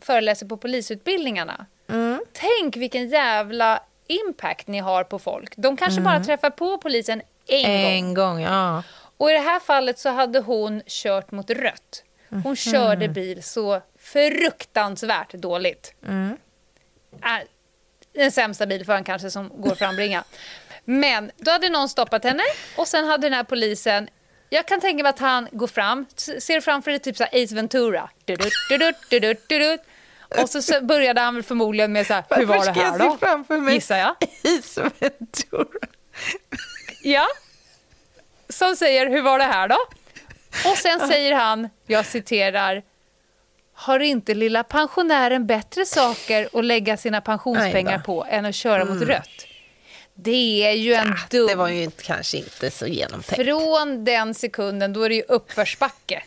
föreläser 0.00 0.46
på 0.46 0.56
polisutbildningarna. 0.56 1.66
Mm. 1.88 2.20
Tänk 2.32 2.76
vilken 2.76 3.08
jävla 3.08 3.82
impact 4.06 4.66
ni 4.66 4.78
har 4.78 5.04
på 5.04 5.18
folk. 5.18 5.56
De 5.56 5.76
kanske 5.76 6.00
mm. 6.00 6.04
bara 6.04 6.24
träffar 6.24 6.50
på 6.50 6.78
polisen 6.78 7.22
en, 7.46 7.70
en 7.70 8.14
gång. 8.14 8.14
gång 8.14 8.40
ja. 8.40 8.82
Och 9.16 9.30
i 9.30 9.32
det 9.32 9.38
här 9.38 9.60
fallet 9.60 9.98
så 9.98 10.08
hade 10.08 10.40
hon 10.40 10.82
kört 10.86 11.30
mot 11.30 11.50
rött. 11.50 12.02
Hon 12.30 12.40
mm. 12.40 12.56
körde 12.56 13.08
bil 13.08 13.42
så 13.42 13.82
fruktansvärt 13.98 15.32
dåligt. 15.32 15.94
Mm. 16.06 16.36
Äh, 17.12 17.48
den 18.12 18.32
sämsta 18.32 18.66
bilföraren 18.66 19.04
kanske 19.04 19.30
som 19.30 19.52
går 19.62 19.72
att 19.72 19.78
frambringa. 19.78 20.24
Men 20.84 21.30
då 21.36 21.50
hade 21.50 21.68
någon 21.68 21.88
stoppat 21.88 22.24
henne 22.24 22.42
och 22.76 22.88
sen 22.88 23.04
hade 23.04 23.26
den 23.26 23.32
här 23.32 23.44
polisen 23.44 24.08
jag 24.50 24.66
kan 24.66 24.80
tänka 24.80 25.02
mig 25.02 25.10
att 25.10 25.18
han 25.18 25.48
går 25.52 25.66
fram, 25.66 26.06
ser 26.16 26.60
framför 26.60 26.90
dig 26.90 27.00
typ 27.00 27.16
så 27.16 27.24
Ace 27.24 27.54
Ventura. 27.54 28.10
Och 30.42 30.50
så 30.50 30.80
började 30.84 31.20
han 31.20 31.42
förmodligen 31.42 31.92
med 31.92 32.06
så 32.06 32.14
här, 32.14 32.24
hur 32.30 32.46
var 32.46 32.64
det 32.64 32.72
här 32.72 32.98
då? 32.98 33.04
Jag 33.04 33.20
framför 33.20 33.58
mig 33.58 33.74
Gissar 33.74 33.96
jag. 33.96 34.16
Ace 34.58 34.90
Ventura. 34.98 35.88
Ja. 37.02 37.26
Som 38.48 38.76
säger, 38.76 39.10
hur 39.10 39.22
var 39.22 39.38
det 39.38 39.44
här 39.44 39.68
då? 39.68 39.78
Och 40.64 40.76
sen 40.76 41.08
säger 41.08 41.34
han, 41.34 41.68
jag 41.86 42.06
citerar, 42.06 42.82
har 43.72 44.00
inte 44.00 44.34
lilla 44.34 44.64
pensionären 44.64 45.46
bättre 45.46 45.86
saker 45.86 46.48
att 46.52 46.64
lägga 46.64 46.96
sina 46.96 47.20
pensionspengar 47.20 47.98
på 47.98 48.26
än 48.28 48.44
att 48.46 48.54
köra 48.54 48.82
mm. 48.82 48.94
mot 48.94 49.08
rött? 49.08 49.46
Det 50.14 50.66
är 50.66 50.72
ju 50.72 50.94
en 50.94 51.06
ja, 51.06 51.16
dum... 51.30 51.46
Det 51.46 51.54
var 51.54 51.68
ju 51.68 51.90
kanske 51.90 52.38
inte 52.38 52.70
så 52.70 52.86
genomtänkt. 52.86 53.44
Från 53.44 54.04
den 54.04 54.34
sekunden, 54.34 54.92
då 54.92 55.02
är 55.02 55.08
det 55.08 55.14
ju 55.14 55.22
uppförsbacke. 55.22 56.22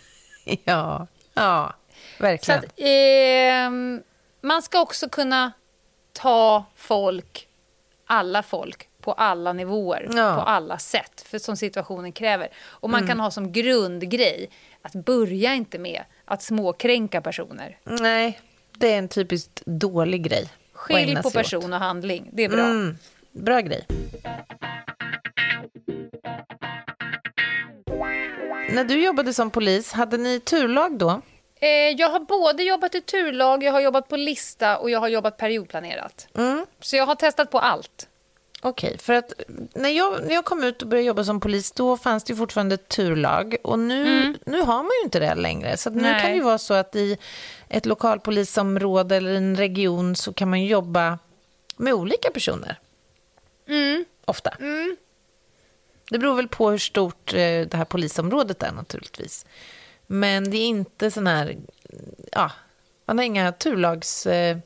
ja, 0.64 1.08
ja, 1.34 1.76
verkligen. 2.18 2.60
Att, 2.60 2.66
eh, 2.76 4.02
man 4.42 4.62
ska 4.62 4.82
också 4.82 5.10
kunna 5.10 5.52
ta 6.14 6.66
folk, 6.76 7.48
alla 8.06 8.44
folk, 8.44 8.88
på 9.02 9.14
alla 9.14 9.54
nivåer, 9.54 10.10
ja. 10.16 10.36
på 10.36 10.42
alla 10.42 10.78
sätt, 10.78 11.26
för 11.28 11.40
som 11.40 11.58
situationen 11.58 12.12
kräver. 12.12 12.50
Och 12.66 12.90
man 12.90 13.00
mm. 13.00 13.08
kan 13.08 13.20
ha 13.20 13.32
som 13.32 13.52
grundgrej 13.52 14.50
att 14.82 14.94
börja 14.94 15.54
inte 15.54 15.80
med 15.80 16.04
att 16.26 16.44
småkränka 16.44 17.22
personer. 17.22 17.78
Nej, 17.84 18.40
det 18.78 18.94
är 18.94 18.98
en 18.98 19.08
typiskt 19.08 19.62
dålig 19.66 20.24
grej. 20.24 20.50
Skilj 20.74 21.16
på 21.16 21.30
person 21.32 21.64
åt. 21.64 21.72
och 21.72 21.80
handling, 21.80 22.30
det 22.34 22.44
är 22.44 22.50
bra. 22.50 22.66
Mm. 22.66 22.98
Bra 23.32 23.60
grej. 23.60 23.86
När 28.74 28.84
du 28.84 29.04
jobbade 29.04 29.34
som 29.34 29.52
polis, 29.52 29.92
hade 29.94 30.18
ni 30.18 30.40
turlag 30.40 30.98
då? 30.98 31.22
Eh, 31.62 31.70
jag 31.70 32.10
har 32.10 32.20
både 32.20 32.64
jobbat 32.64 32.96
i 32.96 33.02
turlag, 33.02 33.64
jag 33.64 33.72
har 33.72 33.80
jobbat 33.80 34.08
på 34.08 34.18
lista 34.18 34.78
och 34.78 34.90
jag 34.90 35.00
har 35.00 35.08
jobbat 35.08 35.38
periodplanerat. 35.38 36.28
Mm. 36.38 36.66
Så 36.80 36.96
jag 36.96 37.06
har 37.06 37.16
testat 37.16 37.52
på 37.52 37.60
allt. 37.60 38.08
Okej, 38.64 38.88
okay, 38.88 38.98
för 38.98 39.14
att 39.14 39.34
när 39.74 39.90
jag, 39.90 40.24
när 40.24 40.34
jag 40.34 40.46
kom 40.46 40.64
ut 40.64 40.82
och 40.82 40.88
började 40.88 41.08
jobba 41.08 41.24
som 41.24 41.40
polis, 41.40 41.72
då 41.72 41.98
fanns 41.98 42.24
det 42.24 42.36
fortfarande 42.36 42.78
turlag. 42.78 43.56
Och 43.64 43.80
nu, 43.80 44.22
mm. 44.22 44.38
nu 44.46 44.62
har 44.62 44.84
man 44.84 44.92
ju 45.02 45.04
inte 45.04 45.20
det 45.20 45.36
längre. 45.36 45.78
Så 45.78 45.90
nu 45.90 46.02
kan 46.02 46.30
det 46.30 46.36
ju 46.36 46.42
vara 46.42 46.58
så 46.58 46.74
att 46.74 46.96
i 46.96 47.18
ett 47.70 47.86
lokalpolisområde 47.86 49.16
eller 49.16 49.34
en 49.34 49.56
region 49.56 50.16
så 50.16 50.34
kan 50.34 50.50
man 50.50 50.66
jobba 50.66 51.20
med 51.78 51.94
olika 51.94 52.32
personer. 52.32 52.80
Mm. 53.68 54.06
Ofta. 54.26 54.50
Mm. 54.50 54.98
Det 56.10 56.20
beror 56.20 56.36
väl 56.36 56.48
på 56.48 56.70
hur 56.70 56.78
stort 56.78 57.34
eh, 57.34 57.38
det 57.38 57.74
här 57.74 57.86
polisområdet 57.86 58.64
är 58.64 58.72
naturligtvis. 58.72 59.46
Men 60.08 60.52
det 60.52 60.58
är 60.58 60.68
inte 60.68 61.12
sån 61.12 61.28
här, 61.28 61.58
ja, 62.32 62.52
man 63.06 63.18
har 63.18 63.26
inga 63.26 63.52
turlags... 63.52 64.28
Eh, 64.28 64.58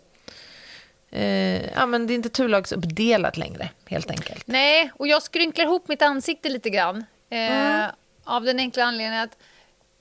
eh, 1.16 1.74
ja, 1.74 1.86
men 1.86 2.08
det 2.08 2.14
är 2.14 2.16
inte 2.16 2.30
turlagsuppdelat 2.30 3.38
längre, 3.38 3.70
helt 3.86 4.12
enkelt. 4.12 4.48
Nej, 4.48 4.92
och 4.96 5.08
jag 5.08 5.24
skrynklar 5.24 5.66
ihop 5.66 5.88
mitt 5.88 6.02
ansikte 6.02 6.50
lite 6.50 6.70
grann. 6.70 7.06
Eh, 7.30 7.38
mm. 7.40 7.92
Av 8.24 8.44
den 8.44 8.60
enkla 8.60 8.84
anledningen 8.84 9.24
att 9.24 9.38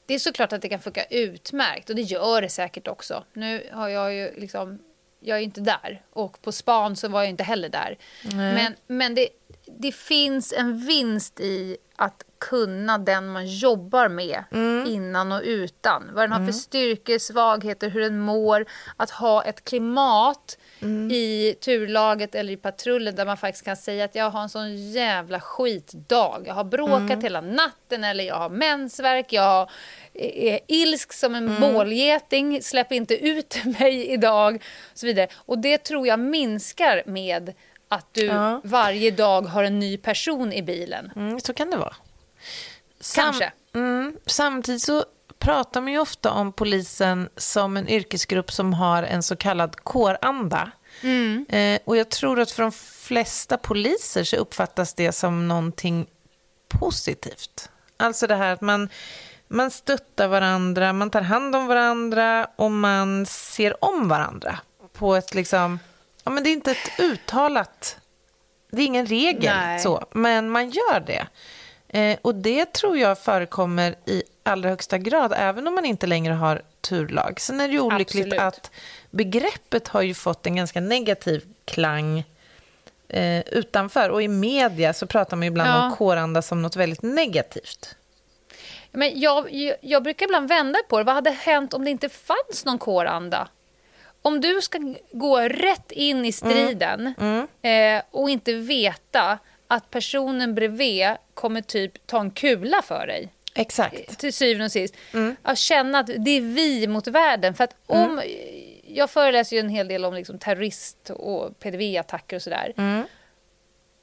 det 0.07 0.15
är 0.15 0.19
såklart 0.19 0.53
att 0.53 0.63
det 0.63 0.69
kan 0.69 0.81
funka 0.81 1.05
utmärkt 1.05 1.91
och 1.91 1.97
det 1.97 2.03
gör 2.03 2.43
det 2.43 2.49
säkert 2.49 2.89
också. 2.89 3.25
Nu 3.33 3.71
har 3.73 3.89
jag 3.89 4.15
ju 4.15 4.41
liksom, 4.41 4.79
jag 5.21 5.39
är 5.39 5.43
inte 5.43 5.61
där 5.61 6.03
och 6.13 6.43
på 6.43 6.53
span 6.53 6.97
så 6.97 7.09
var 7.09 7.23
jag 7.23 7.31
inte 7.31 7.45
heller 7.45 7.69
där. 7.69 7.99
Mm. 8.33 8.55
Men, 8.55 8.75
men 8.87 9.15
det, 9.15 9.29
det 9.67 9.93
finns 9.93 10.53
en 10.53 10.87
vinst 10.87 11.41
i 11.41 11.77
att 11.97 12.25
kunna 12.49 12.99
den 12.99 13.29
man 13.29 13.47
jobbar 13.47 14.09
med 14.09 14.45
mm. 14.51 14.87
innan 14.87 15.33
och 15.33 15.41
utan. 15.45 16.11
Vad 16.13 16.25
den 16.25 16.33
har 16.33 16.39
för 16.39 16.43
mm. 16.43 16.53
styrkor, 16.53 17.19
svagheter, 17.19 17.91
hur 17.91 18.01
den 18.01 18.19
mår. 18.19 18.67
Att 18.97 19.11
ha 19.11 19.45
ett 19.45 19.65
klimat 19.65 20.59
mm. 20.83 21.11
i 21.11 21.55
turlaget 21.61 22.35
eller 22.35 22.53
i 22.53 22.57
patrullen 22.57 23.15
där 23.15 23.27
man 23.27 23.37
faktiskt 23.37 23.65
kan 23.65 23.77
säga 23.77 24.05
att 24.05 24.15
jag 24.15 24.31
har 24.31 24.43
en 24.43 24.49
sån 24.49 24.91
jävla 24.93 25.41
skitdag. 25.41 26.43
Jag 26.47 26.55
har 26.55 26.65
bråkat 26.65 27.11
mm. 27.11 27.23
hela 27.23 27.41
natten 27.41 28.05
eller 28.05 28.25
jag 28.25 28.37
har 28.37 28.49
mensvärk, 28.49 29.33
jag 29.33 29.71
är 30.15 30.61
ilsk 30.69 31.13
som 31.13 31.35
en 31.35 31.49
mm. 31.49 31.61
bålgeting, 31.61 32.63
släpp 32.63 32.93
inte 32.93 33.15
ut 33.15 33.65
mig 33.81 34.07
idag. 34.13 34.55
Och 34.93 34.99
så 34.99 35.07
vidare. 35.07 35.29
Och 35.35 35.59
det 35.59 35.79
tror 35.79 36.07
jag 36.07 36.21
minskar 36.21 37.03
med 37.07 37.55
att 37.89 38.15
du 38.15 38.25
ja. 38.25 38.61
varje 38.65 39.11
dag 39.11 39.43
har 39.43 39.65
en 39.65 39.79
ny 39.79 39.97
person 39.97 40.53
i 40.53 40.63
bilen. 40.63 41.13
Mm, 41.17 41.41
så 41.41 41.55
kan 41.55 41.71
det 41.71 41.77
vara. 41.77 41.95
Sam 43.05 43.25
Kanske. 43.25 43.53
Mm, 43.75 44.17
samtidigt 44.27 44.83
så 44.83 45.05
pratar 45.39 45.81
man 45.81 45.93
ju 45.93 45.99
ofta 45.99 46.31
om 46.31 46.53
polisen 46.53 47.29
som 47.37 47.77
en 47.77 47.89
yrkesgrupp 47.89 48.53
som 48.53 48.75
har 48.75 49.03
en 49.03 49.23
så 49.23 49.37
kallad 49.37 49.77
kåranda. 49.77 50.71
Mm. 51.03 51.47
Eh, 51.49 51.81
och 51.85 51.97
jag 51.97 52.11
tror 52.11 52.41
att 52.41 52.51
för 52.51 52.63
de 52.63 52.73
flesta 52.73 53.57
poliser 53.57 54.25
så 54.25 54.37
uppfattas 54.37 54.95
det 54.95 55.13
som 55.13 55.49
någonting 55.49 56.07
positivt. 56.69 57.71
Alltså 57.97 58.27
det 58.27 58.35
här 58.35 58.53
att 58.53 58.61
man, 58.61 58.89
man 59.49 59.71
stöttar 59.71 60.29
varandra, 60.29 60.93
man 60.93 61.11
tar 61.11 61.23
hand 61.23 61.57
om 61.57 61.67
varandra 61.67 62.49
och 62.57 62.71
man 62.71 63.27
ser 63.27 63.85
om 63.85 64.09
varandra 64.09 64.59
på 64.93 65.15
ett 65.15 65.35
liksom... 65.35 65.79
Ja, 66.25 66.31
men 66.31 66.45
det 66.45 66.51
är 66.51 66.53
inte 66.53 66.71
ett 66.71 67.01
uttalat... 67.01 67.99
Det 68.71 68.83
är 68.83 68.87
ingen 68.87 69.07
regel, 69.07 69.57
Nej. 69.57 69.81
så, 69.81 70.07
men 70.13 70.51
man 70.51 70.71
gör 70.71 71.01
det. 71.01 71.27
Eh, 71.95 72.19
och 72.23 72.35
det 72.35 72.73
tror 72.73 72.99
jag 72.99 73.19
förekommer 73.19 73.95
i 74.05 74.23
allra 74.43 74.69
högsta 74.69 74.99
grad, 74.99 75.35
även 75.37 75.69
om 75.69 75.75
man 75.75 75.85
inte 75.85 76.07
längre 76.07 76.33
har 76.33 76.63
turlag. 76.81 77.41
Sen 77.41 77.61
är 77.61 77.69
det 77.69 77.75
ju 77.75 77.81
olyckligt 77.81 78.27
Absolut. 78.27 78.41
att 78.41 78.71
begreppet 79.11 79.89
har 79.89 80.03
ju 80.03 80.15
fått 80.15 80.47
en 80.47 80.57
ganska 80.57 80.81
negativ 80.81 81.45
klang 81.65 82.25
eh, 83.09 83.41
utanför. 83.41 84.09
Och 84.09 84.23
i 84.23 84.29
media 84.29 84.93
så 84.93 85.07
pratar 85.07 85.37
man 85.37 85.45
ibland 85.45 85.71
ja. 85.71 85.87
om 85.87 85.97
kåranda 85.97 86.43
som 86.43 86.63
något 86.63 86.77
väldigt 86.77 87.03
negativt. 87.03 87.97
Men 88.93 89.21
jag, 89.21 89.53
jag, 89.53 89.77
jag, 89.81 90.03
brukar 90.03 90.27
ibland 90.27 90.49
vända 90.49 90.79
på 90.89 90.99
det. 90.99 91.05
Vad 91.05 91.15
hade 91.15 91.31
hänt 91.31 91.75
om 91.75 91.85
det 91.85 91.91
inte 91.91 92.09
fanns 92.09 92.65
någon 92.65 92.79
kåranda? 92.79 93.49
Om 94.23 94.41
du 94.41 94.63
ska 94.63 94.95
gå 95.13 95.41
rätt 95.41 95.93
in 95.93 96.25
i 96.25 96.33
striden 96.33 97.15
mm. 97.19 97.47
Mm. 97.63 97.99
Eh, 97.99 98.03
och 98.11 98.31
inte 98.31 98.53
veta 98.53 99.39
att 99.69 99.91
personen 99.91 100.55
bredvid 100.55 101.07
kommer 101.35 101.61
typ 101.61 102.07
ta 102.07 102.21
en 102.21 102.31
kula 102.31 102.83
för 102.83 103.07
dig. 103.07 103.33
Exakt. 103.55 104.19
Till 104.19 104.33
syvende 104.33 104.65
och 104.65 104.73
sist. 104.73 104.95
Mm. 105.15 105.37
Att 105.43 105.59
känna 105.59 105.99
att 105.99 106.07
det 106.07 106.31
är 106.31 106.41
vi 106.41 106.87
mot 106.87 107.07
världen. 107.07 107.55
För 107.55 107.65
att 107.65 107.77
om... 107.87 108.19
Mm. 108.19 108.25
Jag 108.87 109.11
föreläser 109.11 109.57
ju 109.57 109.61
en 109.61 109.69
hel 109.69 109.89
del 109.89 110.05
om 110.05 110.15
liksom 110.15 110.39
terrorist 110.39 111.11
och 111.11 111.59
PDV-attacker 111.61 112.37
och 112.37 112.43
sådär. 112.43 112.73
Mm. 112.77 113.07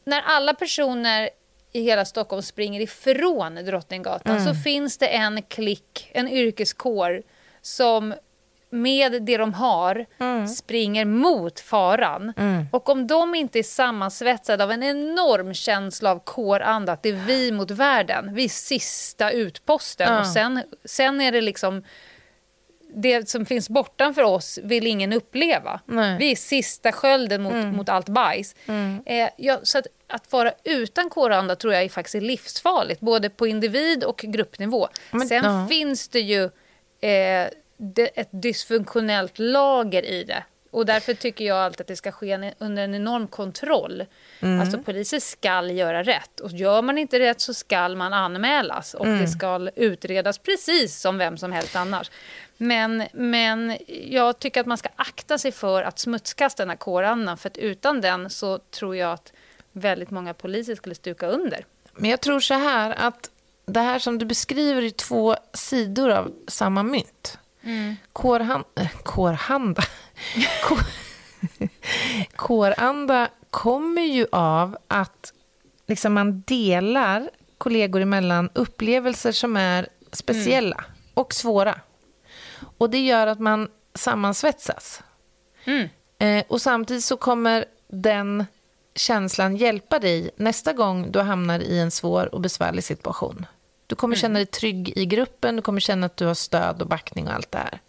När 0.04 0.22
alla 0.22 0.54
personer 0.54 1.30
i 1.72 1.84
hela 1.84 2.06
Stockholm 2.06 2.42
springer 2.42 2.82
ifrån 2.82 3.56
Drottninggatan 3.56 4.40
så 4.40 4.50
mm. 4.50 4.62
finns 4.62 4.98
det 4.98 5.08
en 5.08 5.42
klick, 5.42 6.10
en 6.14 6.28
yrkeskår 6.28 7.24
som 7.62 8.14
med 8.72 9.24
det 9.24 9.38
de 9.38 9.54
har 9.54 10.06
mm. 10.20 10.48
springer 10.48 11.06
mot 11.06 11.60
faran. 11.60 12.34
Mm. 12.38 12.66
Och 12.72 12.90
om 12.90 13.08
de 13.08 13.36
inte 13.36 13.60
är 13.60 13.64
sammansvetsade 13.64 14.64
av 14.64 14.72
en 14.72 14.84
enorm 14.84 15.54
känsla 15.54 16.12
av 16.12 16.20
kåranda, 16.20 16.92
att 16.94 17.04
det 17.04 17.10
är 17.10 17.26
vi 17.26 17.52
mot 17.52 17.72
världen, 17.72 18.34
vi 18.34 18.44
är 18.44 18.50
sista 18.50 19.32
utposten. 19.32 20.08
Mm. 20.08 20.20
Och 20.20 20.28
sen, 20.28 20.64
sen 20.86 21.22
är 21.22 21.32
det 21.32 21.42
liksom 21.42 21.84
det 22.94 23.30
som 23.30 23.46
finns 23.46 23.70
bortanför 23.70 24.24
oss 24.24 24.60
vill 24.64 24.88
ingen 24.88 25.14
uppleva. 25.14 25.80
Nej. 25.86 26.18
Vi 26.20 26.32
är 26.32 26.36
sista 26.36 26.92
skölden 26.92 27.42
mot, 27.42 27.54
mm. 27.54 27.76
mot 27.76 27.90
allt 27.90 28.10
bajs. 28.10 28.56
Mm. 28.66 29.04
Eh, 29.06 29.30
ja, 29.38 29.60
så 29.64 29.78
att, 29.78 29.88
att 30.08 30.32
vara 30.32 30.54
utan 30.64 31.10
kåranda 31.10 31.56
tror 31.56 31.74
jag 31.74 31.84
är 31.84 31.90
faktiskt 31.90 32.16
är 32.16 32.22
livsfarligt, 32.22 33.02
både 33.02 33.30
på 33.30 33.48
individ 33.48 34.04
och 34.04 34.18
gruppnivå. 34.18 34.88
Men, 35.12 35.28
Sen 35.28 35.68
finns 35.68 36.08
det 36.08 36.20
ju 36.20 36.44
eh, 37.02 37.48
ett 38.16 38.30
dysfunktionellt 38.32 39.40
lager 39.40 40.06
i 40.06 40.24
det. 40.24 40.44
Och 40.72 40.86
därför 40.86 41.14
tycker 41.14 41.46
jag 41.46 41.58
alltid 41.58 41.82
att 41.82 41.88
det 41.88 41.96
ska 41.96 42.12
ske 42.12 42.54
under 42.58 42.84
en 42.84 42.96
enorm 42.96 43.28
kontroll. 43.28 44.06
Mm. 44.40 44.62
Alltså 44.62 44.78
poliser 44.78 45.20
skall 45.20 45.72
göra 45.72 46.04
rätt. 46.04 46.40
Och 46.40 46.52
gör 46.52 46.82
man 46.82 46.98
inte 46.98 47.20
rätt 47.20 47.42
så 47.42 47.54
skall 47.54 47.96
man 47.96 48.14
anmälas. 48.14 48.94
Och 48.94 49.06
mm. 49.06 49.22
det 49.22 49.28
ska 49.28 49.70
utredas 49.76 50.38
precis 50.38 51.02
som 51.02 51.18
vem 51.18 51.38
som 51.38 51.52
helst 51.52 51.76
annars. 51.76 52.12
Men, 52.58 53.04
men 53.14 53.78
jag 53.88 54.40
tycker 54.40 54.62
att 54.62 54.68
man 54.68 54.78
ska 54.78 54.90
akta 54.96 55.38
sig 55.38 55.52
för 55.52 55.84
att 55.84 56.00
smutskasta 56.00 56.64
den 56.64 56.70
här 56.70 56.78
kårandan. 56.78 57.38
För 57.38 57.50
att 57.50 57.58
utan 57.58 58.02
den 58.02 58.30
så 58.30 58.58
tror 58.58 58.96
jag 58.96 59.12
att 59.12 59.34
väldigt 59.72 60.12
många 60.12 60.34
poliser 60.34 60.76
skulle 60.76 60.96
stuka 60.96 61.28
under. 61.28 61.66
Men 61.94 62.10
jag 62.10 62.22
tror 62.22 62.40
så 62.40 62.54
här 62.54 62.96
att 62.98 63.30
det 63.66 63.80
här 63.80 64.00
som 64.00 64.18
du 64.18 64.26
beskriver 64.26 64.82
är 64.82 64.90
två 64.90 65.36
sidor 65.54 66.10
av 66.10 66.32
samma 66.48 66.84
mynt. 66.84 67.38
Mm. 67.64 67.96
Kårhan, 68.14 68.64
äh, 68.76 68.92
kårhanda. 69.04 69.84
Kår, 70.64 70.80
kåranda 72.36 73.30
kommer 73.50 74.02
ju 74.02 74.28
av 74.32 74.78
att 74.88 75.34
liksom 75.88 76.14
man 76.14 76.42
delar 76.42 77.30
kollegor 77.58 78.02
emellan 78.02 78.50
upplevelser 78.54 79.32
som 79.32 79.58
är 79.58 79.88
speciella 80.12 80.76
mm. 80.76 80.92
och 81.14 81.34
svåra. 81.34 81.80
Och 82.78 82.90
det 82.90 83.00
gör 83.00 83.28
att 83.28 83.40
man 83.40 83.70
sammansvetsas. 83.94 85.04
Mm. 85.66 85.90
Eh, 86.20 86.46
och 86.50 86.62
samtidigt 86.62 87.04
så 87.04 87.18
kommer 87.18 87.66
den 87.88 88.46
känslan 88.96 89.56
hjälpa 89.56 90.00
dig 90.00 90.32
nästa 90.36 90.74
gång 90.74 91.12
du 91.12 91.20
hamnar 91.20 91.60
i 91.60 91.80
en 91.80 91.92
svår 91.92 92.36
och 92.36 92.42
besvärlig 92.42 92.84
situation. 92.84 93.46
Du 93.92 93.96
kommer 93.96 94.16
känna 94.16 94.40
dig 94.40 94.46
trygg 94.46 94.94
i 94.96 95.06
gruppen, 95.06 95.56
du 95.56 95.62
kommer 95.62 95.80
känna 95.80 96.06
att 96.06 96.18
du 96.18 96.26
har 96.26 96.34
stöd 96.34 96.82
och 96.82 96.88
backning 96.88 97.28
och 97.28 97.34
allt 97.34 97.52
det 97.52 97.58
här. 97.58 97.80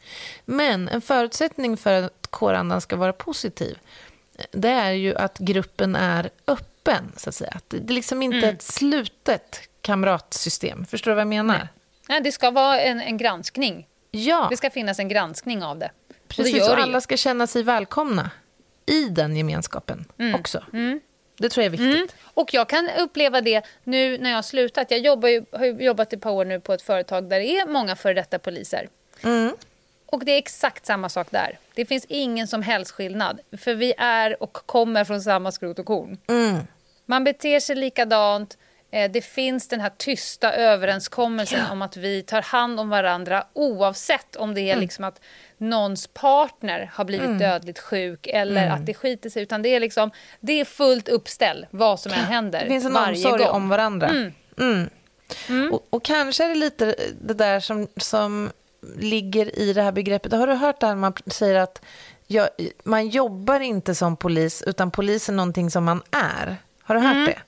Men 0.45 0.89
en 0.89 1.01
förutsättning 1.01 1.77
för 1.77 2.03
att 2.03 2.27
kårandan 2.31 2.81
ska 2.81 2.97
vara 2.97 3.13
positiv, 3.13 3.79
det 4.51 4.69
är 4.69 4.93
ju 4.93 5.17
att 5.17 5.39
gruppen 5.39 5.97
är 5.97 6.31
öppen, 6.47 7.13
så 7.17 7.29
att 7.29 7.35
säga. 7.35 7.61
Det 7.69 7.77
är 7.77 7.95
liksom 7.95 8.23
inte 8.23 8.39
mm. 8.39 8.55
ett 8.55 8.63
slutet 8.63 9.61
kamratsystem. 9.81 10.85
Förstår 10.85 11.11
du 11.11 11.15
vad 11.15 11.21
jag 11.21 11.29
menar? 11.29 11.59
Nej. 11.59 11.69
Nej, 12.09 12.21
det 12.21 12.33
ska 12.33 12.51
vara 12.51 12.81
en, 12.81 13.01
en 13.01 13.17
granskning. 13.17 13.87
Ja. 14.11 14.47
Det 14.51 14.57
ska 14.57 14.71
finnas 14.71 14.99
en 14.99 15.09
granskning 15.09 15.63
av 15.63 15.79
det. 15.79 15.91
Precis, 16.29 16.55
och, 16.55 16.69
det 16.69 16.73
och 16.73 16.79
alla 16.79 17.01
ska 17.01 17.17
känna 17.17 17.47
sig 17.47 17.63
välkomna 17.63 18.31
i 18.87 19.05
den 19.05 19.37
gemenskapen 19.37 20.05
mm. 20.19 20.35
också. 20.35 20.65
Mm. 20.73 21.01
Det 21.43 21.49
tror 21.49 21.65
jag 21.65 21.75
är 21.75 21.79
viktigt. 21.79 21.95
Mm. 21.95 22.09
Och 22.35 22.55
jag 22.55 22.69
kan 22.69 22.89
uppleva 22.99 23.41
det 23.41 23.65
nu 23.85 24.19
när 24.19 24.31
jag 24.31 24.37
har 24.37 24.43
slutat. 24.43 24.91
Jag 24.91 25.01
jobbar 25.01 25.29
ju, 25.29 25.45
har 25.53 25.65
jobbat 25.65 26.13
ett 26.13 26.21
par 26.21 26.31
år 26.31 26.45
nu 26.45 26.61
på 26.61 26.73
ett 26.73 26.83
företag 26.83 27.29
där 27.29 27.39
det 27.41 27.59
är 27.59 27.67
många 27.67 27.97
före 27.97 28.15
detta 28.15 28.39
poliser. 28.39 28.89
Mm. 29.23 29.57
Och 30.07 30.25
det 30.25 30.33
är 30.33 30.39
exakt 30.39 30.87
samma 30.87 31.09
sak 31.09 31.27
där. 31.31 31.59
Det 31.75 31.85
finns 31.85 32.05
ingen 32.09 32.49
som 32.49 32.63
helst 32.63 32.91
skillnad. 32.91 33.41
För 33.59 33.75
vi 33.75 33.95
är 33.99 34.43
och 34.43 34.53
kommer 34.53 35.05
från 35.05 35.23
samma 35.23 35.53
skrot 35.53 35.79
och 35.79 35.87
korn. 35.87 36.19
Mm. 36.29 36.59
Man 37.07 37.25
beter 37.25 37.61
sig 37.61 37.77
likadant. 37.77 38.59
Eh, 38.93 39.11
det 39.11 39.23
finns 39.23 39.69
den 39.69 39.81
här 39.81 39.93
tysta 39.97 40.53
överenskommelsen 40.53 41.59
ja. 41.59 41.73
om 41.73 41.83
att 41.83 41.97
vi 41.97 42.23
tar 42.23 42.43
hand 42.43 42.81
om 42.81 42.89
varandra 42.89 43.47
oavsett 43.53 44.37
om 44.37 44.55
det 44.55 44.61
är 44.61 44.73
mm. 44.73 44.81
liksom 44.81 45.05
att 45.05 45.21
någons 45.59 46.07
partner 46.07 46.91
har 46.95 47.05
blivit 47.05 47.27
mm. 47.27 47.39
dödligt 47.39 47.79
sjuk 47.79 48.27
eller 48.27 48.63
mm. 48.63 48.75
att 48.75 48.87
det 48.87 48.95
skiter 48.95 49.31
sig. 49.31 49.43
Utan 49.43 49.63
det 49.63 49.69
är, 49.69 49.81
liksom, 49.81 50.11
det 50.41 50.61
är 50.61 50.65
fullt 50.65 51.09
uppställ 51.09 51.67
vad 51.71 52.01
som 52.01 52.13
än 52.13 52.19
händer. 52.19 52.61
Det 52.61 52.69
finns 52.69 52.85
en 52.85 52.97
omsorg 52.97 53.45
gång. 53.45 53.49
om 53.49 53.69
varandra. 53.69 54.09
Mm. 54.09 54.33
Mm. 54.59 54.91
mm. 55.49 55.73
Och, 55.73 55.87
och, 55.91 56.05
kanske 56.05 56.45
är 56.45 56.49
det 56.49 56.55
lite 56.55 56.95
det 57.21 57.35
där 57.35 57.61
som, 57.61 57.89
som 57.97 58.51
ligger 58.97 59.59
i 59.59 59.73
det 59.73 59.83
här 59.83 59.93
begreppet. 59.93 60.33
Har 60.33 60.47
du 60.47 60.55
hört 60.55 60.81
det 60.81 60.87
här 60.87 60.95
man 60.95 61.13
säger 61.27 61.55
att 61.55 61.83
jag, 62.27 62.49
man 62.85 63.09
jobbar 63.09 63.61
inte 63.61 63.95
som 63.95 64.17
polis 64.17 64.63
utan 64.67 64.91
polis 64.91 65.29
är 65.29 65.33
någonting 65.33 65.71
som 65.71 65.85
man 65.85 66.03
är? 66.11 66.57
Har 66.83 66.95
du 66.95 67.01
hört 67.01 67.29
det? 67.29 67.39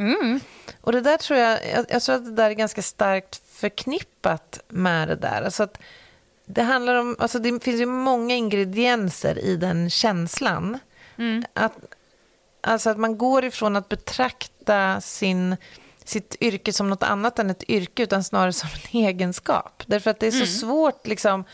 Mm. 0.00 0.40
Och 0.80 0.92
det 0.92 1.00
där 1.00 1.16
tror 1.16 1.38
jag, 1.38 1.68
jag, 1.68 1.86
jag, 1.88 2.02
tror 2.02 2.14
att 2.16 2.24
det 2.24 2.30
där 2.30 2.50
är 2.50 2.54
ganska 2.54 2.82
starkt 2.82 3.42
förknippat 3.52 4.60
med 4.68 5.08
det 5.08 5.16
där. 5.16 5.42
Alltså 5.42 5.62
att 5.62 5.78
det 6.46 6.62
handlar 6.62 6.94
om, 6.94 7.16
alltså 7.18 7.38
det 7.38 7.64
finns 7.64 7.80
ju 7.80 7.86
många 7.86 8.34
ingredienser 8.34 9.38
i 9.38 9.56
den 9.56 9.90
känslan. 9.90 10.78
Mm. 11.18 11.44
Att, 11.54 11.72
alltså 12.60 12.90
att 12.90 12.98
man 12.98 13.18
går 13.18 13.44
ifrån 13.44 13.76
att 13.76 13.88
betrakta 13.88 15.00
sin, 15.00 15.56
sitt 16.04 16.36
yrke 16.40 16.72
som 16.72 16.90
något 16.90 17.02
annat 17.02 17.38
än 17.38 17.50
ett 17.50 17.70
yrke, 17.70 18.02
utan 18.02 18.24
snarare 18.24 18.52
som 18.52 18.68
en 18.92 19.00
egenskap. 19.06 19.82
Därför 19.86 20.10
att 20.10 20.20
det 20.20 20.26
är 20.26 20.30
så 20.30 20.36
mm. 20.36 20.46
svårt 20.46 21.06
liksom, 21.06 21.44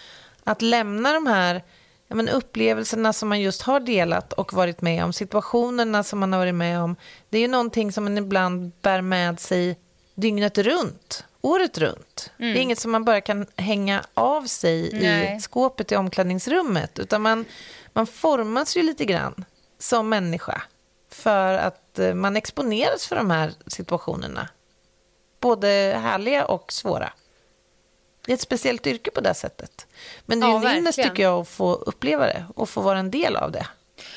att 0.44 0.62
lämna 0.62 1.12
de 1.12 1.26
här 1.26 1.62
ja, 2.08 2.16
men 2.16 2.28
upplevelserna 2.28 3.12
som 3.12 3.28
man 3.28 3.40
just 3.40 3.62
har 3.62 3.80
delat 3.80 4.32
och 4.32 4.52
varit 4.52 4.82
med 4.82 5.04
om, 5.04 5.12
situationerna 5.12 6.02
som 6.02 6.18
man 6.18 6.32
har 6.32 6.40
varit 6.40 6.54
med 6.54 6.80
om. 6.80 6.96
Det 7.28 7.38
är 7.38 7.42
ju 7.42 7.48
någonting 7.48 7.92
som 7.92 8.04
man 8.04 8.18
ibland 8.18 8.72
bär 8.82 9.00
med 9.00 9.40
sig 9.40 9.78
dygnet 10.14 10.58
runt 10.58 11.24
året 11.46 11.78
runt. 11.78 12.32
Mm. 12.38 12.52
Det 12.52 12.60
är 12.60 12.62
inget 12.62 12.78
som 12.78 12.92
man 12.92 13.04
bara 13.04 13.20
kan 13.20 13.46
hänga 13.56 14.04
av 14.14 14.46
sig 14.46 14.90
Nej. 14.92 15.36
i 15.36 15.40
skåpet 15.40 15.92
i 15.92 15.96
omklädningsrummet. 15.96 16.98
Utan 16.98 17.22
man, 17.22 17.44
man 17.92 18.06
formas 18.06 18.76
ju 18.76 18.82
lite 18.82 19.04
grann 19.04 19.44
som 19.78 20.08
människa 20.08 20.62
för 21.10 21.54
att 21.54 21.98
eh, 21.98 22.14
man 22.14 22.36
exponeras 22.36 23.06
för 23.06 23.16
de 23.16 23.30
här 23.30 23.52
situationerna. 23.66 24.48
Både 25.40 25.98
härliga 26.02 26.44
och 26.44 26.72
svåra. 26.72 27.12
Det 28.26 28.32
är 28.32 28.34
ett 28.34 28.40
speciellt 28.40 28.86
yrke 28.86 29.10
på 29.10 29.20
det 29.20 29.34
sättet. 29.34 29.86
Men 30.26 30.40
det 30.40 30.46
är 30.46 30.50
ja, 30.50 30.70
en 30.70 30.76
ynnest 30.76 31.02
tycker 31.02 31.22
jag 31.22 31.40
att 31.40 31.48
få 31.48 31.74
uppleva 31.74 32.26
det 32.26 32.44
och 32.54 32.68
få 32.68 32.80
vara 32.80 32.98
en 32.98 33.10
del 33.10 33.36
av 33.36 33.52
det. 33.52 33.66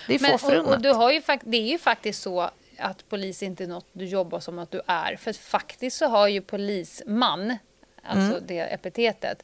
Det 0.07 0.15
är 0.15 0.37
få 0.37 0.59
och, 0.59 0.67
och 0.73 0.81
du 0.81 0.89
har 0.89 1.11
ju, 1.11 1.21
Det 1.43 1.57
är 1.57 1.67
ju 1.67 1.77
faktiskt 1.77 2.21
så 2.21 2.49
att 2.77 3.09
polis 3.09 3.43
inte 3.43 3.63
är 3.63 3.67
något 3.67 3.87
du 3.91 4.05
jobbar 4.05 4.39
som 4.39 4.59
att 4.59 4.71
du 4.71 4.81
är. 4.87 5.15
För 5.15 5.33
faktiskt 5.33 5.97
så 5.97 6.07
har 6.07 6.27
ju 6.27 6.41
polisman, 6.41 7.57
alltså 8.03 8.37
mm. 8.37 8.43
det 8.47 8.59
epitetet, 8.59 9.43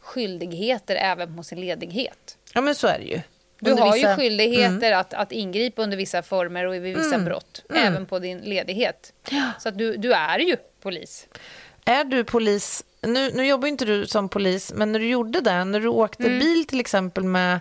skyldigheter 0.00 0.96
även 0.96 1.36
på 1.36 1.42
sin 1.42 1.60
ledighet. 1.60 2.38
Ja, 2.54 2.60
men 2.60 2.74
så 2.74 2.86
är 2.86 2.98
det 2.98 3.04
ju. 3.04 3.20
Du 3.60 3.70
under 3.70 3.82
har 3.82 3.92
vissa... 3.92 4.10
ju 4.10 4.16
skyldigheter 4.16 4.86
mm. 4.86 5.00
att, 5.00 5.14
att 5.14 5.32
ingripa 5.32 5.82
under 5.82 5.96
vissa 5.96 6.22
former 6.22 6.66
och 6.66 6.74
vid 6.74 6.82
vissa 6.82 7.14
mm. 7.14 7.24
brott, 7.24 7.64
mm. 7.70 7.82
även 7.86 8.06
på 8.06 8.18
din 8.18 8.38
ledighet. 8.38 9.12
Så 9.58 9.68
att 9.68 9.78
du, 9.78 9.96
du 9.96 10.12
är 10.12 10.38
ju 10.38 10.56
polis. 10.82 11.26
Är 11.84 12.04
du 12.04 12.24
polis, 12.24 12.84
nu, 13.06 13.30
nu 13.34 13.46
jobbar 13.46 13.68
inte 13.68 13.84
du 13.84 14.06
som 14.06 14.28
polis, 14.28 14.72
men 14.74 14.92
när 14.92 14.98
du 14.98 15.08
gjorde 15.08 15.40
det, 15.40 15.64
när 15.64 15.80
du 15.80 15.88
åkte 15.88 16.26
mm. 16.26 16.38
bil 16.38 16.66
till 16.66 16.80
exempel 16.80 17.24
med 17.24 17.60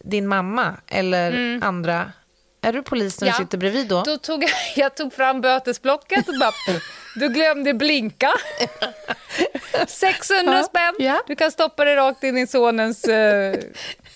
din 0.00 0.28
mamma 0.28 0.76
eller 0.86 1.32
mm. 1.32 1.62
andra, 1.62 2.12
är 2.60 2.72
du 2.72 2.82
polis 2.82 3.20
när 3.20 3.28
ja. 3.28 3.34
du 3.38 3.44
sitter 3.44 3.58
bredvid 3.58 3.88
då? 3.88 4.02
Då 4.02 4.16
tog 4.16 4.42
jag, 4.42 4.50
jag 4.76 4.96
tog 4.96 5.12
fram 5.12 5.40
bötesblocket 5.40 6.28
och 6.28 6.34
bara, 6.40 6.52
du 7.14 7.28
glömde 7.28 7.74
blinka. 7.74 8.32
600 9.86 10.62
spänn, 10.62 10.94
ja. 10.98 11.22
du 11.26 11.36
kan 11.36 11.50
stoppa 11.50 11.84
det 11.84 11.96
rakt 11.96 12.24
in 12.24 12.38
i 12.38 12.46
sonens 12.46 13.04
eh, 13.04 13.58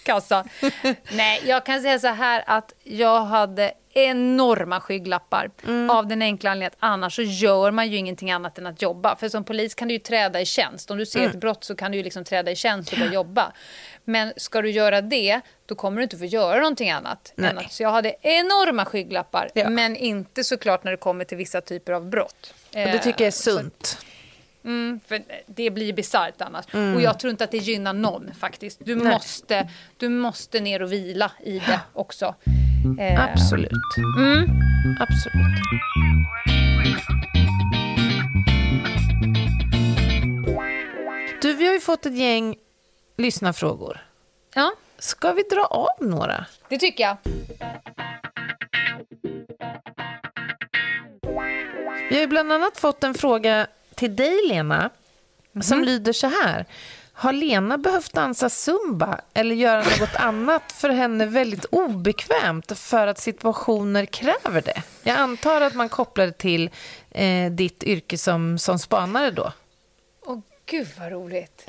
kassa. 0.08 0.44
Nej, 1.12 1.42
jag 1.44 1.66
kan 1.66 1.82
säga 1.82 1.98
så 1.98 2.08
här 2.08 2.44
att 2.46 2.74
jag 2.84 3.20
hade 3.20 3.72
enorma 3.94 4.80
skygglappar 4.80 5.50
mm. 5.66 5.90
av 5.90 6.06
den 6.06 6.22
enkla 6.22 6.50
anledningen 6.50 6.72
att 6.80 6.88
annars 6.90 7.16
så 7.16 7.22
gör 7.22 7.70
man 7.70 7.88
ju 7.88 7.96
ingenting 7.96 8.30
annat 8.30 8.58
än 8.58 8.66
att 8.66 8.82
jobba. 8.82 9.16
För 9.16 9.28
som 9.28 9.44
polis 9.44 9.74
kan 9.74 9.88
du 9.88 9.94
ju 9.94 10.00
träda 10.00 10.40
i 10.40 10.46
tjänst. 10.46 10.90
Om 10.90 10.98
du 10.98 11.06
ser 11.06 11.18
mm. 11.18 11.30
ett 11.30 11.40
brott 11.40 11.64
så 11.64 11.76
kan 11.76 11.90
du 11.92 11.98
ju 11.98 12.04
liksom 12.04 12.24
träda 12.24 12.50
i 12.50 12.56
tjänst 12.56 12.92
och 12.92 12.98
börja 12.98 13.12
jobba. 13.12 13.52
Men 14.04 14.32
ska 14.36 14.62
du 14.62 14.70
göra 14.70 15.00
det, 15.00 15.40
då 15.66 15.74
kommer 15.74 15.96
du 15.96 16.02
inte 16.02 16.18
få 16.18 16.24
göra 16.24 16.58
någonting 16.58 16.90
annat. 16.90 17.34
Att, 17.36 17.72
så 17.72 17.82
jag 17.82 17.90
hade 17.90 18.14
enorma 18.22 18.84
skygglappar, 18.84 19.50
ja. 19.54 19.70
men 19.70 19.96
inte 19.96 20.44
såklart 20.44 20.84
när 20.84 20.90
det 20.90 20.96
kommer 20.96 21.24
till 21.24 21.36
vissa 21.36 21.60
typer 21.60 21.92
av 21.92 22.10
brott. 22.10 22.54
Och 22.66 22.74
det 22.74 22.98
tycker 22.98 23.24
jag 23.24 23.26
är 23.26 23.30
sunt. 23.30 23.86
Så, 23.86 24.07
Mm, 24.64 25.00
för 25.06 25.22
det 25.46 25.70
blir 25.70 25.92
bisarrt 25.92 26.40
annars. 26.40 26.64
Mm. 26.74 26.94
Och 26.94 27.02
jag 27.02 27.18
tror 27.18 27.30
inte 27.30 27.44
att 27.44 27.50
det 27.50 27.58
gynnar 27.58 27.92
någon 27.92 28.34
faktiskt. 28.34 28.80
Du 28.84 28.96
måste, 28.96 29.68
du 29.96 30.08
måste 30.08 30.60
ner 30.60 30.82
och 30.82 30.92
vila 30.92 31.32
i 31.44 31.58
det 31.58 31.80
också. 31.92 32.34
Eh. 33.00 33.24
Absolut. 33.24 33.72
Mm. 34.18 34.44
Absolut. 35.00 35.58
Du, 41.42 41.54
vi 41.54 41.66
har 41.66 41.72
ju 41.72 41.80
fått 41.80 42.06
ett 42.06 42.16
gäng 42.16 42.56
lyssnarfrågor. 43.16 44.00
Ja. 44.54 44.72
Ska 44.98 45.32
vi 45.32 45.42
dra 45.42 45.64
av 45.64 45.88
några? 46.00 46.46
Det 46.68 46.78
tycker 46.78 47.04
jag. 47.04 47.16
Vi 52.10 52.20
har 52.20 52.26
bland 52.26 52.52
annat 52.52 52.78
fått 52.78 53.04
en 53.04 53.14
fråga 53.14 53.66
till 53.98 54.16
dig, 54.16 54.48
Lena, 54.48 54.90
mm. 55.54 55.62
som 55.62 55.84
lyder 55.84 56.12
så 56.12 56.26
här. 56.26 56.66
Har 57.12 57.32
Lena 57.32 57.78
behövt 57.78 58.12
dansa 58.12 58.48
zumba 58.48 59.20
eller 59.34 59.54
göra 59.54 59.82
något 60.00 60.14
annat 60.16 60.72
för 60.72 60.88
henne 60.88 61.26
väldigt 61.26 61.64
obekvämt 61.64 62.78
för 62.78 63.06
att 63.06 63.18
situationer 63.18 64.06
kräver 64.06 64.62
det? 64.62 64.82
Jag 65.02 65.16
antar 65.16 65.60
att 65.60 65.74
man 65.74 65.88
kopplar 65.88 66.26
det 66.26 66.38
till 66.38 66.70
eh, 67.10 67.50
ditt 67.50 67.82
yrke 67.82 68.18
som, 68.18 68.58
som 68.58 68.78
spanare 68.78 69.30
då. 69.30 69.52
Åh, 70.26 70.38
gud 70.66 70.88
vad 70.98 71.12
roligt. 71.12 71.64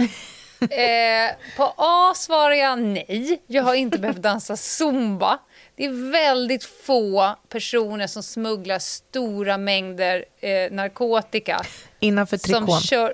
eh, 0.60 1.36
på 1.58 1.74
A 1.78 2.14
svarar 2.16 2.54
jag 2.54 2.80
nej. 2.80 3.42
Jag 3.48 3.64
har 3.64 3.76
inte 3.76 4.00
behövt 4.00 4.22
dansa 4.22 4.58
zumba. 4.58 5.40
Det 5.80 5.86
är 5.86 6.12
väldigt 6.12 6.64
få 6.64 7.36
personer 7.50 8.08
som 8.08 8.24
smugglar 8.24 8.80
stora 8.80 9.58
mängder 9.58 10.26
eh, 10.40 10.72
narkotika. 10.72 11.62
Innanför 12.00 12.38
trikån. 12.38 12.68
Som 12.68 12.82
kör 12.82 13.14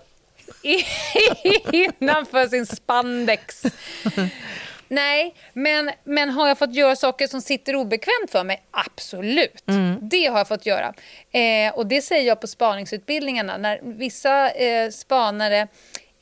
innanför 1.99 2.47
sin 2.47 2.65
spandex. 2.65 3.63
Nej, 4.87 5.35
men, 5.53 5.91
men 6.03 6.29
har 6.29 6.47
jag 6.47 6.57
fått 6.57 6.73
göra 6.73 6.95
saker 6.95 7.27
som 7.27 7.41
sitter 7.41 7.75
obekvämt 7.75 8.31
för 8.31 8.43
mig? 8.43 8.63
Absolut. 8.71 9.63
Mm. 9.67 9.95
Det 10.01 10.25
har 10.25 10.37
jag 10.37 10.47
fått 10.47 10.65
göra. 10.65 10.93
Eh, 11.31 11.75
och 11.75 11.87
det 11.87 12.01
säger 12.01 12.27
jag 12.27 12.41
på 12.41 12.47
spaningsutbildningarna. 12.47 13.57
När 13.57 13.79
vissa 13.83 14.51
eh, 14.51 14.89
spanare 14.89 15.67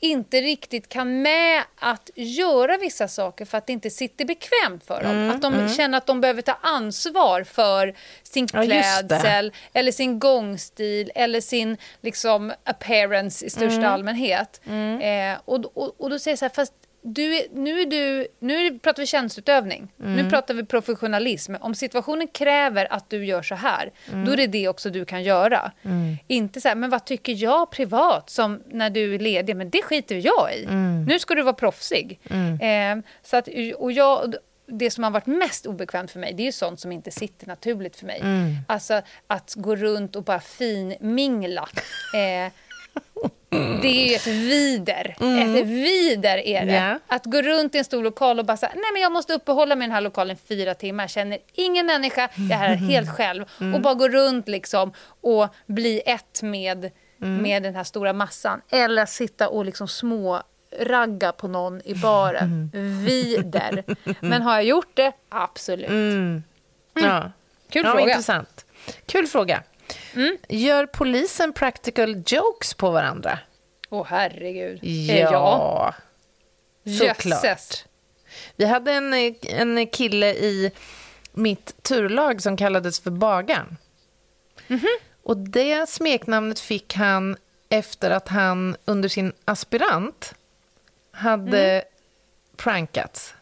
inte 0.04 0.40
riktigt 0.40 0.88
kan 0.88 1.22
med 1.22 1.62
att 1.78 2.10
göra 2.14 2.78
vissa 2.78 3.08
saker 3.08 3.44
för 3.44 3.58
att 3.58 3.66
det 3.66 3.72
inte 3.72 3.90
sitter 3.90 4.24
bekvämt 4.24 4.84
för 4.84 5.02
dem. 5.02 5.10
Mm, 5.10 5.30
att 5.30 5.42
de 5.42 5.54
mm. 5.54 5.68
känner 5.68 5.98
att 5.98 6.06
de 6.06 6.20
behöver 6.20 6.42
ta 6.42 6.58
ansvar 6.60 7.42
för 7.42 7.94
sin 8.22 8.46
klädsel 8.46 9.52
ja, 9.54 9.80
eller 9.80 9.92
sin 9.92 10.18
gångstil 10.18 11.12
eller 11.14 11.40
sin 11.40 11.76
liksom, 12.00 12.52
appearance 12.64 13.46
i 13.46 13.50
största 13.50 13.76
mm. 13.76 13.92
allmänhet. 13.92 14.60
Mm. 14.66 15.00
Eh, 15.32 15.40
och, 15.44 15.64
och, 15.74 16.00
och 16.00 16.10
då 16.10 16.18
säger 16.18 16.32
jag 16.32 16.38
så 16.38 16.44
här, 16.44 16.52
fast 16.54 16.74
du, 17.06 17.46
nu, 17.52 17.80
är 17.80 17.86
du, 17.86 18.26
nu 18.38 18.78
pratar 18.78 19.02
vi 19.02 19.06
tjänstutövning. 19.06 19.88
Mm. 20.00 20.16
Nu 20.16 20.30
pratar 20.30 20.54
vi 20.54 20.64
professionalism. 20.64 21.54
Om 21.60 21.74
situationen 21.74 22.28
kräver 22.28 22.92
att 22.92 23.10
du 23.10 23.24
gör 23.24 23.42
så 23.42 23.54
här, 23.54 23.92
mm. 24.12 24.24
då 24.24 24.32
är 24.32 24.36
det 24.36 24.46
det 24.46 24.68
också 24.68 24.90
du 24.90 25.04
kan 25.04 25.22
göra. 25.22 25.72
Mm. 25.82 26.16
Inte 26.26 26.60
så 26.60 26.68
här, 26.68 26.74
men 26.74 26.90
vad 26.90 27.04
tycker 27.04 27.32
jag 27.32 27.70
privat 27.70 28.30
som 28.30 28.62
när 28.66 28.90
du 28.90 29.14
är 29.14 29.18
ledig? 29.18 29.56
Men 29.56 29.70
det 29.70 29.82
skiter 29.82 30.26
jag 30.26 30.54
i. 30.56 30.64
Mm. 30.64 31.04
Nu 31.04 31.18
ska 31.18 31.34
du 31.34 31.42
vara 31.42 31.54
proffsig. 31.54 32.20
Eh, 32.60 32.96
så 33.22 33.36
att, 33.36 33.48
och 33.76 33.92
jag, 33.92 34.34
det 34.66 34.90
som 34.90 35.04
har 35.04 35.10
varit 35.10 35.26
mest 35.26 35.66
obekvämt 35.66 36.10
för 36.10 36.20
mig, 36.20 36.34
det 36.34 36.42
är 36.42 36.46
ju 36.46 36.52
sånt 36.52 36.80
som 36.80 36.92
inte 36.92 37.10
sitter 37.10 37.46
naturligt 37.46 37.96
för 37.96 38.06
mig. 38.06 38.20
Mm. 38.20 38.56
Alltså 38.68 39.02
att 39.26 39.54
gå 39.56 39.76
runt 39.76 40.16
och 40.16 40.22
bara 40.22 40.40
finmingla. 40.40 41.68
Eh, 42.14 42.52
det 43.82 43.88
är 43.88 44.08
ju 44.08 44.14
ett 44.14 44.26
vider. 44.26 45.16
Mm. 45.20 45.56
Ett 45.56 45.66
vider 45.66 46.38
är 46.38 46.66
det. 46.66 46.72
Yeah. 46.72 46.96
Att 47.06 47.24
gå 47.24 47.42
runt 47.42 47.74
i 47.74 47.78
en 47.78 47.84
stor 47.84 48.02
lokal 48.02 48.38
och 48.38 48.44
bara 48.44 48.56
säga, 48.56 48.72
nej 48.74 48.92
men 48.92 49.02
jag 49.02 49.12
måste 49.12 49.34
uppehålla 49.34 49.76
mig 49.76 49.84
i 49.84 49.88
den 49.88 49.94
här 49.94 50.00
lokalen 50.00 50.36
fyra 50.48 50.74
timmar, 50.74 51.06
känner 51.06 51.38
ingen 51.52 51.86
människa, 51.86 52.28
jag 52.34 52.50
är 52.50 52.56
här 52.56 52.74
helt 52.74 53.10
själv. 53.10 53.44
Mm. 53.60 53.74
Och 53.74 53.80
bara 53.80 53.94
gå 53.94 54.08
runt 54.08 54.48
liksom 54.48 54.92
och 55.20 55.48
bli 55.66 56.02
ett 56.06 56.42
med, 56.42 56.90
mm. 57.22 57.42
med 57.42 57.62
den 57.62 57.74
här 57.74 57.84
stora 57.84 58.12
massan. 58.12 58.60
Eller 58.70 59.06
sitta 59.06 59.48
och 59.48 59.64
liksom 59.64 59.88
små 59.88 60.42
ragga 60.80 61.32
på 61.32 61.48
någon 61.48 61.80
i 61.84 61.94
baren. 61.94 62.70
Mm. 62.74 63.04
Vider. 63.04 63.84
Men 64.20 64.42
har 64.42 64.54
jag 64.54 64.64
gjort 64.64 64.90
det? 64.94 65.12
Absolut. 65.28 65.88
Mm. 65.88 66.42
Ja. 66.94 67.32
Kul 67.70 67.82
ja, 67.84 67.90
fråga. 67.90 68.10
Intressant. 68.10 68.66
Kul 69.06 69.26
fråga. 69.26 69.62
Mm. 70.14 70.36
Gör 70.48 70.86
polisen 70.86 71.52
practical 71.52 72.22
jokes 72.26 72.74
på 72.74 72.90
varandra? 72.90 73.38
Åh, 73.90 74.02
oh, 74.02 74.06
herregud. 74.06 74.84
Ja, 74.84 75.94
såklart. 76.98 77.84
Vi 78.56 78.64
hade 78.64 78.92
en, 78.92 79.14
en 79.42 79.86
kille 79.86 80.34
i 80.34 80.70
mitt 81.32 81.82
turlag 81.82 82.42
som 82.42 82.56
kallades 82.56 83.00
för 83.00 83.10
Bagan. 83.10 83.76
Mm 84.68 84.80
-hmm. 84.80 85.04
Och 85.22 85.36
det 85.36 85.88
smeknamnet 85.88 86.60
fick 86.60 86.94
han 86.94 87.36
efter 87.68 88.10
att 88.10 88.28
han 88.28 88.76
under 88.84 89.08
sin 89.08 89.32
aspirant 89.44 90.34
hade 91.10 91.72
mm. 91.72 91.84
prankats. 92.56 93.34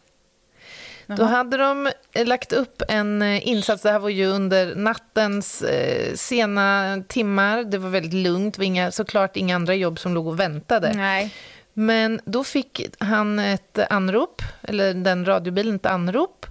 Då 1.17 1.23
hade 1.23 1.57
de 1.57 1.91
eh, 2.13 2.25
lagt 2.25 2.53
upp 2.53 2.81
en 2.87 3.21
eh, 3.21 3.47
insats, 3.47 3.83
det 3.83 3.91
här 3.91 3.99
var 3.99 4.09
ju 4.09 4.25
under 4.25 4.75
nattens 4.75 5.61
eh, 5.61 6.13
sena 6.15 6.97
timmar, 7.07 7.63
det 7.63 7.77
var 7.77 7.89
väldigt 7.89 8.13
lugnt, 8.13 8.53
det 8.53 8.59
var 8.59 8.65
inga, 8.65 8.91
såklart 8.91 9.37
inga 9.37 9.55
andra 9.55 9.75
jobb 9.75 9.99
som 9.99 10.13
låg 10.13 10.27
och 10.27 10.39
väntade. 10.39 10.93
Nej. 10.93 11.33
Men 11.73 12.21
då 12.25 12.43
fick 12.43 12.95
han 12.99 13.39
ett 13.39 13.79
anrop, 13.89 14.41
eller 14.61 14.93
den 14.93 15.25
radiobilen 15.25 15.75
ett 15.75 15.85
anrop, 15.85 16.45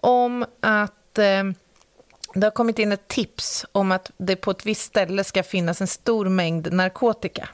om 0.00 0.44
att 0.60 1.18
eh, 1.18 1.44
det 2.34 2.46
har 2.46 2.50
kommit 2.50 2.78
in 2.78 2.92
ett 2.92 3.08
tips 3.08 3.66
om 3.72 3.92
att 3.92 4.10
det 4.16 4.36
på 4.36 4.50
ett 4.50 4.66
visst 4.66 4.82
ställe 4.82 5.24
ska 5.24 5.42
finnas 5.42 5.80
en 5.80 5.86
stor 5.86 6.28
mängd 6.28 6.72
narkotika. 6.72 7.48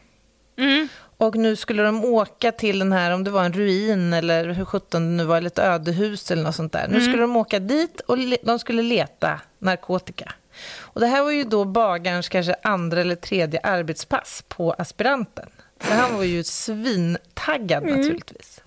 Mm. 0.59 0.89
Och 1.23 1.37
nu 1.37 1.57
skulle 1.57 1.83
de 1.83 2.05
åka 2.05 2.53
till 2.53 2.79
den 2.79 2.93
här, 2.93 3.11
om 3.11 3.25
det 3.25 3.31
var 3.31 3.45
en 3.45 3.53
ruin 3.53 4.13
eller 4.13 4.49
hur 4.49 4.65
sjutton 4.65 5.03
det 5.03 5.17
nu 5.17 5.25
var, 5.25 5.37
eller 5.37 5.47
ett 5.47 5.59
ödehus 5.59 6.31
eller 6.31 6.43
något 6.43 6.55
sånt 6.55 6.73
där. 6.73 6.89
Nu 6.89 6.97
mm. 6.97 7.03
skulle 7.03 7.23
de 7.23 7.37
åka 7.37 7.59
dit 7.59 8.01
och 8.01 8.19
de 8.43 8.59
skulle 8.59 8.83
leta 8.83 9.41
narkotika. 9.59 10.33
Och 10.79 11.01
det 11.01 11.07
här 11.07 11.23
var 11.23 11.31
ju 11.31 11.45
då 11.45 11.65
bagarens 11.65 12.29
kanske 12.29 12.55
andra 12.63 13.01
eller 13.01 13.15
tredje 13.15 13.61
arbetspass 13.61 14.45
på 14.49 14.73
aspiranten. 14.73 15.51
Så 15.81 15.95
han 15.95 16.17
var 16.17 16.25
ju 16.25 16.45
svintaggad 16.45 17.83
mm. 17.83 17.97
naturligtvis. 17.97 18.63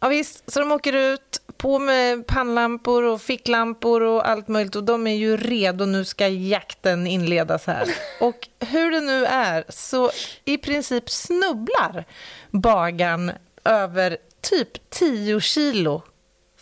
Ja, 0.00 0.08
visst, 0.08 0.52
så 0.52 0.60
de 0.60 0.72
åker 0.72 0.92
ut, 0.92 1.40
på 1.58 1.78
med 1.78 2.26
pannlampor 2.26 3.02
och 3.02 3.20
ficklampor 3.22 4.02
och 4.02 4.28
allt 4.28 4.48
möjligt 4.48 4.76
och 4.76 4.84
de 4.84 5.06
är 5.06 5.14
ju 5.16 5.36
redo, 5.36 5.84
nu 5.84 6.04
ska 6.04 6.28
jakten 6.28 7.06
inledas 7.06 7.66
här. 7.66 7.88
Och 8.20 8.48
hur 8.60 8.90
det 8.90 9.00
nu 9.00 9.24
är, 9.26 9.64
så 9.68 10.10
i 10.44 10.58
princip 10.58 11.10
snubblar 11.10 12.04
bagaren 12.50 13.32
över 13.64 14.16
typ 14.40 14.90
10 14.90 15.40
kilo 15.40 16.02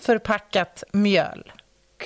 förpackat 0.00 0.84
mjöl. 0.92 1.52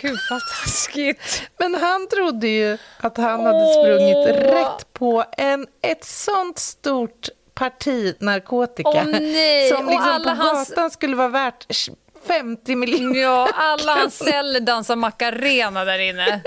Gud 0.01 0.19
vad 0.31 0.41
taskigt. 0.41 1.43
Men 1.59 1.75
han 1.75 2.09
trodde 2.09 2.49
ju 2.49 2.79
att 3.01 3.17
han 3.17 3.47
hade 3.47 3.73
sprungit 3.73 4.29
rätt 4.55 4.93
på 4.93 5.25
en, 5.37 5.67
ett 5.83 6.05
sånt 6.05 6.59
stort 6.59 7.29
parti 7.55 8.17
narkotika. 8.21 9.05
Nej. 9.05 9.69
Som 9.69 9.87
liksom 9.87 10.23
på 10.25 10.31
hans- 10.31 10.69
gatan 10.71 10.91
skulle 10.91 11.17
vara 11.17 11.29
värt 11.29 11.67
50 12.29 12.75
miljoner. 12.77 13.21
Ja, 13.21 13.49
alla 13.55 13.95
hans 13.95 14.19
celler 14.19 14.61
dansar 14.61 14.97
Macarena 14.97 15.85
där 15.85 15.99
inne. 15.99 16.41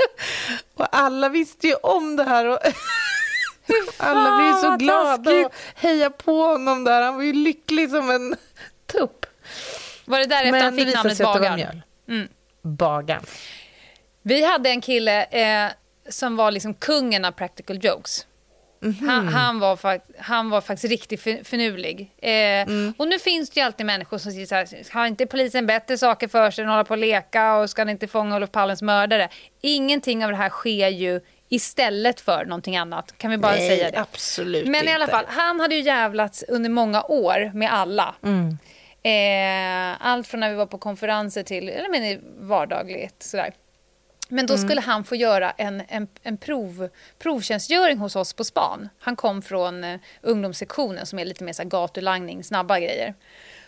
Och 0.75 0.87
alla 0.91 1.29
visste 1.29 1.67
ju 1.67 1.73
om 1.75 2.15
det 2.15 2.23
här. 2.23 2.45
Och 2.45 2.59
alla 3.97 4.37
blev 4.37 4.53
så 4.53 4.77
glada 4.77 5.31
och 5.45 5.53
hejade 5.75 6.15
på 6.15 6.43
honom 6.43 6.83
där. 6.83 7.01
Han 7.01 7.15
var 7.15 7.23
ju 7.23 7.33
lycklig 7.33 7.89
som 7.89 8.09
en 8.09 8.35
tupp. 8.91 9.25
Var 10.05 10.19
det 10.19 10.25
därefter 10.25 10.51
Men 10.51 10.61
han 10.61 10.75
fick 10.75 10.95
namnet 10.95 11.17
Bagaren? 11.17 11.55
mjöl. 12.07 12.27
Bagaren. 12.61 13.23
Vi 14.21 14.45
hade 14.45 14.69
en 14.69 14.81
kille 14.81 15.23
eh, 15.23 15.71
som 16.09 16.35
var 16.35 16.51
liksom 16.51 16.73
kungen 16.73 17.25
av 17.25 17.31
practical 17.31 17.85
jokes. 17.85 18.25
Mhm. 18.83 19.09
Han, 19.09 19.27
han, 19.27 19.59
var 19.59 19.99
han 20.19 20.49
var 20.49 20.61
faktiskt 20.61 20.91
riktigt 20.91 21.21
fin- 21.21 21.45
finurlig. 21.45 22.11
Eh, 22.21 22.31
Mm. 22.31 22.93
Och 22.97 23.07
nu 23.07 23.19
finns 23.19 23.49
det 23.49 23.59
ju 23.59 23.65
alltid 23.65 23.85
människor 23.85 24.17
som 24.17 24.31
säger 24.31 24.45
så 24.45 24.55
här, 24.55 24.93
har 24.93 25.07
inte 25.07 25.25
polisen 25.25 25.65
bättre 25.67 25.97
saker 25.97 26.27
för 26.27 26.51
sig 26.51 26.63
än 26.63 26.69
att 26.69 26.73
hålla 26.73 26.83
på 26.83 26.93
och 26.93 26.97
leka 26.97 27.55
och 27.55 27.69
ska 27.69 27.83
ni 27.85 27.91
inte 27.91 28.07
fånga 28.07 28.35
Olof 28.35 28.51
Palmes 28.51 28.81
mördare? 28.81 29.29
Ingenting 29.61 30.25
av 30.25 30.31
det 30.31 30.37
här 30.37 30.49
sker 30.49 30.87
ju 30.87 31.21
istället 31.49 32.21
för 32.21 32.45
någonting 32.45 32.77
annat. 32.77 33.17
Kan 33.17 33.31
vi 33.31 33.37
bara 33.37 33.51
Nej, 33.51 33.67
säga 33.69 33.91
det? 33.91 33.99
absolut 33.99 34.67
Men 34.67 34.87
i 34.87 34.91
alla 34.93 35.03
inte. 35.05 35.15
fall, 35.15 35.25
han 35.27 35.59
hade 35.59 35.75
ju 35.75 35.81
jävlats 35.81 36.43
under 36.47 36.69
många 36.69 37.03
år 37.03 37.51
med 37.53 37.73
alla. 37.73 38.15
Mm. 38.23 38.57
Eh, 39.03 39.97
allt 40.07 40.27
från 40.27 40.39
när 40.39 40.49
vi 40.49 40.55
var 40.55 40.65
på 40.65 40.77
konferenser 40.77 41.43
till 41.43 41.69
eller 41.69 41.89
men, 41.89 42.21
vardagligt. 42.47 43.23
Sådär. 43.23 43.53
Men 44.31 44.45
då 44.45 44.57
skulle 44.57 44.81
han 44.81 45.03
få 45.03 45.15
göra 45.15 45.51
en, 45.51 45.83
en, 45.87 46.07
en 46.23 46.37
prov, 46.37 46.89
provtjänstgöring 47.19 47.97
hos 47.97 48.15
oss 48.15 48.33
på 48.33 48.43
span. 48.43 48.89
Han 48.99 49.15
kom 49.15 49.41
från 49.41 49.83
eh, 49.83 49.99
ungdomssektionen 50.21 51.05
som 51.05 51.19
är 51.19 51.25
lite 51.25 51.43
mer 51.43 51.53
så 51.53 51.61
här, 51.61 51.69
gatulangning, 51.69 52.43
snabba 52.43 52.79
grejer. 52.79 53.13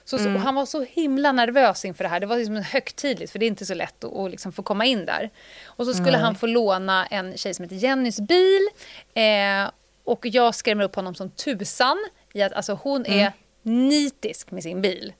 Så, 0.05 0.17
så, 0.17 0.33
och 0.33 0.39
han 0.39 0.55
var 0.55 0.65
så 0.65 0.83
himla 0.83 1.31
nervös 1.31 1.85
inför 1.85 2.03
det 2.03 2.09
här. 2.09 2.19
Det 2.19 2.25
var 2.25 2.37
liksom 2.37 2.55
högtidligt, 2.55 3.31
för 3.31 3.39
det 3.39 3.45
är 3.45 3.47
inte 3.47 3.65
så 3.65 3.73
lätt 3.73 4.03
att, 4.03 4.15
att 4.15 4.31
liksom 4.31 4.51
få 4.51 4.63
komma 4.63 4.85
in 4.85 5.05
där. 5.05 5.29
Och 5.65 5.85
så 5.85 5.93
skulle 5.93 6.17
han 6.17 6.35
få 6.35 6.47
låna 6.47 7.05
en 7.05 7.37
tjej 7.37 7.53
som 7.53 7.63
heter 7.63 7.75
Jennys 7.75 8.19
bil. 8.19 8.67
Eh, 9.13 9.71
och 10.03 10.25
jag 10.25 10.55
skrämmer 10.55 10.83
upp 10.83 10.95
honom 10.95 11.15
som 11.15 11.29
tusan 11.29 11.97
i 12.33 12.41
att 12.41 12.53
alltså, 12.53 12.79
hon 12.83 13.05
är 13.05 13.31
nitisk 13.63 14.51
med 14.51 14.63
sin 14.63 14.81
bil. 14.81 15.13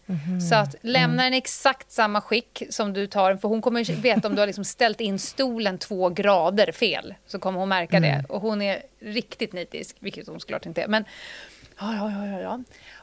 Så 0.50 0.56
att 0.56 0.76
lämna 0.82 1.24
den 1.24 1.34
i 1.34 1.38
exakt 1.38 1.92
samma 1.92 2.22
skick 2.22 2.64
som 2.70 2.94
du 2.94 3.08
tar 3.08 3.30
den, 3.30 3.40
för 3.40 3.48
hon 3.48 3.62
kommer 3.62 4.02
veta 4.02 4.28
om 4.28 4.36
du 4.36 4.42
har 4.42 4.48
liksom 4.48 4.66
ställt 4.66 5.02
in 5.02 5.20
stolen 5.20 5.78
två 5.78 6.10
grader 6.10 6.72
fel, 6.72 7.16
så 7.28 7.40
kommer 7.40 7.60
hon 7.60 7.70
märka 7.70 8.00
det. 8.00 8.26
Och 8.30 8.42
hon 8.42 8.62
är 8.62 8.82
riktigt 9.00 9.54
nitisk, 9.54 9.96
vilket 10.00 10.28
hon 10.28 10.40
såklart 10.40 10.66
inte 10.66 10.82
är. 10.84 10.88
Men 10.88 11.06
ja, 11.80 11.96
ja, 11.96 12.28
ja, 12.28 12.40
ja. 12.40 12.60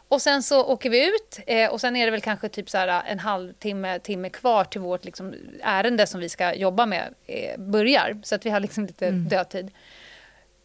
Och 0.09 0.23
sen 0.23 0.43
så 0.43 0.65
åker 0.65 0.91
vi 0.91 1.07
ut 1.07 1.41
eh, 1.47 1.71
och 1.71 1.81
sen 1.81 1.97
är 1.97 2.05
det 2.05 2.11
väl 2.11 2.21
kanske 2.21 2.49
typ 2.49 2.71
så 2.71 2.79
här 2.79 3.03
en 3.07 3.19
halvtimme 3.19 3.99
timme 3.99 4.31
kvar 4.31 4.65
till 4.65 4.81
vårt 4.81 5.05
liksom, 5.05 5.35
ärende 5.63 6.07
som 6.07 6.21
vi 6.21 6.29
ska 6.29 6.55
jobba 6.55 6.87
med 6.87 7.15
eh, 7.27 7.61
börjar. 7.61 8.21
Så 8.23 8.35
att 8.35 8.47
vi 8.47 8.51
har 8.51 8.61
liksom 8.61 8.87
lite 8.87 9.11
dödtid. 9.11 9.71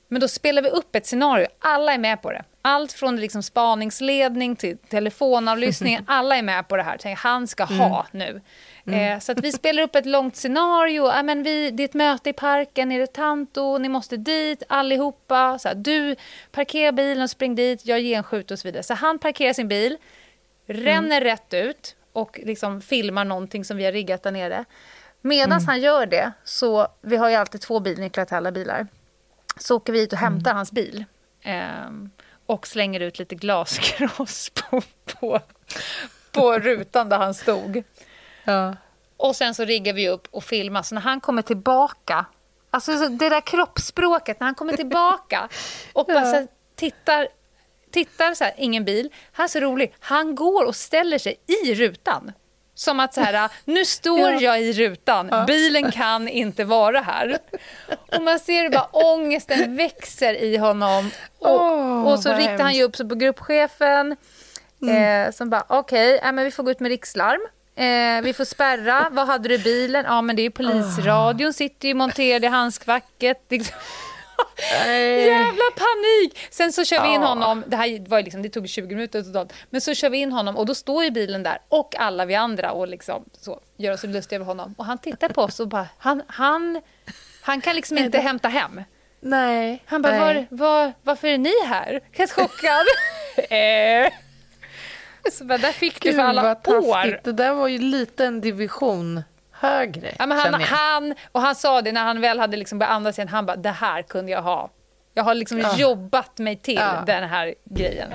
Men 0.08 0.22
då 0.22 0.28
spelar 0.28 0.62
vi 0.62 0.70
upp 0.70 0.96
ett 0.96 1.06
scenario. 1.06 1.48
Alla 1.60 1.94
är 1.94 1.98
med 1.98 2.22
på 2.22 2.32
det. 2.32 2.44
Allt 2.68 2.93
från 2.93 3.16
liksom 3.16 3.43
spaningsledning 3.43 4.55
till 4.55 4.78
telefonavlyssning. 4.78 5.99
Alla 6.07 6.36
är 6.36 6.41
med 6.41 6.68
på 6.68 6.78
det 6.78 6.84
här. 6.84 6.97
Tänk, 6.99 7.20
Han 7.20 7.47
ska 7.47 7.63
ha 7.63 8.07
nu. 8.11 8.41
Eh, 8.86 9.20
så 9.20 9.32
att 9.32 9.39
vi 9.43 9.51
spelar 9.51 9.84
upp 9.84 9.95
ett 9.95 10.05
långt 10.05 10.36
scenario. 10.36 11.07
Ja, 11.07 11.24
men 11.24 11.43
vi, 11.43 11.72
det 11.72 11.84
är 11.84 11.86
ett 11.86 11.93
möte 11.93 12.30
i 12.30 12.34
parken 12.34 12.89
nere 12.89 13.03
i 13.03 13.07
Tanto. 13.07 13.78
Ni 13.78 13.89
måste 13.89 14.18
dit 14.18 14.63
allihopa. 14.70 15.59
Så 15.59 15.68
här, 15.68 15.76
du 15.76 16.16
parkerar 16.51 16.91
bilen 16.91 17.24
och 17.24 17.30
spring 17.30 17.55
dit. 17.55 17.86
Jag 17.86 18.01
genskjuter 18.01 18.55
och 18.55 18.59
så 18.59 18.68
vidare. 18.68 18.84
Så 18.84 18.93
han 18.93 19.20
parkerar 19.20 19.53
sin 19.53 19.68
bil, 19.68 19.97
ränner 20.68 21.22
rätt 21.22 21.53
ut 21.53 21.95
och 22.13 22.39
liksom 22.43 22.82
filmar 22.82 23.26
någonting 23.26 23.66
som 23.66 23.78
vi 23.78 23.86
har 23.86 23.91
riggat 23.91 24.24
där 24.24 24.32
nere. 24.32 24.66
Medan 25.22 25.61
han 25.66 25.82
gör 25.82 26.05
det, 26.05 26.32
så 26.43 26.88
vi 27.01 27.18
har 27.18 27.30
ju 27.30 27.36
alltid 27.36 27.61
två 27.61 27.80
bilnycklar 27.80 28.26
till 28.26 28.36
alla 28.36 28.51
bilar 28.51 28.88
så 29.57 29.76
åker 29.76 29.93
vi 29.93 29.99
hit 29.99 30.13
och 30.13 30.20
hämtar 30.20 30.53
hans 30.53 30.72
bil. 30.72 31.05
Ehm, 31.41 32.09
och 32.46 32.68
slänger 32.68 33.00
ut 33.00 33.20
lite 33.20 33.36
glaskross 33.36 34.50
på, 34.54 34.82
på, 35.06 35.39
på 36.32 36.60
rutan 36.60 37.10
där 37.10 37.18
han 37.18 37.34
stod. 37.34 37.84
Ja. 38.43 38.76
Och 39.18 39.36
sen 39.36 39.56
så 39.56 39.66
riggar 39.66 39.93
vi 39.93 40.10
upp 40.10 40.28
och 40.32 40.43
filmar. 40.43 40.82
Så 40.84 40.96
när 40.96 41.02
han 41.02 41.22
kommer 41.22 41.41
tillbaka, 41.41 42.26
alltså 42.72 42.98
så 42.98 43.08
det 43.08 43.30
där 43.30 43.41
kroppsspråket, 43.41 44.39
när 44.39 44.48
han 44.48 44.56
kommer 44.56 44.76
tillbaka 44.76 45.50
och 45.93 46.06
bara 46.06 46.41
Ja. 46.41 46.48
tittar, 46.76 47.28
tittar 47.91 48.34
så 48.34 48.43
här, 48.43 48.54
ingen 48.58 48.86
bil. 48.86 49.10
Han 49.32 49.43
är 49.43 49.48
så 49.48 49.60
rolig, 49.60 49.96
han 50.00 50.36
går 50.36 50.66
och 50.66 50.76
ställer 50.76 51.18
sig 51.18 51.36
i 51.64 51.76
rutan. 51.76 52.32
Som 52.76 53.00
att 53.00 53.14
så 53.14 53.22
här, 53.22 53.50
nu 53.66 53.86
står 53.86 54.32
Ja. 54.32 54.42
jag 54.42 54.62
i 54.62 54.74
rutan, 54.74 55.32
bilen 55.48 55.92
kan 55.92 56.28
inte 56.28 56.64
vara 56.64 57.00
här. 57.00 57.38
Och 58.12 58.22
man 58.24 58.40
ser 58.40 58.70
bara 58.70 58.90
ångesten 58.92 59.76
växer 59.76 60.34
i 60.34 60.58
honom. 60.58 61.12
Och, 61.40 62.12
och 62.12 62.20
så 62.20 62.34
riktar 62.34 62.64
han 62.64 62.74
ju 62.74 62.84
upp 62.84 62.96
sig 62.96 63.10
på 63.10 63.16
gruppchefen. 63.16 64.16
Eh, 64.82 65.32
som 65.32 65.50
bara, 65.50 65.66
okej, 65.68 66.16
okay, 66.16 66.32
men 66.32 66.46
vi 66.46 66.52
får 66.52 66.64
gå 66.64 66.72
ut 66.72 66.80
med 66.80 66.90
rikslarm. 66.90 67.42
Eh, 67.76 68.24
vi 68.24 68.34
får 68.34 68.46
spärra. 68.46 69.08
Vad 69.12 69.28
hade 69.28 69.50
du 69.50 69.56
i 69.56 69.60
bilen? 69.60 70.06
Ja, 70.08 70.22
men 70.22 70.36
det 70.36 70.42
är 70.42 70.44
ju 70.44 70.52
polisradion 70.52 71.54
sitter 71.54 71.88
ju 71.88 71.94
monterad 71.94 72.44
i 72.44 72.48
handskfacket. 72.48 73.52
Jävla 74.88 75.72
panik! 75.76 76.38
Sen 76.50 76.74
så 76.74 76.86
kör 76.86 77.04
vi 77.04 77.14
in 77.14 77.22
honom, 77.22 77.64
det 77.68 77.78
här 77.78 78.10
var 78.10 78.22
liksom, 78.22 78.42
det 78.42 78.50
tog 78.50 78.70
20 78.70 78.96
minuter 78.96 79.24
totalt, 79.24 79.54
men 79.70 79.82
så 79.82 79.94
kör 79.94 80.10
vi 80.10 80.18
in 80.18 80.32
honom 80.32 80.58
och 80.58 80.66
då 80.66 80.76
står 80.76 81.04
ju 81.04 81.12
bilen 81.12 81.44
där 81.44 81.58
och 81.70 81.96
alla 82.00 82.26
vi 82.26 82.36
andra 82.36 82.72
och 82.72 82.88
liksom 82.88 83.26
så 83.42 83.60
gör 83.78 83.94
oss 83.94 84.04
lustiga 84.04 84.38
över 84.38 84.46
honom. 84.46 84.76
Och 84.78 84.86
han 84.86 84.98
tittar 84.98 85.30
på 85.30 85.42
oss 85.42 85.60
och 85.60 85.68
bara, 85.68 85.88
han, 85.98 86.22
han, 86.28 86.82
han 87.42 87.62
kan 87.62 87.76
liksom 87.76 87.98
inte 87.98 88.20
hämta 88.20 88.48
hem. 88.48 88.82
Nej. 89.20 89.84
Han 89.86 90.02
bara, 90.02 90.18
nej. 90.18 90.48
var, 90.50 90.68
var, 90.68 90.94
varför 91.04 91.28
är 91.28 91.38
ni 91.38 91.66
här? 91.66 92.02
Helt 92.12 92.32
chockad. 92.32 92.86
eh. 93.50 94.14
Så 95.32 95.46
bara, 95.46 95.58
där 95.58 95.72
fick 95.72 96.02
du 96.02 96.14
för 96.14 96.22
alla 96.22 96.52
år. 96.52 97.20
Det 97.24 97.32
där 97.32 97.54
var 97.54 97.68
ju 97.68 97.78
lite 97.78 98.26
en 98.26 98.42
division 98.42 99.24
högre, 99.66 100.16
Ja, 100.20 100.26
men 100.26 100.38
han, 100.38 100.61
han, 100.61 101.16
och 101.32 101.41
han 101.41 101.55
sa 101.55 101.82
det 101.82 101.91
när 101.91 102.03
han 102.03 102.22
väl 102.22 102.39
hade 102.39 102.57
liksom 102.57 102.80
börjat 102.80 102.93
andas 102.93 103.18
igen, 103.20 103.28
han 103.28 103.45
bara, 103.45 103.55
det 103.55 103.70
här 103.70 104.01
kunde 104.01 104.32
jag 104.32 104.41
ha. 104.41 104.70
Jag 105.13 105.24
har 105.24 105.36
liksom 105.36 105.59
Ja. 105.59 105.76
jobbat 105.78 106.38
mig 106.39 106.55
till 106.55 106.76
Ja. 106.76 107.03
den 107.05 107.30
här 107.30 107.53
grejen. 107.66 108.09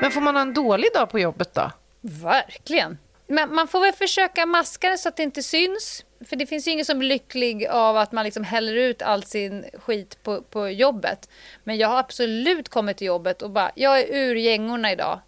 Men 0.00 0.10
får 0.10 0.20
man 0.20 0.34
ha 0.34 0.42
en 0.42 0.54
dålig 0.54 0.88
dag 0.94 1.10
på 1.10 1.18
jobbet 1.18 1.54
då? 1.54 1.70
Verkligen. 2.00 2.98
Men 3.26 3.54
man 3.54 3.68
får 3.68 3.80
väl 3.80 3.92
försöka 3.92 4.46
maska 4.46 4.88
det 4.90 4.98
så 4.98 5.08
att 5.08 5.16
det 5.16 5.22
inte 5.22 5.42
syns. 5.42 6.04
För 6.28 6.36
det 6.36 6.46
finns 6.46 6.68
ju 6.68 6.70
ingen 6.72 6.84
som 6.84 6.98
blir 6.98 7.08
lycklig 7.08 7.66
av 7.66 7.96
att 7.96 8.12
man 8.12 8.24
liksom 8.24 8.44
häller 8.44 8.74
ut 8.74 9.02
all 9.02 9.22
sin 9.24 9.64
skit 9.86 10.22
på, 10.22 10.42
på 10.42 10.68
jobbet. 10.68 11.28
Men 11.64 11.76
jag 11.76 11.88
har 11.88 11.98
absolut 11.98 12.68
kommit 12.68 12.96
till 12.96 13.06
jobbet 13.06 13.42
och 13.42 13.50
bara, 13.50 13.70
jag 13.74 14.00
är 14.00 14.06
ur 14.14 14.34
gängorna 14.34 14.92
idag. 14.92 15.20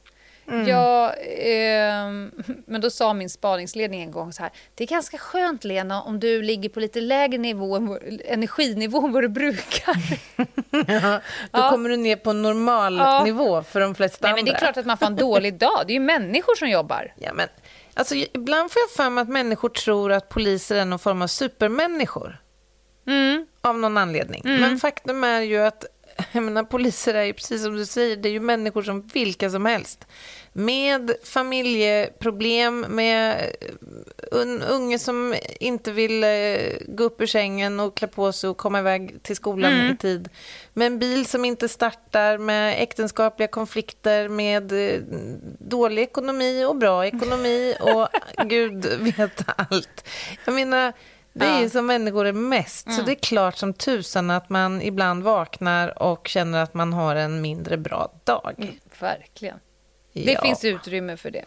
Jag, 0.68 1.14
ehm, 1.38 2.30
men 2.66 2.80
då 2.80 2.90
sa 2.90 3.14
min 3.14 3.30
spaningsledning 3.30 4.02
en 4.02 4.10
gång 4.10 4.32
så 4.32 4.42
här, 4.42 4.52
det 4.74 4.84
är 4.84 4.88
ganska 4.88 5.18
skönt 5.18 5.64
Lena 5.64 6.02
om 6.02 6.20
du 6.20 6.42
ligger 6.42 6.68
på 6.68 6.80
lite 6.80 7.00
lägre 7.00 7.38
nivå, 7.38 7.98
energinivå 8.24 9.06
än 9.06 9.12
vad 9.12 9.22
du 9.22 9.28
brukar. 9.28 9.96
Då 11.50 11.58
Ja. 11.60 11.70
kommer 11.70 11.88
du 11.88 11.96
ner 11.96 12.16
på 12.16 12.32
normal 12.32 12.96
Ja. 12.96 13.24
nivå 13.24 13.62
för 13.62 13.80
de 13.80 13.94
flesta 13.94 14.18
Nej, 14.26 14.30
andra. 14.30 14.36
men 14.36 14.44
det 14.44 14.56
är 14.56 14.58
klart 14.58 14.76
att 14.76 14.86
man 14.86 14.98
får 14.98 15.06
en 15.06 15.16
dålig 15.16 15.54
dag, 15.58 15.82
det 15.86 15.92
är 15.92 15.94
ju 15.94 16.00
människor 16.00 16.54
som 16.56 16.68
jobbar. 16.68 17.12
Ja, 17.18 17.32
men, 17.34 17.48
alltså, 17.94 18.14
ibland 18.14 18.70
får 18.72 18.80
jag 18.82 18.90
för 18.90 19.10
mig 19.10 19.22
att 19.22 19.28
människor 19.28 19.68
tror 19.68 20.12
att 20.12 20.28
poliser 20.28 20.76
är 20.76 20.84
någon 20.84 20.98
form 20.98 21.22
av 21.22 21.26
supermänniskor. 21.26 22.38
Mm. 23.06 23.46
Av 23.60 23.78
någon 23.78 23.96
anledning. 23.96 24.42
Men 24.44 24.78
faktum 24.78 25.24
är 25.24 25.40
ju 25.40 25.58
att 25.58 25.84
jag 26.32 26.42
menar, 26.42 26.62
poliser 26.62 27.14
är 27.14 27.24
ju 27.24 27.32
precis 27.32 27.62
som 27.62 27.76
du 27.76 27.86
säger, 27.86 28.16
det 28.16 28.28
är 28.28 28.32
ju 28.32 28.40
människor 28.40 28.82
som 28.82 29.06
vilka 29.14 29.50
som 29.50 29.66
helst. 29.66 30.06
Med 30.52 31.12
familjeproblem, 31.24 32.80
med 32.80 33.50
en 34.32 34.62
unge 34.62 34.98
som 34.98 35.34
inte 35.60 35.92
vill 35.92 36.24
eh, 36.24 36.28
gå 36.88 37.04
upp 37.04 37.20
ur 37.20 37.26
sängen 37.26 37.80
och 37.80 37.96
klä 37.96 38.08
på 38.08 38.32
sig 38.32 38.50
och 38.50 38.56
komma 38.56 38.78
iväg 38.78 39.22
till 39.22 39.36
skolan 39.36 39.72
i 39.72 39.96
tid. 39.96 40.28
Med 40.72 40.86
en 40.86 40.98
bil 40.98 41.26
som 41.26 41.44
inte 41.44 41.68
startar, 41.68 42.38
med 42.38 42.82
äktenskapliga 42.82 43.48
konflikter, 43.48 44.28
med 44.28 44.72
eh, 44.72 45.00
dålig 45.58 46.02
ekonomi 46.02 46.64
och 46.64 46.76
bra 46.76 47.06
ekonomi 47.06 47.74
och 47.80 48.08
gud 48.46 48.86
vet 48.86 49.44
allt. 49.56 50.08
Jag 50.44 50.54
menar, 50.54 50.92
det 51.32 51.44
är 51.44 51.58
ju 51.58 51.62
Ja. 51.64 51.70
som 51.70 51.86
människor 51.86 52.26
är 52.26 52.32
mest. 52.32 52.92
Så 52.92 53.02
det 53.02 53.12
är 53.12 53.14
klart 53.22 53.56
som 53.56 53.74
tusan 53.74 54.30
att 54.30 54.50
man 54.50 54.82
ibland 54.82 55.22
vaknar 55.22 56.02
och 56.02 56.28
känner 56.28 56.62
att 56.62 56.74
man 56.74 56.92
har 56.92 57.16
en 57.16 57.40
mindre 57.40 57.76
bra 57.76 58.12
dag. 58.24 58.78
Verkligen. 59.00 59.58
Det 60.12 60.32
Ja. 60.32 60.42
finns 60.42 60.64
utrymme 60.64 61.16
för 61.16 61.30
det. 61.30 61.44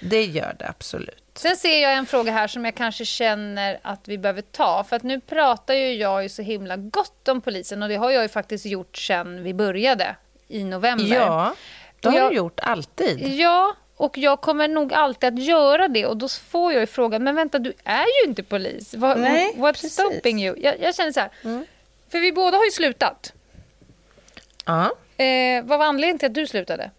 Det 0.00 0.24
gör 0.24 0.56
det 0.58 0.68
absolut. 0.68 1.20
Sen 1.34 1.56
ser 1.56 1.82
jag 1.82 1.94
en 1.94 2.06
fråga 2.06 2.32
här 2.32 2.46
som 2.46 2.64
jag 2.64 2.74
kanske 2.74 3.04
känner 3.04 3.78
att 3.82 4.08
vi 4.08 4.18
behöver 4.18 4.42
ta. 4.42 4.84
För 4.88 4.96
att 4.96 5.02
nu 5.02 5.20
pratar 5.20 5.74
ju 5.74 5.92
jag 5.94 6.22
ju 6.22 6.28
så 6.28 6.42
himla 6.42 6.76
gott 6.76 7.28
om 7.28 7.40
polisen 7.40 7.82
och 7.82 7.88
det 7.88 7.96
har 7.96 8.10
jag 8.10 8.22
ju 8.22 8.28
faktiskt 8.28 8.66
gjort 8.66 8.96
sen 8.96 9.42
vi 9.42 9.54
började 9.54 10.16
i 10.48 10.64
november. 10.64 11.06
Ja, 11.16 11.54
det 12.00 12.08
har 12.08 12.16
jag, 12.16 12.30
du 12.30 12.36
gjort 12.36 12.60
alltid. 12.60 13.28
Ja, 13.34 13.74
och 13.96 14.18
jag 14.18 14.40
kommer 14.40 14.68
nog 14.68 14.92
alltid 14.92 15.34
att 15.34 15.42
göra 15.42 15.88
det. 15.88 16.06
Och 16.06 16.16
då 16.16 16.28
får 16.28 16.72
jag 16.72 16.80
ju 16.80 16.86
frågan, 16.86 17.24
men 17.24 17.34
vänta, 17.34 17.58
du 17.58 17.72
är 17.84 18.22
ju 18.22 18.28
inte 18.28 18.42
polis. 18.42 18.94
What, 18.94 19.18
Nej, 19.18 19.54
what's 19.56 19.72
precis. 19.72 19.92
stopping 19.92 20.44
you? 20.44 20.56
Jag, 20.58 20.80
jag 20.80 20.94
känner 20.94 21.12
så 21.12 21.20
här, 21.20 21.30
mm. 21.44 21.66
för 22.08 22.18
vi 22.18 22.32
båda 22.32 22.56
har 22.56 22.64
ju 22.64 22.70
slutat. 22.70 23.32
Ja. 24.64 24.90
Eh, 25.24 25.64
vad 25.64 25.78
var 25.78 25.86
anledningen 25.86 26.18
till 26.18 26.26
att 26.26 26.34
du 26.34 26.46
slutade? 26.46 26.90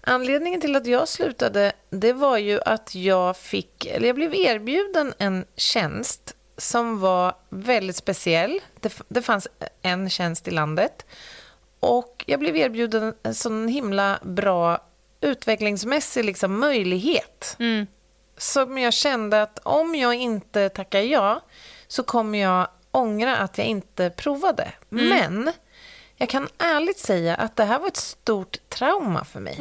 Anledningen 0.00 0.60
till 0.60 0.76
att 0.76 0.86
jag 0.86 1.08
slutade, 1.08 1.72
det 1.90 2.12
var 2.12 2.38
ju 2.38 2.60
att 2.64 2.94
jag 2.94 3.36
fick, 3.36 3.86
eller 3.86 4.06
jag 4.06 4.16
blev 4.16 4.34
erbjuden 4.34 5.14
en 5.18 5.44
tjänst 5.56 6.36
som 6.56 7.00
var 7.00 7.34
väldigt 7.48 7.96
speciell. 7.96 8.60
Det, 8.80 9.00
det 9.08 9.22
fanns 9.22 9.48
en 9.82 10.10
tjänst 10.10 10.48
i 10.48 10.50
landet. 10.50 11.06
Och 11.80 12.24
jag 12.26 12.40
blev 12.40 12.56
erbjuden 12.56 13.14
en 13.22 13.34
sån 13.34 13.68
himla 13.68 14.18
bra 14.22 14.80
utvecklingsmässig 15.20 16.24
liksom, 16.24 16.60
möjlighet. 16.60 17.56
Mm. 17.58 17.86
Som 18.36 18.78
jag 18.78 18.92
kände 18.92 19.42
att 19.42 19.58
om 19.62 19.94
jag 19.94 20.14
inte 20.14 20.68
tackar 20.68 21.00
ja 21.00 21.40
så 21.88 22.02
kommer 22.02 22.38
jag 22.38 22.68
ångra 22.90 23.36
att 23.36 23.58
jag 23.58 23.66
inte 23.66 24.10
provade. 24.10 24.72
Mm. 24.92 25.08
Men 25.08 25.52
jag 26.16 26.28
kan 26.28 26.48
ärligt 26.58 26.98
säga 26.98 27.34
att 27.34 27.56
det 27.56 27.64
här 27.64 27.78
var 27.78 27.88
ett 27.88 27.96
stort 27.96 28.56
trauma 28.68 29.24
för 29.24 29.40
mig. 29.40 29.60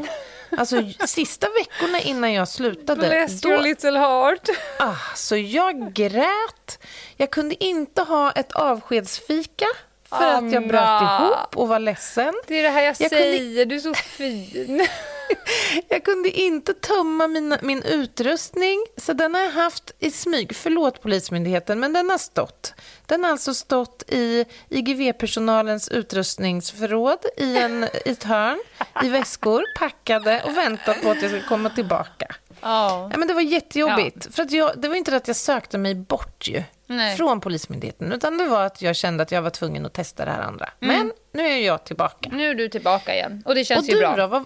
Alltså 0.58 0.82
sista 1.08 1.48
veckorna 1.50 2.02
innan 2.02 2.34
jag 2.34 2.48
slutade. 2.48 3.08
Bless 3.08 3.46
your 3.46 3.58
little 3.58 4.00
heart. 4.00 4.50
Ah, 4.80 4.96
så 5.16 5.38
jag 5.38 5.94
grät. 5.94 6.80
Jag 7.18 7.32
kunde 7.32 7.64
inte 7.64 8.02
ha 8.02 8.32
ett 8.32 8.52
avskedsfika 8.52 9.66
för 10.10 10.26
att 10.34 10.52
jag 10.52 10.68
bröt 10.68 11.02
ihop 11.02 11.56
och 11.58 11.68
var 11.68 11.80
ledsen. 11.80 12.34
Det 12.48 12.56
är 12.60 12.64
det 12.64 12.70
här 12.70 12.82
jag, 12.82 12.96
Jag 13.00 13.10
kunde- 13.10 13.24
säger, 13.24 13.66
du 13.66 13.76
är 13.76 13.80
så 13.80 13.94
fin. 13.94 14.88
Jag 15.90 16.04
kunde 16.04 16.30
inte 16.30 16.74
tömma 16.74 17.28
mina, 17.28 17.58
min 17.62 17.84
utrustning, 17.84 18.86
så 18.98 19.14
den 19.14 19.36
har 19.36 19.42
jag 19.42 19.52
haft 19.52 19.92
i 20.00 20.12
smyg. 20.12 20.56
Förlåt 20.56 21.02
Polismyndigheten, 21.02 21.80
men 21.80 21.94
den 21.94 22.10
har 22.10 22.18
stått. 22.18 22.74
Den 23.06 23.24
har 23.24 23.32
alltså 23.32 23.54
stått 23.54 24.04
i 24.08 24.46
IGV-personalens 24.70 25.90
utrustningsförråd 25.90 27.20
i, 27.38 27.58
en, 27.58 27.84
i 27.84 28.10
ett 28.10 28.24
hörn, 28.24 28.60
i 29.04 29.10
väskor, 29.10 29.64
packade 29.76 30.44
och 30.46 30.58
väntat 30.58 31.02
på 31.02 31.12
att 31.12 31.22
jag 31.22 31.32
ska 31.32 31.50
komma 31.50 31.70
tillbaka. 31.70 32.36
Ja. 32.62 33.10
Ja, 33.12 33.18
men 33.18 33.28
det 33.28 33.34
var 33.34 33.42
jättejobbigt. 33.42 34.36
För 34.36 34.44
att 34.44 34.52
jag, 34.52 34.72
det 34.78 34.88
var 34.88 34.96
inte 34.96 35.16
att 35.16 35.28
jag 35.28 35.38
sökte 35.38 35.78
mig 35.78 35.96
bort 35.96 36.48
ju, 36.48 36.64
Nej. 36.88 37.18
från 37.18 37.42
Polismyndigheten, 37.42 38.12
utan 38.12 38.38
det 38.38 38.46
var 38.48 38.66
att 38.66 38.82
jag 38.82 38.96
kände 38.96 39.24
att 39.24 39.32
jag 39.32 39.42
var 39.42 39.50
tvungen 39.50 39.86
att 39.86 39.94
testa 39.94 40.26
det 40.26 40.32
här 40.32 40.42
andra. 40.42 40.70
Mm. 40.82 40.98
Men 40.98 41.12
nu 41.34 41.50
är 41.50 41.58
jag 41.66 41.84
tillbaka. 41.84 42.30
Nu 42.34 42.50
är 42.50 42.56
du 42.56 42.70
tillbaka 42.70 43.14
igen 43.16 43.44
och 43.46 43.56
det 43.56 43.62
Och 43.62 43.66
känns 43.68 43.90
ju 43.90 43.94
du 43.94 44.00
bra. 44.00 44.16
då? 44.16 44.28
Vad, 44.28 44.46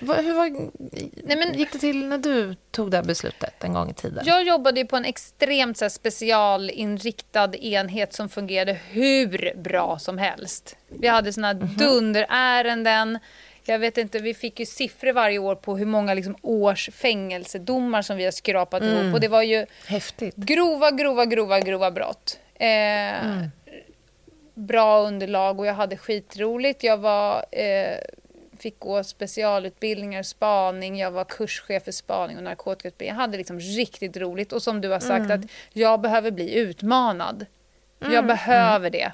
vad, 0.00 0.16
hur 0.24 0.34
var, 0.34 0.48
Nej, 1.26 1.36
men- 1.36 1.58
gick 1.58 1.72
det 1.72 1.78
till 1.78 2.06
när 2.06 2.18
du 2.18 2.54
tog 2.70 2.90
det 2.90 2.96
här 2.96 3.04
beslutet 3.04 3.64
en 3.64 3.72
gång 3.72 3.90
i 3.90 3.94
tiden? 3.94 4.24
Jag 4.26 4.44
jobbade 4.46 4.80
ju 4.80 4.86
på 4.86 4.96
en 4.96 5.04
extremt 5.04 5.78
så 5.78 5.84
här, 5.84 5.90
specialinriktad 5.90 7.56
enhet 7.56 8.12
som 8.12 8.28
fungerade 8.28 8.72
hur 8.90 9.52
bra 9.56 9.98
som 9.98 10.18
helst. 10.18 10.76
Vi 10.88 11.08
hade 11.08 11.32
såna 11.32 11.52
Mhm. 11.54 11.76
dunderärenden. 11.76 13.18
Jag 13.64 13.78
vet 13.78 13.98
inte, 13.98 14.18
vi 14.18 14.34
fick 14.34 14.60
ju 14.60 14.66
siffror 14.66 15.12
varje 15.12 15.38
år 15.38 15.54
på 15.54 15.76
hur 15.76 15.86
många 15.86 16.14
liksom, 16.14 16.36
års 16.42 16.90
fängelsedomar 16.90 18.02
som 18.02 18.16
vi 18.16 18.24
har 18.24 18.30
skrapat 18.30 18.82
Mm. 18.82 18.94
ihop. 18.96 19.14
Och 19.14 19.20
det 19.20 19.28
var 19.28 19.42
ju 19.42 19.66
Häftigt. 19.86 20.36
grova, 20.36 20.90
grova, 20.90 21.24
grova, 21.26 21.60
grova 21.60 21.90
brott. 21.90 22.38
Eh, 22.54 22.68
Mm. 23.26 23.46
Bra 24.54 25.00
underlag 25.06 25.60
och 25.60 25.66
jag 25.66 25.74
hade 25.74 25.96
skitroligt. 25.96 26.82
Jag 26.84 26.96
var, 26.98 27.44
eh, 27.50 27.96
fick 28.58 28.78
gå 28.78 29.04
specialutbildningar, 29.04 30.22
spaning, 30.22 30.98
jag 30.98 31.10
var 31.10 31.24
kurschef 31.24 31.84
för 31.84 31.92
spaning 31.92 32.36
och 32.36 32.42
narkotikautbildning. 32.42 33.08
Jag 33.16 33.22
hade 33.22 33.36
liksom 33.38 33.60
riktigt 33.60 34.16
roligt 34.16 34.52
och 34.52 34.62
som 34.62 34.80
du 34.80 34.88
har 34.88 35.00
sagt 35.00 35.30
att 35.30 35.40
jag 35.72 36.00
behöver 36.00 36.30
bli 36.30 36.54
utmanad. 36.54 37.46
Jag 38.12 38.26
behöver 38.26 38.90
det. 38.90 39.12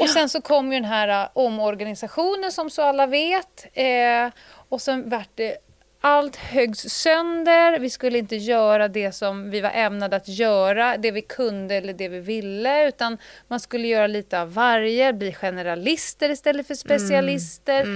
Och 0.00 0.08
sen 0.08 0.28
så 0.28 0.40
kom 0.40 0.72
ju 0.72 0.80
den 0.80 0.88
här 0.88 1.24
uh, 1.24 1.30
omorganisationen 1.32 2.52
som 2.52 2.70
så 2.70 2.82
alla 2.82 3.06
vet. 3.06 3.66
Eh, 3.72 4.30
och 4.68 4.82
sen 4.82 5.10
vart 5.10 5.30
det 5.34 5.56
allt 6.00 6.36
höggs 6.36 6.80
sönder. 6.80 7.78
Vi 7.78 7.90
skulle 7.90 8.18
inte 8.18 8.36
göra 8.36 8.88
det 8.88 9.12
som 9.12 9.50
vi 9.50 9.60
var 9.60 9.70
ämnade 9.70 10.16
att 10.16 10.28
göra, 10.28 10.96
det 10.96 11.10
vi 11.10 11.22
kunde 11.22 11.74
eller 11.74 11.92
det 11.92 12.08
vi 12.08 12.20
ville, 12.20 12.88
utan 12.88 13.18
man 13.48 13.60
skulle 13.60 13.88
göra 13.88 14.06
lite 14.06 14.40
av 14.40 14.54
varje, 14.54 15.12
bli 15.12 15.32
generalister 15.32 16.30
istället 16.30 16.66
för 16.66 16.74
specialister. 16.74 17.86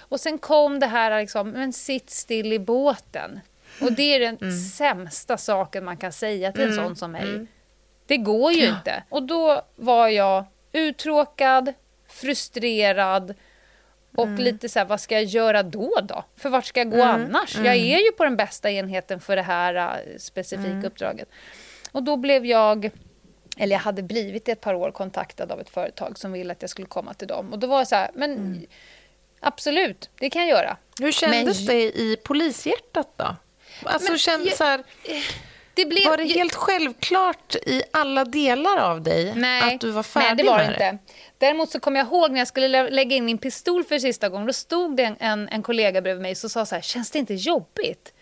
Och 0.00 0.20
sen 0.20 0.38
kom 0.38 0.80
det 0.80 0.86
här 0.86 1.20
liksom, 1.20 1.50
men 1.50 1.72
sitt 1.72 2.10
still 2.10 2.52
i 2.52 2.58
båten. 2.58 3.40
Och 3.80 3.92
det 3.92 4.14
är 4.14 4.20
den 4.20 4.52
sämsta 4.72 5.36
saken 5.36 5.84
man 5.84 5.96
kan 5.96 6.12
säga 6.12 6.52
till 6.52 6.62
en 6.62 6.74
sån 6.74 6.96
som 6.96 7.12
mig. 7.12 7.46
Det 8.06 8.16
går 8.16 8.52
ju 8.52 8.68
inte. 8.68 9.02
Och 9.08 9.22
då 9.22 9.62
var 9.76 10.08
jag 10.08 10.44
uttråkad, 10.76 11.72
frustrerad 12.08 13.34
och 14.16 14.28
lite 14.28 14.68
så 14.68 14.78
här, 14.78 14.86
vad 14.86 15.00
ska 15.00 15.14
jag 15.14 15.24
göra 15.24 15.62
då 15.62 16.00
då? 16.02 16.24
För 16.36 16.48
vart 16.48 16.64
ska 16.66 16.80
jag 16.80 16.90
gå 16.90 17.02
annars? 17.02 17.56
Jag 17.56 17.76
är 17.76 17.98
ju 17.98 18.12
på 18.12 18.24
den 18.24 18.36
bästa 18.36 18.70
enheten 18.70 19.20
för 19.20 19.36
det 19.36 19.42
här 19.42 19.74
äh, 19.74 20.18
specifika 20.18 20.86
uppdraget. 20.86 21.28
Och 21.92 22.02
då 22.02 22.16
blev 22.16 22.46
jag, 22.46 22.90
eller 23.56 23.76
jag 23.76 23.80
hade 23.80 24.02
blivit 24.02 24.48
i 24.48 24.50
ett 24.52 24.60
par 24.60 24.74
år 24.74 24.90
kontaktad 24.90 25.52
av 25.52 25.60
ett 25.60 25.70
företag 25.70 26.18
som 26.18 26.32
ville 26.32 26.52
att 26.52 26.62
jag 26.62 26.70
skulle 26.70 26.86
komma 26.88 27.14
till 27.14 27.28
dem. 27.28 27.52
Och 27.52 27.58
då 27.58 27.66
var 27.66 27.78
jag 27.78 27.88
så 27.88 27.94
här, 27.96 28.10
men 28.14 28.66
absolut, 29.40 30.10
det 30.18 30.30
kan 30.30 30.42
jag 30.46 30.50
göra. 30.58 30.76
Hur 31.00 31.12
kändes 31.12 31.58
Men- 31.58 31.66
det 31.66 31.82
i 31.82 32.16
polishjärtat 32.24 33.08
då? 33.16 33.36
Alltså, 33.84 34.10
Men 34.12 34.18
kände, 34.18 34.48
jag- 34.48 34.56
så 34.56 34.64
här, 34.64 34.84
Det 35.76 35.86
blev, 35.86 36.04
var 36.08 36.16
det 36.16 36.24
helt 36.24 36.54
självklart 36.54 37.54
i 37.54 37.82
alla 37.92 38.24
delar 38.24 38.76
av 38.78 39.02
dig 39.02 39.32
Nej, 39.36 39.74
att 39.74 39.80
du 39.80 39.90
var 39.90 40.02
färdig 40.02 40.26
nej, 40.28 40.36
det 40.44 40.50
var 40.50 40.58
det 40.58 40.64
inte. 40.66 40.98
Däremot 41.38 41.70
så 41.70 41.80
kommer 41.80 42.00
jag 42.00 42.06
ihåg 42.06 42.30
när 42.30 42.38
jag 42.38 42.48
skulle 42.48 42.68
lä- 42.68 42.90
lägga 42.90 43.16
in 43.16 43.24
min 43.24 43.38
pistol 43.38 43.84
för 43.84 43.98
sista 43.98 44.28
gången. 44.28 44.46
Då 44.46 44.52
stod 44.52 44.96
det 44.96 45.02
en, 45.02 45.16
en, 45.20 45.48
en 45.48 45.62
kollega 45.62 46.02
bredvid 46.02 46.22
mig 46.22 46.34
som 46.34 46.50
sa 46.50 46.66
så 46.66 46.74
här, 46.74 46.82
känns 46.82 47.10
det 47.10 47.18
inte 47.18 47.34
jobbigt? 47.34 48.12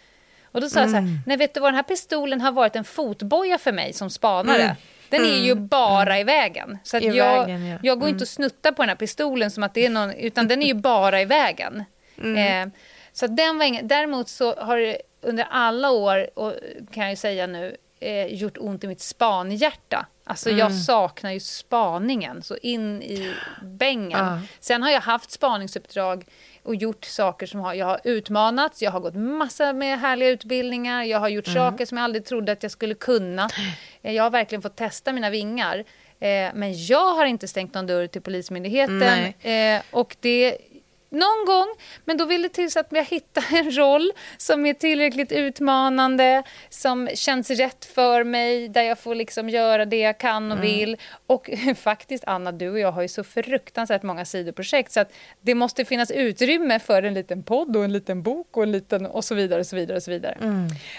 Och 0.53 0.61
då 0.61 0.69
sa 0.69 0.81
jag 0.81 0.91
så 0.91 0.97
Mm. 0.97 1.09
här, 1.11 1.21
nej 1.27 1.37
vet 1.37 1.55
du 1.55 1.61
vad, 1.61 1.69
den 1.69 1.75
här 1.77 1.83
pistolen 1.83 2.41
har 2.41 2.53
varit 2.53 2.77
en 2.77 2.85
fotboja 2.85 3.59
för 3.59 3.73
mig 3.73 3.93
som 3.93 4.11
spanare. 4.11 4.63
Mm. 4.63 4.77
Den 5.09 5.25
är 5.25 5.45
ju 5.45 5.55
bara 5.55 6.19
i 6.21 6.25
vägen. 6.25 6.79
Så 6.83 6.97
I 6.99 7.07
jag, 7.07 7.41
vägen, 7.41 7.67
ja. 7.67 7.71
Mm. 7.71 7.79
jag 7.83 8.01
går 8.01 8.09
inte 8.09 8.25
och 8.25 8.29
snuttar 8.29 8.73
på 8.73 8.83
den 8.83 8.89
här 8.89 8.97
pistolen 8.97 9.51
som 9.51 9.63
att 9.63 9.75
det 9.75 9.87
är 9.87 9.91
någon, 9.91 10.11
utan 10.15 10.49
den 10.49 10.63
är 10.63 10.67
ju 10.67 10.75
bara 10.75 11.21
i 11.21 11.25
vägen. 11.25 11.85
Mm. 12.23 12.69
Eh, 12.69 12.75
så 13.13 13.27
den 13.27 13.59
var 13.59 13.65
ingen, 13.67 13.89
däremot 13.89 14.29
så 14.29 14.55
har 14.55 14.77
det 14.79 14.99
under 15.25 15.47
alla 15.51 15.91
år, 15.91 16.39
och 16.39 16.53
kan 16.93 17.03
jag 17.03 17.11
ju 17.11 17.17
säga 17.17 17.47
nu, 17.47 17.77
eh, 18.01 18.27
gjort 18.27 18.57
ont 18.61 18.85
i 18.85 18.87
mitt 18.87 19.01
spanhjärta. 19.01 20.07
Alltså 20.27 20.51
jag 20.51 20.67
Mm. 20.71 20.79
saknar 20.79 21.31
ju 21.33 21.41
spaningen, 21.41 22.43
så 22.43 22.57
in 22.57 23.03
i 23.03 23.33
bängen. 23.63 24.19
Ja. 24.27 24.39
Sen 24.61 24.83
har 24.83 24.91
jag 24.91 25.01
haft 25.01 25.31
spaningsuppdrag 25.31 26.25
och 26.63 26.75
gjort 26.75 27.05
saker 27.05 27.47
som 27.47 27.61
har, 27.61 27.75
jag 27.75 27.87
har 27.87 28.01
utmanats, 28.05 28.83
jag 28.83 28.91
har 28.91 29.01
gått 29.01 29.15
massa 29.15 29.73
med 29.73 30.01
härliga 30.01 30.29
utbildningar, 30.29 31.03
jag 31.05 31.21
har 31.21 31.29
gjort 31.29 31.47
Mm. 31.49 31.55
saker 31.57 31.87
som 31.87 31.99
jag 31.99 32.05
aldrig 32.05 32.25
trodde 32.25 32.53
att 32.53 32.63
jag 32.63 32.73
skulle 32.73 32.95
kunna. 32.95 33.49
Eh, 34.03 34.13
Jag 34.13 34.23
har 34.23 34.31
verkligen 34.31 34.63
fått 34.63 34.77
testa 34.77 35.13
mina 35.13 35.31
vingar. 35.31 35.79
Eh, 36.21 36.51
Men 36.55 36.85
jag 36.87 37.15
har 37.15 37.25
inte 37.27 37.49
stängt 37.49 37.75
någon 37.75 37.87
dörr 37.87 38.07
till 38.07 38.23
Polismyndigheten. 38.23 39.33
Eh, 39.43 39.83
Och 39.91 40.17
det 40.21 40.59
någon 41.15 41.45
gång, 41.47 41.67
men 42.05 42.17
då 42.17 42.25
vill 42.25 42.43
det 42.43 42.49
till 42.49 42.71
så 42.71 42.81
att 42.81 42.87
jag 42.91 43.05
hittar 43.05 43.45
en 43.57 43.77
roll 43.77 44.13
som 44.37 44.67
är 44.67 44.75
tillräckligt 44.75 45.33
utmanande, 45.33 46.43
som 46.69 47.09
känns 47.15 47.51
rätt 47.51 47.85
för 47.85 48.25
mig, 48.25 48.69
där 48.69 48.83
jag 48.83 48.99
får 48.99 49.15
liksom 49.15 49.49
göra 49.49 49.85
det 49.85 49.99
jag 49.99 50.19
kan 50.19 50.53
och 50.53 50.65
vill. 50.65 50.97
Och 51.27 51.51
faktiskt, 51.77 52.25
Anna, 52.27 52.53
du 52.53 52.71
och 52.71 52.79
jag 52.79 52.93
har 52.93 53.03
ju 53.03 53.09
så 53.09 53.25
fruktansvärt 53.25 54.03
många 54.03 54.25
sidoprojekt 54.25 54.93
så 54.93 55.01
att 55.01 55.13
det 55.41 55.55
måste 55.55 55.85
finnas 55.85 56.11
utrymme 56.11 56.79
för 56.79 57.03
en 57.03 57.15
liten 57.15 57.43
podd 57.43 57.77
och 57.77 57.85
en 57.85 57.93
liten 57.93 58.23
bok 58.23 58.57
och 58.57 58.63
en 58.63 58.73
liten 58.73 59.07
och 59.07 59.25
så 59.25 59.35
vidare 59.35 59.61
och 59.61 59.67
så 59.67 59.77
vidare 59.77 59.97
och 59.97 60.03
så 60.03 60.11
vidare. 60.11 60.39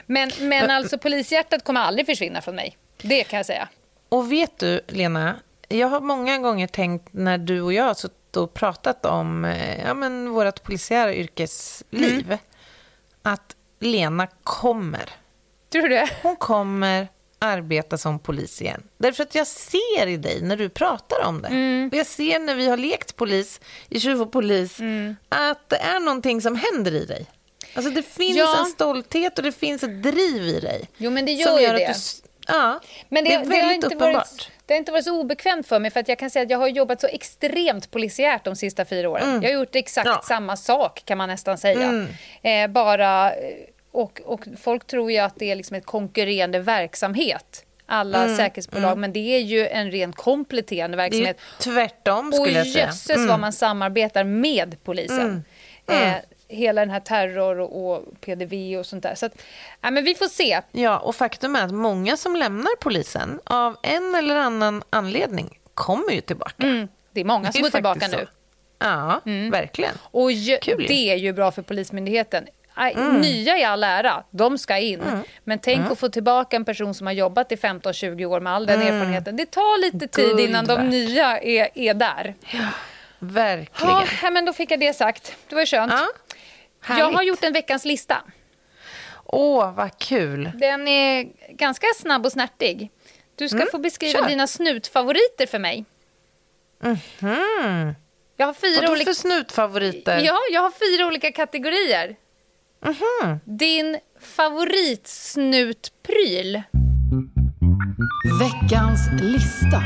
Men, 0.05 0.32
men 0.39 0.72
alltså 0.72 0.97
polishjärtat 0.97 1.63
kommer 1.63 1.82
aldrig 1.82 2.05
försvinna 2.05 2.41
från 2.41 2.55
mig. 2.55 2.78
Det 3.01 3.24
kan 3.24 3.38
jag 3.38 3.45
säga. 3.45 3.70
Och 4.09 4.32
vet 4.32 4.59
du, 4.59 4.82
Lena, 4.88 5.36
jag 5.68 5.88
har 5.88 6.01
många 6.01 6.38
gånger 6.38 6.68
tänkt 6.68 7.13
när 7.13 7.38
du 7.38 7.61
och 7.61 7.74
jag 7.74 7.84
har 7.84 7.93
suttit 7.93 8.24
och 8.38 8.54
pratat 8.54 9.06
om 9.06 9.46
eh, 9.46 9.80
ja, 9.86 9.94
men 9.94 10.30
vårt 10.30 10.64
polisiära 10.64 11.14
yrkesliv, 11.16 12.26
Mm. 12.26 12.38
att 13.22 13.56
Lena 13.80 14.28
kommer. 14.44 15.10
Tror 15.72 15.82
du 15.82 15.88
det? 15.90 16.10
Hon 16.24 16.36
kommer 16.36 17.08
arbeta 17.40 17.98
som 17.98 18.20
polis 18.20 18.62
igen. 18.62 18.84
Därför 18.98 19.24
att 19.24 19.36
jag 19.36 19.48
ser 19.48 20.08
i 20.08 20.18
dig 20.18 20.42
när 20.42 20.58
du 20.58 20.70
pratar 20.70 21.24
om 21.26 21.42
det. 21.42 21.48
Mm. 21.48 21.90
Och 21.92 21.98
jag 21.98 22.08
ser 22.08 22.40
när 22.40 22.56
vi 22.56 22.68
har 22.70 22.78
lekt 22.78 23.16
polis 23.16 23.62
i 23.90 24.00
Tjuv 24.00 24.22
och 24.22 24.32
polis 24.32 24.78
att 25.30 25.70
det 25.70 25.78
är 25.78 26.00
någonting 26.00 26.42
som 26.42 26.56
händer 26.56 26.92
i 26.96 27.06
dig. 27.06 27.26
Alltså 27.76 27.92
det 27.92 28.04
finns 28.04 28.38
Ja. 28.38 28.60
en 28.60 28.66
stolthet 28.66 29.38
och 29.38 29.44
det 29.44 29.52
finns 29.52 29.84
ett 29.84 30.04
driv 30.04 30.42
i 30.48 30.60
dig. 30.60 30.90
Jo, 30.98 31.12
men 31.12 31.26
det 31.26 31.44
som 31.44 31.54
gör 31.54 31.60
ju 31.60 31.68
att 31.68 31.76
det. 31.76 31.88
du 31.88 31.94
ja, 32.48 32.80
Men 33.10 33.24
det, 33.24 33.30
det 33.30 33.36
är 33.36 33.39
det, 33.39 33.46
har 33.46 33.52
väldigt 33.62 33.76
inte 33.76 33.88
uppenbart. 33.88 34.14
varit, 34.16 34.52
det 34.66 34.74
har 34.74 34.80
inte 34.80 34.91
varit 34.91 35.06
så 35.06 35.20
obekvämt 35.20 35.68
för 35.68 35.80
mig 35.80 35.91
för 35.91 36.00
att 36.00 36.08
jag 36.08 36.20
kan 36.20 36.30
säga 36.30 36.43
att 36.43 36.50
jag 36.50 36.58
har 36.58 36.68
jobbat 36.68 37.02
så 37.02 37.08
extremt 37.08 37.91
polisiärt 37.91 38.43
de 38.43 38.56
sista 38.56 38.86
fyra 38.86 39.10
åren. 39.10 39.41
Jag 39.41 39.50
har 39.52 39.60
gjort 39.60 39.76
exakt 39.76 40.06
Mm. 40.08 40.18
Ja. 40.22 40.28
samma 40.28 40.58
sak 40.58 41.02
kan 41.06 41.18
man 41.18 41.30
nästan 41.30 41.58
säga. 41.58 42.08
Eh, 42.41 42.68
bara, 42.68 43.34
eh, 43.34 43.38
och, 43.91 44.22
och 44.26 44.41
folk 44.62 44.88
tror 44.88 45.12
ju 45.12 45.18
att 45.18 45.34
det 45.39 45.52
är 45.52 45.56
liksom 45.56 45.76
ett 45.78 45.86
konkurrerande 45.86 46.60
verksamhet. 46.60 47.62
Alla 47.88 48.24
Mm. 48.24 48.38
säkerhetsbolag, 48.38 48.98
men 48.98 49.14
det 49.14 49.20
är 49.36 49.39
ju 49.39 49.68
en 49.68 49.91
ren 49.91 50.14
kompletterande 50.14 50.98
Det 50.98 51.02
är 51.02 51.10
verksamhet. 51.10 51.38
tvärtom 51.60 52.28
Och 52.28 52.36
skulle 52.36 52.58
jag 52.58 52.68
säga. 52.68 52.86
jösses 52.86 53.28
vad 53.28 53.39
man 53.39 53.54
samarbetar 53.54 54.24
med 54.24 54.78
polisen. 54.84 55.46
Eh, 55.88 56.14
hela 56.48 56.82
den 56.82 56.89
här 56.89 57.00
terror 57.00 57.60
och, 57.60 58.04
PDV 58.22 58.78
och 58.80 58.86
sånt 58.86 59.04
där. 59.04 59.16
Så 59.16 59.26
att, 59.26 59.41
ja, 59.82 59.91
men 59.91 60.04
vi 60.04 60.16
får 60.16 60.26
se. 60.28 60.62
Ja, 60.72 60.98
och 60.98 61.16
faktum 61.16 61.56
är 61.56 61.64
att 61.66 61.74
många 61.74 62.18
som 62.18 62.36
lämnar 62.36 62.76
polisen 62.80 63.39
av 63.43 63.78
en 63.84 64.16
eller 64.16 64.36
annan 64.36 64.84
anledning 64.89 65.60
kommer 65.74 66.12
ju 66.12 66.22
tillbaka. 66.22 66.64
Mm, 66.64 66.88
det 67.12 67.22
är 67.22 67.26
många 67.26 67.52
som 67.52 67.54
Det 67.54 67.62
går 67.62 67.68
är 67.68 67.72
tillbaka 67.72 68.00
faktiskt 68.00 68.18
nu. 68.20 68.26
så. 68.26 68.32
Ja, 68.80 69.22
verkligen. 69.52 69.93
Och 70.02 70.32
ju, 70.32 70.58
Kul 70.58 70.86
det 70.88 71.12
är 71.12 71.16
ju 71.16 71.34
bra 71.34 71.52
för 71.52 71.62
Polismyndigheten. 71.62 72.48
Mm. 72.78 73.22
Nya 73.22 73.58
i 73.58 73.64
all 73.64 73.84
ära, 73.84 74.24
de 74.32 74.58
ska 74.58 74.78
in. 74.78 75.02
Men 75.43 75.60
tänk 75.60 75.91
att 75.91 76.00
få 76.00 76.10
tillbaka 76.10 76.56
en 76.56 76.66
person 76.66 76.93
som 76.93 77.08
har 77.08 77.14
jobbat 77.14 77.52
i 77.52 77.56
15-20 77.56 78.26
år 78.26 78.39
med 78.39 78.54
all 78.54 78.66
den 78.66 78.82
erfarenheten. 78.82 79.38
Det 79.38 79.46
tar 79.52 79.82
lite 79.82 80.08
tid 80.08 80.26
Mm. 80.26 80.38
Guld 80.38 80.50
innan 80.50 80.66
de 80.66 80.76
värt. 80.76 80.86
nya 80.89 81.39
är, 81.39 81.70
är 81.74 81.93
där. 81.93 82.36
Verkligen. 83.20 83.93
Ja, 83.93 84.04
ja, 84.24 84.30
men 84.30 84.46
då 84.46 84.54
fick 84.54 84.72
jag 84.72 84.80
det 84.80 84.93
sagt. 84.93 85.36
Det 85.50 85.56
var 85.56 85.62
ju 85.62 85.66
skönt. 85.66 85.91
Ja, 85.91 86.08
jag 86.88 86.96
har 86.96 87.12
härligt. 87.12 87.28
gjort 87.30 87.44
en 87.44 87.54
veckans 87.54 87.86
lista. 87.86 88.18
Åh, 89.26 89.74
vad 89.74 89.98
kul. 90.00 90.52
Den 90.56 90.88
är 90.88 91.28
ganska 91.56 91.88
snabb 91.96 92.26
och 92.26 92.32
snärtig. 92.32 92.92
Du 93.36 93.50
ska 93.50 93.66
få 93.72 93.78
beskriva 93.78 94.18
Mm, 94.20 94.24
kör. 94.24 94.30
dina 94.30 94.48
snutfavoriter 94.48 95.46
för 95.46 95.60
mig. 95.60 95.86
Mhm. 96.84 97.96
Jag 98.38 98.46
har 98.46 98.54
fyra 98.54 98.92
olika... 98.92 99.06
för 99.06 99.14
snutfavoriter? 99.14 100.22
Ja, 100.26 100.38
jag 100.52 100.62
har 100.62 100.72
fyra 100.72 101.08
olika 101.08 101.32
kategorier. 101.32 102.16
Mhm. 102.86 103.40
Din 103.46 104.00
favoritsnutpryl? 104.20 106.62
Veckans 108.40 109.00
lista. 109.22 109.82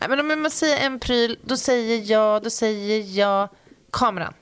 Nej, 0.00 0.08
men 0.08 0.20
om 0.20 0.30
jag 0.30 0.38
måste 0.38 0.58
säga 0.58 0.78
en 0.78 1.00
pryl, 1.00 1.38
då 1.44 1.56
säger 1.56 2.12
jag, 2.12 2.42
då 2.42 2.50
säger 2.50 3.18
jag 3.18 3.48
kameran. 3.92 4.34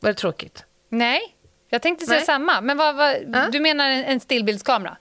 Var 0.00 0.10
det 0.10 0.14
tråkigt? 0.14 0.64
Nej, 0.88 1.20
jag 1.68 1.82
tänkte 1.82 2.06
säga 2.06 2.16
Nej. 2.16 2.26
samma. 2.26 2.60
Men 2.60 2.76
vad, 2.76 2.96
vad, 2.96 3.16
Ja. 3.32 3.48
du 3.52 3.60
menar 3.60 3.88
en, 3.90 4.04
en 4.04 4.20
stillbildskamera? 4.20 4.96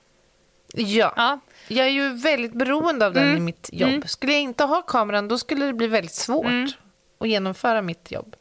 Ja. 0.74 1.14
Ja. 1.16 1.28
Mm. 1.28 1.40
Jag 1.68 1.86
är 1.86 1.92
ju 1.92 2.10
väldigt 2.14 2.54
beroende 2.54 3.06
av 3.06 3.14
den 3.14 3.38
i 3.38 3.40
mitt 3.40 3.70
jobb. 3.74 4.10
Skulle 4.10 4.32
jag 4.34 4.42
inte 4.42 4.64
ha 4.64 4.82
kameran, 4.82 5.28
då 5.28 5.38
skulle 5.38 5.66
det 5.66 5.74
bli 5.74 5.88
väldigt 5.88 6.14
svårt 6.14 6.46
Mm. 6.46 6.70
att 7.18 7.28
genomföra 7.30 7.82
mitt 7.82 8.12
jobb. 8.12 8.36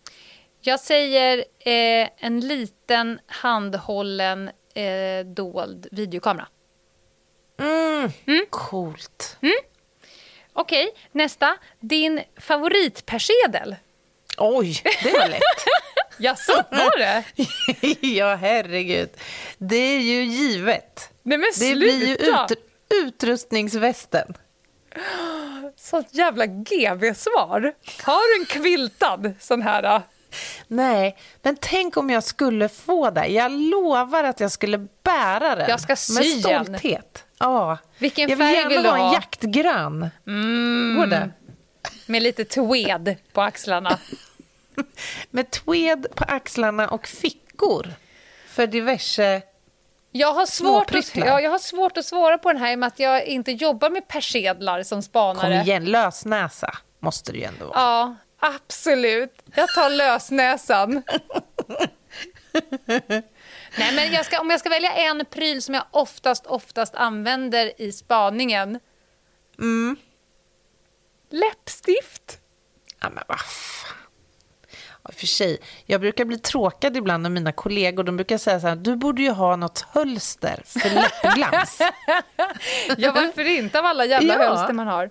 Jag 0.60 0.80
säger 0.80 1.38
eh, 1.58 2.08
en 2.16 2.40
liten 2.40 3.20
handhållen 3.26 4.50
eh, 4.74 5.26
dold 5.26 5.86
videokamera. 5.92 6.48
Mm. 7.58 8.46
Coolt. 8.50 9.38
Okej, 10.52 10.88
nästa. 11.12 11.56
Din 11.80 12.20
favoritpersedel? 12.36 13.76
Oj, 14.36 14.82
det 15.02 15.12
var 15.12 15.28
lätt. 15.28 15.42
Jaså, 16.18 16.64
var 16.70 16.98
det? 16.98 17.24
ja, 18.08 18.34
herregud. 18.34 19.08
Det 19.58 19.76
är 19.76 20.00
ju 20.00 20.22
givet. 20.24 21.10
Nej 21.22 21.38
men 21.38 21.48
Det 21.60 21.74
blir 21.74 22.06
ju 22.06 22.16
sluta! 22.16 22.46
ut, 22.50 22.58
utrustningsvästen. 23.04 24.34
Sånt 25.76 26.08
jävla 26.14 26.46
GB-svar. 26.46 27.72
Har 28.02 28.34
du 28.36 28.40
en 28.42 28.46
kviltad 28.46 29.34
sån 29.40 29.62
här? 29.62 29.82
äh? 29.96 30.00
Nej, 30.66 31.16
men 31.42 31.56
tänk 31.60 31.96
om 31.96 32.10
jag 32.10 32.24
skulle 32.24 32.68
få 32.68 33.10
det. 33.10 33.26
Jag 33.26 33.52
lovar 33.52 34.24
att 34.24 34.40
jag 34.40 34.52
skulle 34.52 34.78
bära 35.02 35.54
den. 35.54 35.68
Jag 35.70 35.80
ska 35.80 35.90
Med 35.92 35.98
sy 35.98 36.32
en. 36.34 36.40
stolthet. 36.64 37.24
Ja. 37.38 37.78
Vilken 37.98 38.28
jag 38.28 38.36
vill 38.36 38.46
färg 38.46 38.68
vill 38.68 38.82
du 38.82 38.88
ha 38.88 39.06
en 39.06 39.12
jaktgrön. 39.12 40.08
Går 40.96 41.06
det? 41.06 41.30
Med 42.06 42.22
lite 42.22 42.44
tweed 42.44 43.16
på 43.32 43.42
axlarna. 43.42 43.98
Med 45.30 45.50
tweed 45.50 46.06
på 46.14 46.24
axlarna 46.24 46.88
och 46.88 47.06
fickor 47.06 47.86
för 48.48 48.66
diverse... 48.66 49.42
Jag 50.12 50.32
har, 50.32 50.46
svårt 50.46 50.94
att, 50.94 51.16
ja, 51.16 51.40
jag 51.40 51.50
har 51.50 51.58
svårt 51.58 51.96
att 51.96 52.04
svara 52.04 52.38
på 52.38 52.52
den 52.52 52.62
här 52.62 52.72
i 52.72 52.74
och 52.74 52.78
med 52.78 52.86
att 52.86 52.98
jag 52.98 53.26
inte 53.26 53.52
jobbar 53.52 53.90
med 53.90 54.08
persedlar 54.08 54.82
som 54.82 54.96
Kom 54.96 55.02
spanare. 55.02 55.54
igen, 55.54 55.84
lösnäsa 55.84 56.78
måste 57.00 57.32
det 57.32 57.38
ju 57.38 57.44
ändå 57.44 57.64
vara. 57.66 57.78
Ja, 57.80 58.16
absolut. 58.38 59.42
Jag 59.54 59.68
tar 59.68 59.90
lösnäsan. 59.90 61.02
Nej, 63.78 63.94
men 63.94 64.12
jag 64.12 64.26
ska, 64.26 64.40
om 64.40 64.50
jag 64.50 64.60
ska 64.60 64.68
välja 64.68 64.92
en 64.92 65.24
pryl 65.30 65.62
som 65.62 65.74
jag 65.74 65.84
oftast, 65.90 66.46
oftast 66.46 66.94
använder 66.94 67.80
i 67.82 67.92
spaningen. 67.92 68.80
Mm. 69.58 69.96
Läppstift. 71.30 72.38
Ja, 73.00 73.10
men 73.10 73.24
vad 73.28 73.40
fan. 73.40 74.05
För 75.12 75.26
sig, 75.26 75.58
jag 75.86 76.00
brukar 76.00 76.24
bli 76.24 76.38
tråkad 76.38 76.96
ibland 76.96 77.26
av 77.26 77.32
mina 77.32 77.52
kollegor. 77.52 78.04
De 78.04 78.16
brukar 78.16 78.38
säga 78.38 78.60
så 78.60 78.66
här, 78.66 78.76
du 78.76 78.96
borde 78.96 79.22
ju 79.22 79.30
ha 79.30 79.56
något 79.56 79.80
hölster 79.92 80.62
för 80.66 80.90
läppglans. 80.90 81.80
Ja, 82.96 83.12
varför 83.12 83.44
inte 83.44 83.78
av 83.78 83.84
alla 83.86 84.04
jävla 84.04 84.34
Ja. 84.34 84.48
hölster 84.48 84.72
man 84.72 84.86
har. 84.86 85.10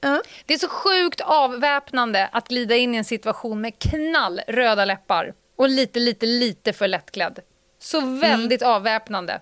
Ja. 0.00 0.22
Det 0.46 0.54
är 0.54 0.58
så 0.58 0.68
sjukt 0.68 1.20
avväpnande 1.20 2.28
att 2.32 2.48
glida 2.48 2.76
in 2.76 2.94
i 2.94 2.98
en 2.98 3.04
situation 3.04 3.60
med 3.60 3.78
knallröda 3.78 4.84
läppar 4.84 5.34
och 5.56 5.68
lite, 5.68 5.98
lite, 6.00 6.26
lite 6.26 6.72
för 6.72 6.88
lättklädd. 6.88 7.38
Så 7.78 8.00
väldigt 8.00 8.62
avväpnande 8.62 9.40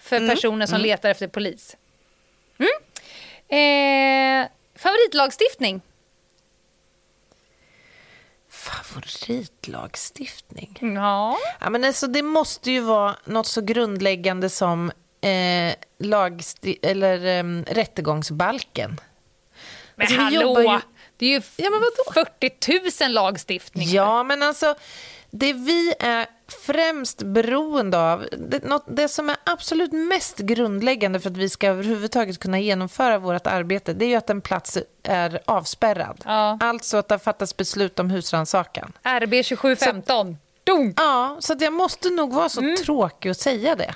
för 0.00 0.28
personer 0.28 0.66
som 0.66 0.80
letar 0.80 1.10
efter 1.10 1.28
polis. 1.28 1.76
Mm. 2.58 2.70
Eh, 3.48 4.48
favoritlagstiftning? 4.76 5.80
Favoritlagstiftning? 8.64 10.78
Ja. 10.96 11.38
Ja, 11.60 11.70
men 11.70 11.84
alltså, 11.84 12.06
det 12.06 12.22
måste 12.22 12.70
ju 12.70 12.80
vara 12.80 13.16
något 13.24 13.46
så 13.46 13.60
grundläggande 13.60 14.50
som 14.50 14.90
eh, 15.20 15.74
lagsti- 15.98 16.78
eller, 16.82 17.26
eh, 17.38 17.44
rättegångsbalken. 17.74 19.00
Men 19.96 20.06
Alltså, 20.06 20.20
hallå! 20.20 20.60
ju- 20.62 20.80
Det 21.16 21.26
är 21.26 21.30
ju 21.30 21.42
Ja, 21.56 21.70
men 21.70 21.80
vadå? 21.80 22.12
40 22.14 23.04
000 23.04 23.12
lagstiftningar. 23.12 23.94
Ja, 23.94 24.22
men 24.22 24.42
alltså 24.42 24.74
det 25.30 25.52
vi 25.52 25.94
är 26.00 26.26
främst 26.48 27.22
beroende 27.22 27.98
av, 27.98 28.28
det, 28.38 28.64
något, 28.64 28.84
det 28.86 29.08
som 29.08 29.30
är 29.30 29.36
absolut 29.44 29.92
mest 29.92 30.38
grundläggande 30.38 31.20
för 31.20 31.30
att 31.30 31.36
vi 31.36 31.48
ska 31.48 31.68
överhuvudtaget 31.68 32.38
kunna 32.38 32.58
genomföra 32.58 33.18
vårt 33.18 33.46
arbete, 33.46 33.92
det 33.92 34.04
är 34.04 34.08
ju 34.08 34.14
att 34.14 34.30
en 34.30 34.40
plats 34.40 34.78
är 35.02 35.40
avspärrad. 35.44 36.20
Ja. 36.24 36.58
Alltså 36.60 36.96
att 36.96 37.08
det 37.08 37.14
har 37.14 37.18
fattats 37.18 37.56
beslut 37.56 37.98
om 37.98 38.10
husrannsakan. 38.10 38.92
RB 39.02 39.30
2715. 39.30 40.36
Dunk! 40.64 41.00
Ja, 41.00 41.36
så 41.40 41.56
jag 41.60 41.72
måste 41.72 42.10
nog 42.10 42.32
vara 42.32 42.48
så 42.48 42.76
tråkig 42.84 43.30
att 43.30 43.40
säga 43.40 43.76
det. 43.76 43.94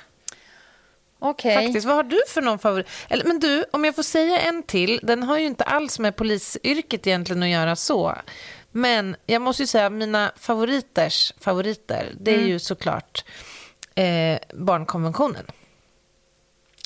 Okej. 1.19 1.55
Faktiskt. 1.55 1.87
Vad 1.87 1.95
har 1.95 2.03
du 2.03 2.21
för 2.27 2.41
någon 2.41 2.59
favorit? 2.59 2.87
Eller, 3.09 3.25
men 3.25 3.39
du, 3.39 3.65
om 3.71 3.85
jag 3.85 3.95
får 3.95 4.03
säga 4.03 4.39
en 4.39 4.63
till, 4.63 4.99
den 5.03 5.23
har 5.23 5.37
ju 5.37 5.45
inte 5.45 5.63
alls 5.63 5.99
med 5.99 6.15
polisyrket 6.15 7.07
egentligen 7.07 7.43
att 7.43 7.49
göra 7.49 7.75
så. 7.75 8.15
Men 8.71 9.15
jag 9.25 9.41
måste 9.41 9.63
ju 9.63 9.67
säga, 9.67 9.89
mina 9.89 10.31
favoriters 10.37 11.33
favoriter, 11.39 12.13
det 12.19 12.31
är 12.31 12.35
Mm. 12.37 12.49
ju 12.49 12.59
såklart 12.59 13.23
eh, 13.95 14.39
barnkonventionen. 14.53 15.45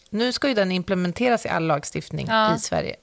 Nu 0.10 0.32
ska 0.34 0.48
ju 0.48 0.54
den 0.54 0.72
implementeras 0.72 1.46
i 1.46 1.50
all 1.50 1.64
lagstiftning 1.68 2.28
Ja. 2.30 2.56
i 2.56 2.60
Sverige. 2.60 2.96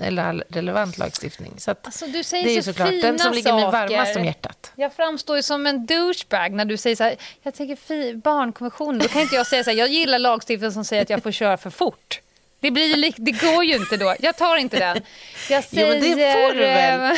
Eller 0.00 0.24
all 0.24 0.44
relevant 0.48 0.98
lagstiftning. 0.98 1.52
Så 1.58 1.74
Alltså, 1.82 2.06
du 2.06 2.24
säger 2.24 2.44
det 2.44 2.50
är 2.50 2.54
ju 2.54 2.62
så 2.62 2.72
såklart 2.72 2.88
fina 2.88 3.06
den 3.08 3.18
som 3.18 3.32
ligger 3.32 3.52
mig 3.52 3.62
saker. 3.62 3.88
varmast 3.96 4.16
om 4.16 4.24
hjärtat. 4.24 4.72
Jag 4.76 4.92
framstår 4.92 5.36
ju 5.36 5.42
som 5.42 5.66
en 5.66 5.86
douchebag 5.86 6.52
när 6.52 6.64
du 6.64 6.76
säger 6.76 6.96
så 6.96 7.04
här, 7.04 7.16
jag 7.42 7.54
tänker 7.54 8.14
barnkonventionen. 8.16 8.98
Då 8.98 9.08
kan 9.08 9.22
inte 9.22 9.34
jag 9.34 9.46
säga 9.46 9.64
så 9.64 9.70
här, 9.70 9.76
jag 9.76 9.88
gillar 9.88 10.18
lagstiftningen 10.18 10.72
som 10.72 10.84
säger 10.84 11.02
att 11.02 11.10
jag 11.10 11.22
får 11.22 11.30
köra 11.32 11.56
för 11.56 11.70
fort. 11.70 12.20
Det, 12.64 12.70
blir, 12.70 13.14
det 13.16 13.30
går 13.30 13.64
ju 13.64 13.76
inte 13.76 13.96
då. 13.96 14.14
Jag 14.20 14.36
tar 14.36 14.56
inte 14.56 14.78
den. 14.78 15.02
Jag 15.50 15.64
säger... 15.64 15.94
Jo, 15.94 16.16
det 16.16 16.32
får 16.32 16.54
du 16.54 16.60
väl? 16.60 17.16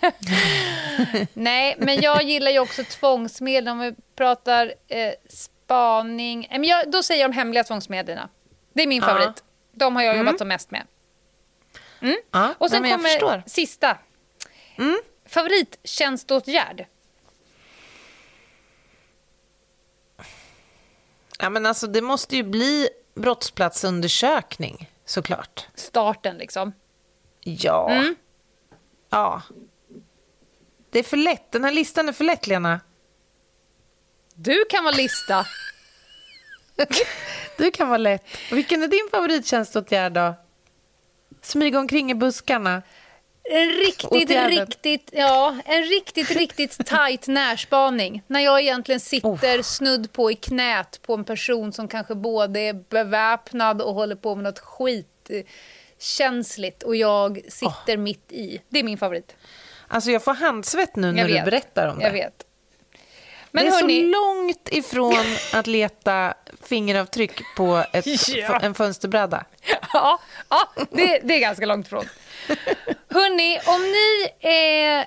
Ehm, 0.00 1.26
nej, 1.34 1.76
men 1.78 2.00
jag 2.00 2.22
gillar 2.22 2.50
ju 2.50 2.58
också 2.58 2.84
tvångsmedel. 2.84 3.68
Om 3.68 3.78
vi 3.78 3.94
pratar 4.16 4.74
eh, 4.88 5.12
spaning... 5.28 6.48
Men 6.50 6.64
jag, 6.64 6.90
då 6.90 7.02
säger 7.02 7.20
jag 7.20 7.30
de 7.30 7.34
hemliga 7.34 7.64
tvångsmedlen. 7.64 8.28
Det 8.72 8.82
är 8.82 8.86
min 8.86 9.02
favorit. 9.02 9.28
Uh. 9.28 9.34
De 9.72 9.96
har 9.96 10.02
jag 10.02 10.16
jobbat 10.16 10.28
mm. 10.30 10.38
som 10.38 10.48
mest 10.48 10.70
med. 10.70 10.86
Mm. 12.00 12.16
Uh. 12.34 12.50
Och 12.58 12.70
sen 12.70 12.82
Nej, 12.82 12.90
kommer 12.90 13.08
förstår. 13.08 13.42
sista. 13.46 13.98
Mm. 14.78 15.00
Favorittjänståtgärd. 15.26 16.86
Ja, 21.38 21.50
men 21.50 21.66
alltså, 21.66 21.86
det 21.86 22.02
måste 22.02 22.36
ju 22.36 22.42
bli 22.42 22.88
brottsplatsundersökning, 23.20 24.90
såklart. 25.04 25.66
Starten 25.74 26.36
liksom. 26.36 26.72
Ja. 27.40 27.90
Mm. 27.90 28.14
Ja. 29.10 29.42
Det 30.90 30.98
är 30.98 31.02
för 31.02 31.16
lätt. 31.16 31.52
Den 31.52 31.64
här 31.64 31.72
listan 31.72 32.08
är 32.08 32.12
för 32.12 32.24
lätt, 32.24 32.46
Lena. 32.46 32.80
Du 34.34 34.64
kan 34.70 34.84
vara 34.84 34.94
lista. 34.94 35.46
Du 37.56 37.70
kan 37.70 37.88
vara 37.88 37.98
lätt. 37.98 38.24
Vilken 38.52 38.82
är 38.82 38.88
din 38.88 39.08
favorittjänståtgärd 39.10 40.12
då? 40.12 40.34
Smyga 41.42 41.78
omkring 41.78 42.10
i 42.10 42.14
buskarna. 42.14 42.82
En 43.52 43.68
riktigt, 43.68 44.30
riktigt, 44.30 45.10
ja, 45.12 45.56
en 45.64 45.82
riktigt, 45.82 46.30
riktigt 46.30 46.86
tight 46.86 47.26
närspaning. 47.26 48.22
När 48.26 48.40
jag 48.40 48.60
egentligen 48.60 49.00
sitter 49.00 49.62
snudd 49.62 50.12
på 50.12 50.30
i 50.30 50.34
knät 50.34 51.00
på 51.02 51.14
en 51.14 51.24
person 51.24 51.72
som 51.72 51.88
kanske 51.88 52.14
både 52.14 52.60
är 52.60 52.72
beväpnad 52.72 53.82
och 53.82 53.94
håller 53.94 54.16
på 54.16 54.34
med 54.34 54.44
något 54.44 54.58
skitkänsligt 54.58 56.82
och 56.82 56.96
jag 56.96 57.40
sitter 57.48 57.96
mitt 57.96 58.32
i. 58.32 58.60
Det 58.68 58.78
är 58.78 58.84
min 58.84 58.98
favorit. 58.98 59.36
Alltså 59.88 60.10
jag 60.10 60.24
får 60.24 60.34
handsvett 60.34 60.96
nu 60.96 61.12
när 61.12 61.28
du 61.28 61.34
berättar 61.34 61.86
om 61.86 61.98
det. 61.98 62.04
Jag 62.04 62.12
vet. 62.12 62.46
Men 63.50 63.64
det 63.64 63.70
är 63.70 63.72
hörni, 63.72 64.02
så 64.02 64.08
långt 64.08 64.68
ifrån 64.70 65.24
att 65.52 65.66
leta 65.66 66.34
fingeravtryck 66.62 67.42
på 67.56 67.84
ett, 67.92 68.28
Ja. 68.28 68.58
en 68.62 68.74
fönsterbräda. 68.74 69.44
ja, 69.92 70.20
ja 70.48 70.68
det, 70.90 71.20
det 71.24 71.34
är 71.34 71.40
ganska 71.40 71.66
långt 71.66 71.86
ifrån. 71.86 72.04
Hörni, 73.08 73.60
om 73.66 73.82
ni 73.82 74.30
eh, 74.50 75.06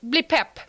blir 0.00 0.22
pepp 0.22 0.60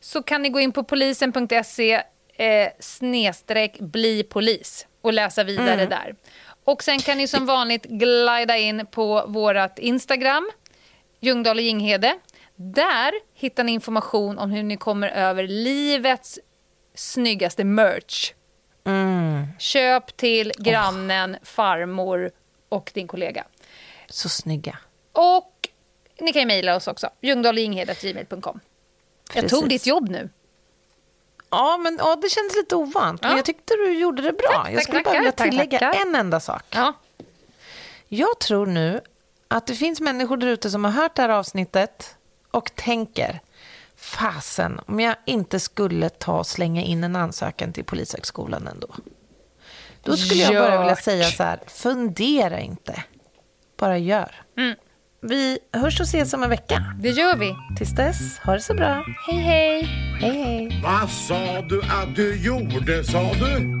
så 0.00 0.22
kan 0.22 0.42
ni 0.42 0.48
gå 0.48 0.60
in 0.60 0.72
på 0.72 0.84
polisen.se 0.84 2.02
eh, 2.36 2.68
snedstreck 2.80 3.78
bli 3.78 4.22
polis 4.22 4.86
och 5.00 5.12
läsa 5.12 5.44
vidare 5.44 5.86
där. 5.86 6.14
Och 6.64 6.82
sen 6.82 6.98
kan 6.98 7.18
ni 7.18 7.28
som 7.28 7.46
vanligt 7.46 7.84
glida 7.84 8.56
in 8.56 8.86
på 8.86 9.24
vårt 9.26 9.78
Instagram, 9.78 10.50
Ljungdahl 11.20 11.56
och 11.56 11.62
Ginghede. 11.62 12.18
Där 12.56 13.12
hittar 13.34 13.64
ni 13.64 13.72
information 13.72 14.38
om 14.38 14.50
hur 14.50 14.62
ni 14.62 14.76
kommer 14.76 15.08
över 15.08 15.46
livets 15.46 16.38
snyggaste 16.94 17.64
merch. 17.64 18.32
Köp 19.58 20.16
till 20.16 20.52
grannen, 20.58 21.36
farmor 21.42 22.30
och 22.68 22.90
din 22.94 23.08
kollega. 23.08 23.44
Så 24.08 24.28
snygga. 24.28 24.78
Och 25.12 25.68
ni 26.20 26.32
kan 26.32 26.40
ju 26.42 26.46
mejla 26.46 26.76
oss 26.76 26.86
också. 26.88 27.10
ljungdahlinghede.gmail.com. 27.20 28.60
Jag 29.34 29.48
tog 29.48 29.68
ditt 29.68 29.86
jobb 29.86 30.08
nu. 30.10 30.28
Ja, 31.50 31.76
men 31.76 31.96
ja, 32.00 32.16
det 32.16 32.28
kändes 32.28 32.56
lite 32.56 32.76
ovant. 32.76 33.22
Men 33.22 33.30
Ja. 33.30 33.36
jag 33.36 33.44
tyckte 33.44 33.74
du 33.74 33.98
gjorde 33.98 34.22
det 34.22 34.32
bra. 34.32 34.48
Tack, 34.52 34.66
jag 34.68 34.74
tack, 34.74 34.82
skulle 34.82 35.00
bara 35.02 35.04
tackar, 35.10 35.18
vilja 35.18 35.32
tack, 35.32 35.50
tillägga 35.50 35.78
tackar. 35.78 36.00
en 36.06 36.14
enda 36.14 36.40
sak. 36.40 36.62
Ja. 36.70 36.92
Jag 38.08 38.38
tror 38.38 38.66
nu 38.66 39.00
att 39.48 39.66
det 39.66 39.74
finns 39.74 40.00
människor 40.00 40.36
där 40.36 40.46
ute 40.46 40.70
som 40.70 40.84
har 40.84 40.90
hört 40.92 41.14
det 41.16 41.22
här 41.22 41.28
avsnittet 41.28 42.16
och 42.50 42.74
tänker 42.74 43.40
fasen, 43.96 44.80
om 44.86 45.00
jag 45.00 45.16
inte 45.24 45.60
skulle 45.60 46.08
ta 46.08 46.38
och 46.38 46.46
slänga 46.46 46.82
in 46.82 47.04
en 47.04 47.16
ansökan 47.16 47.72
till 47.72 47.84
Polishögskolan 47.84 48.66
ändå. 48.66 48.88
Då 50.02 50.16
skulle 50.16 50.42
jag 50.42 50.54
bara 50.70 50.78
vilja 50.80 50.96
säga 50.96 51.24
så 51.30 51.42
här, 51.42 51.60
fundera 51.66 52.60
inte. 52.60 53.04
Bara 53.76 53.98
gör. 53.98 54.44
Mm. 54.56 54.76
Vi 55.24 55.58
hörs 55.72 56.00
och 56.00 56.06
ses 56.06 56.34
om 56.34 56.42
en 56.42 56.50
vecka. 56.50 56.96
Det 57.00 57.08
gör 57.08 57.36
vi. 57.36 57.54
Tills 57.76 57.90
dess, 57.90 58.38
ha 58.38 58.52
det 58.52 58.60
så 58.60 58.74
bra. 58.74 59.04
Hej, 59.28 59.38
hej. 59.38 59.82
Hej, 60.20 60.42
hej. 60.44 60.80
Vad 60.82 61.10
sa 61.10 61.60
du 61.68 61.82
att 61.82 62.16
du 62.16 62.36
gjorde, 62.42 63.04
sa 63.04 63.32
du? 63.32 63.80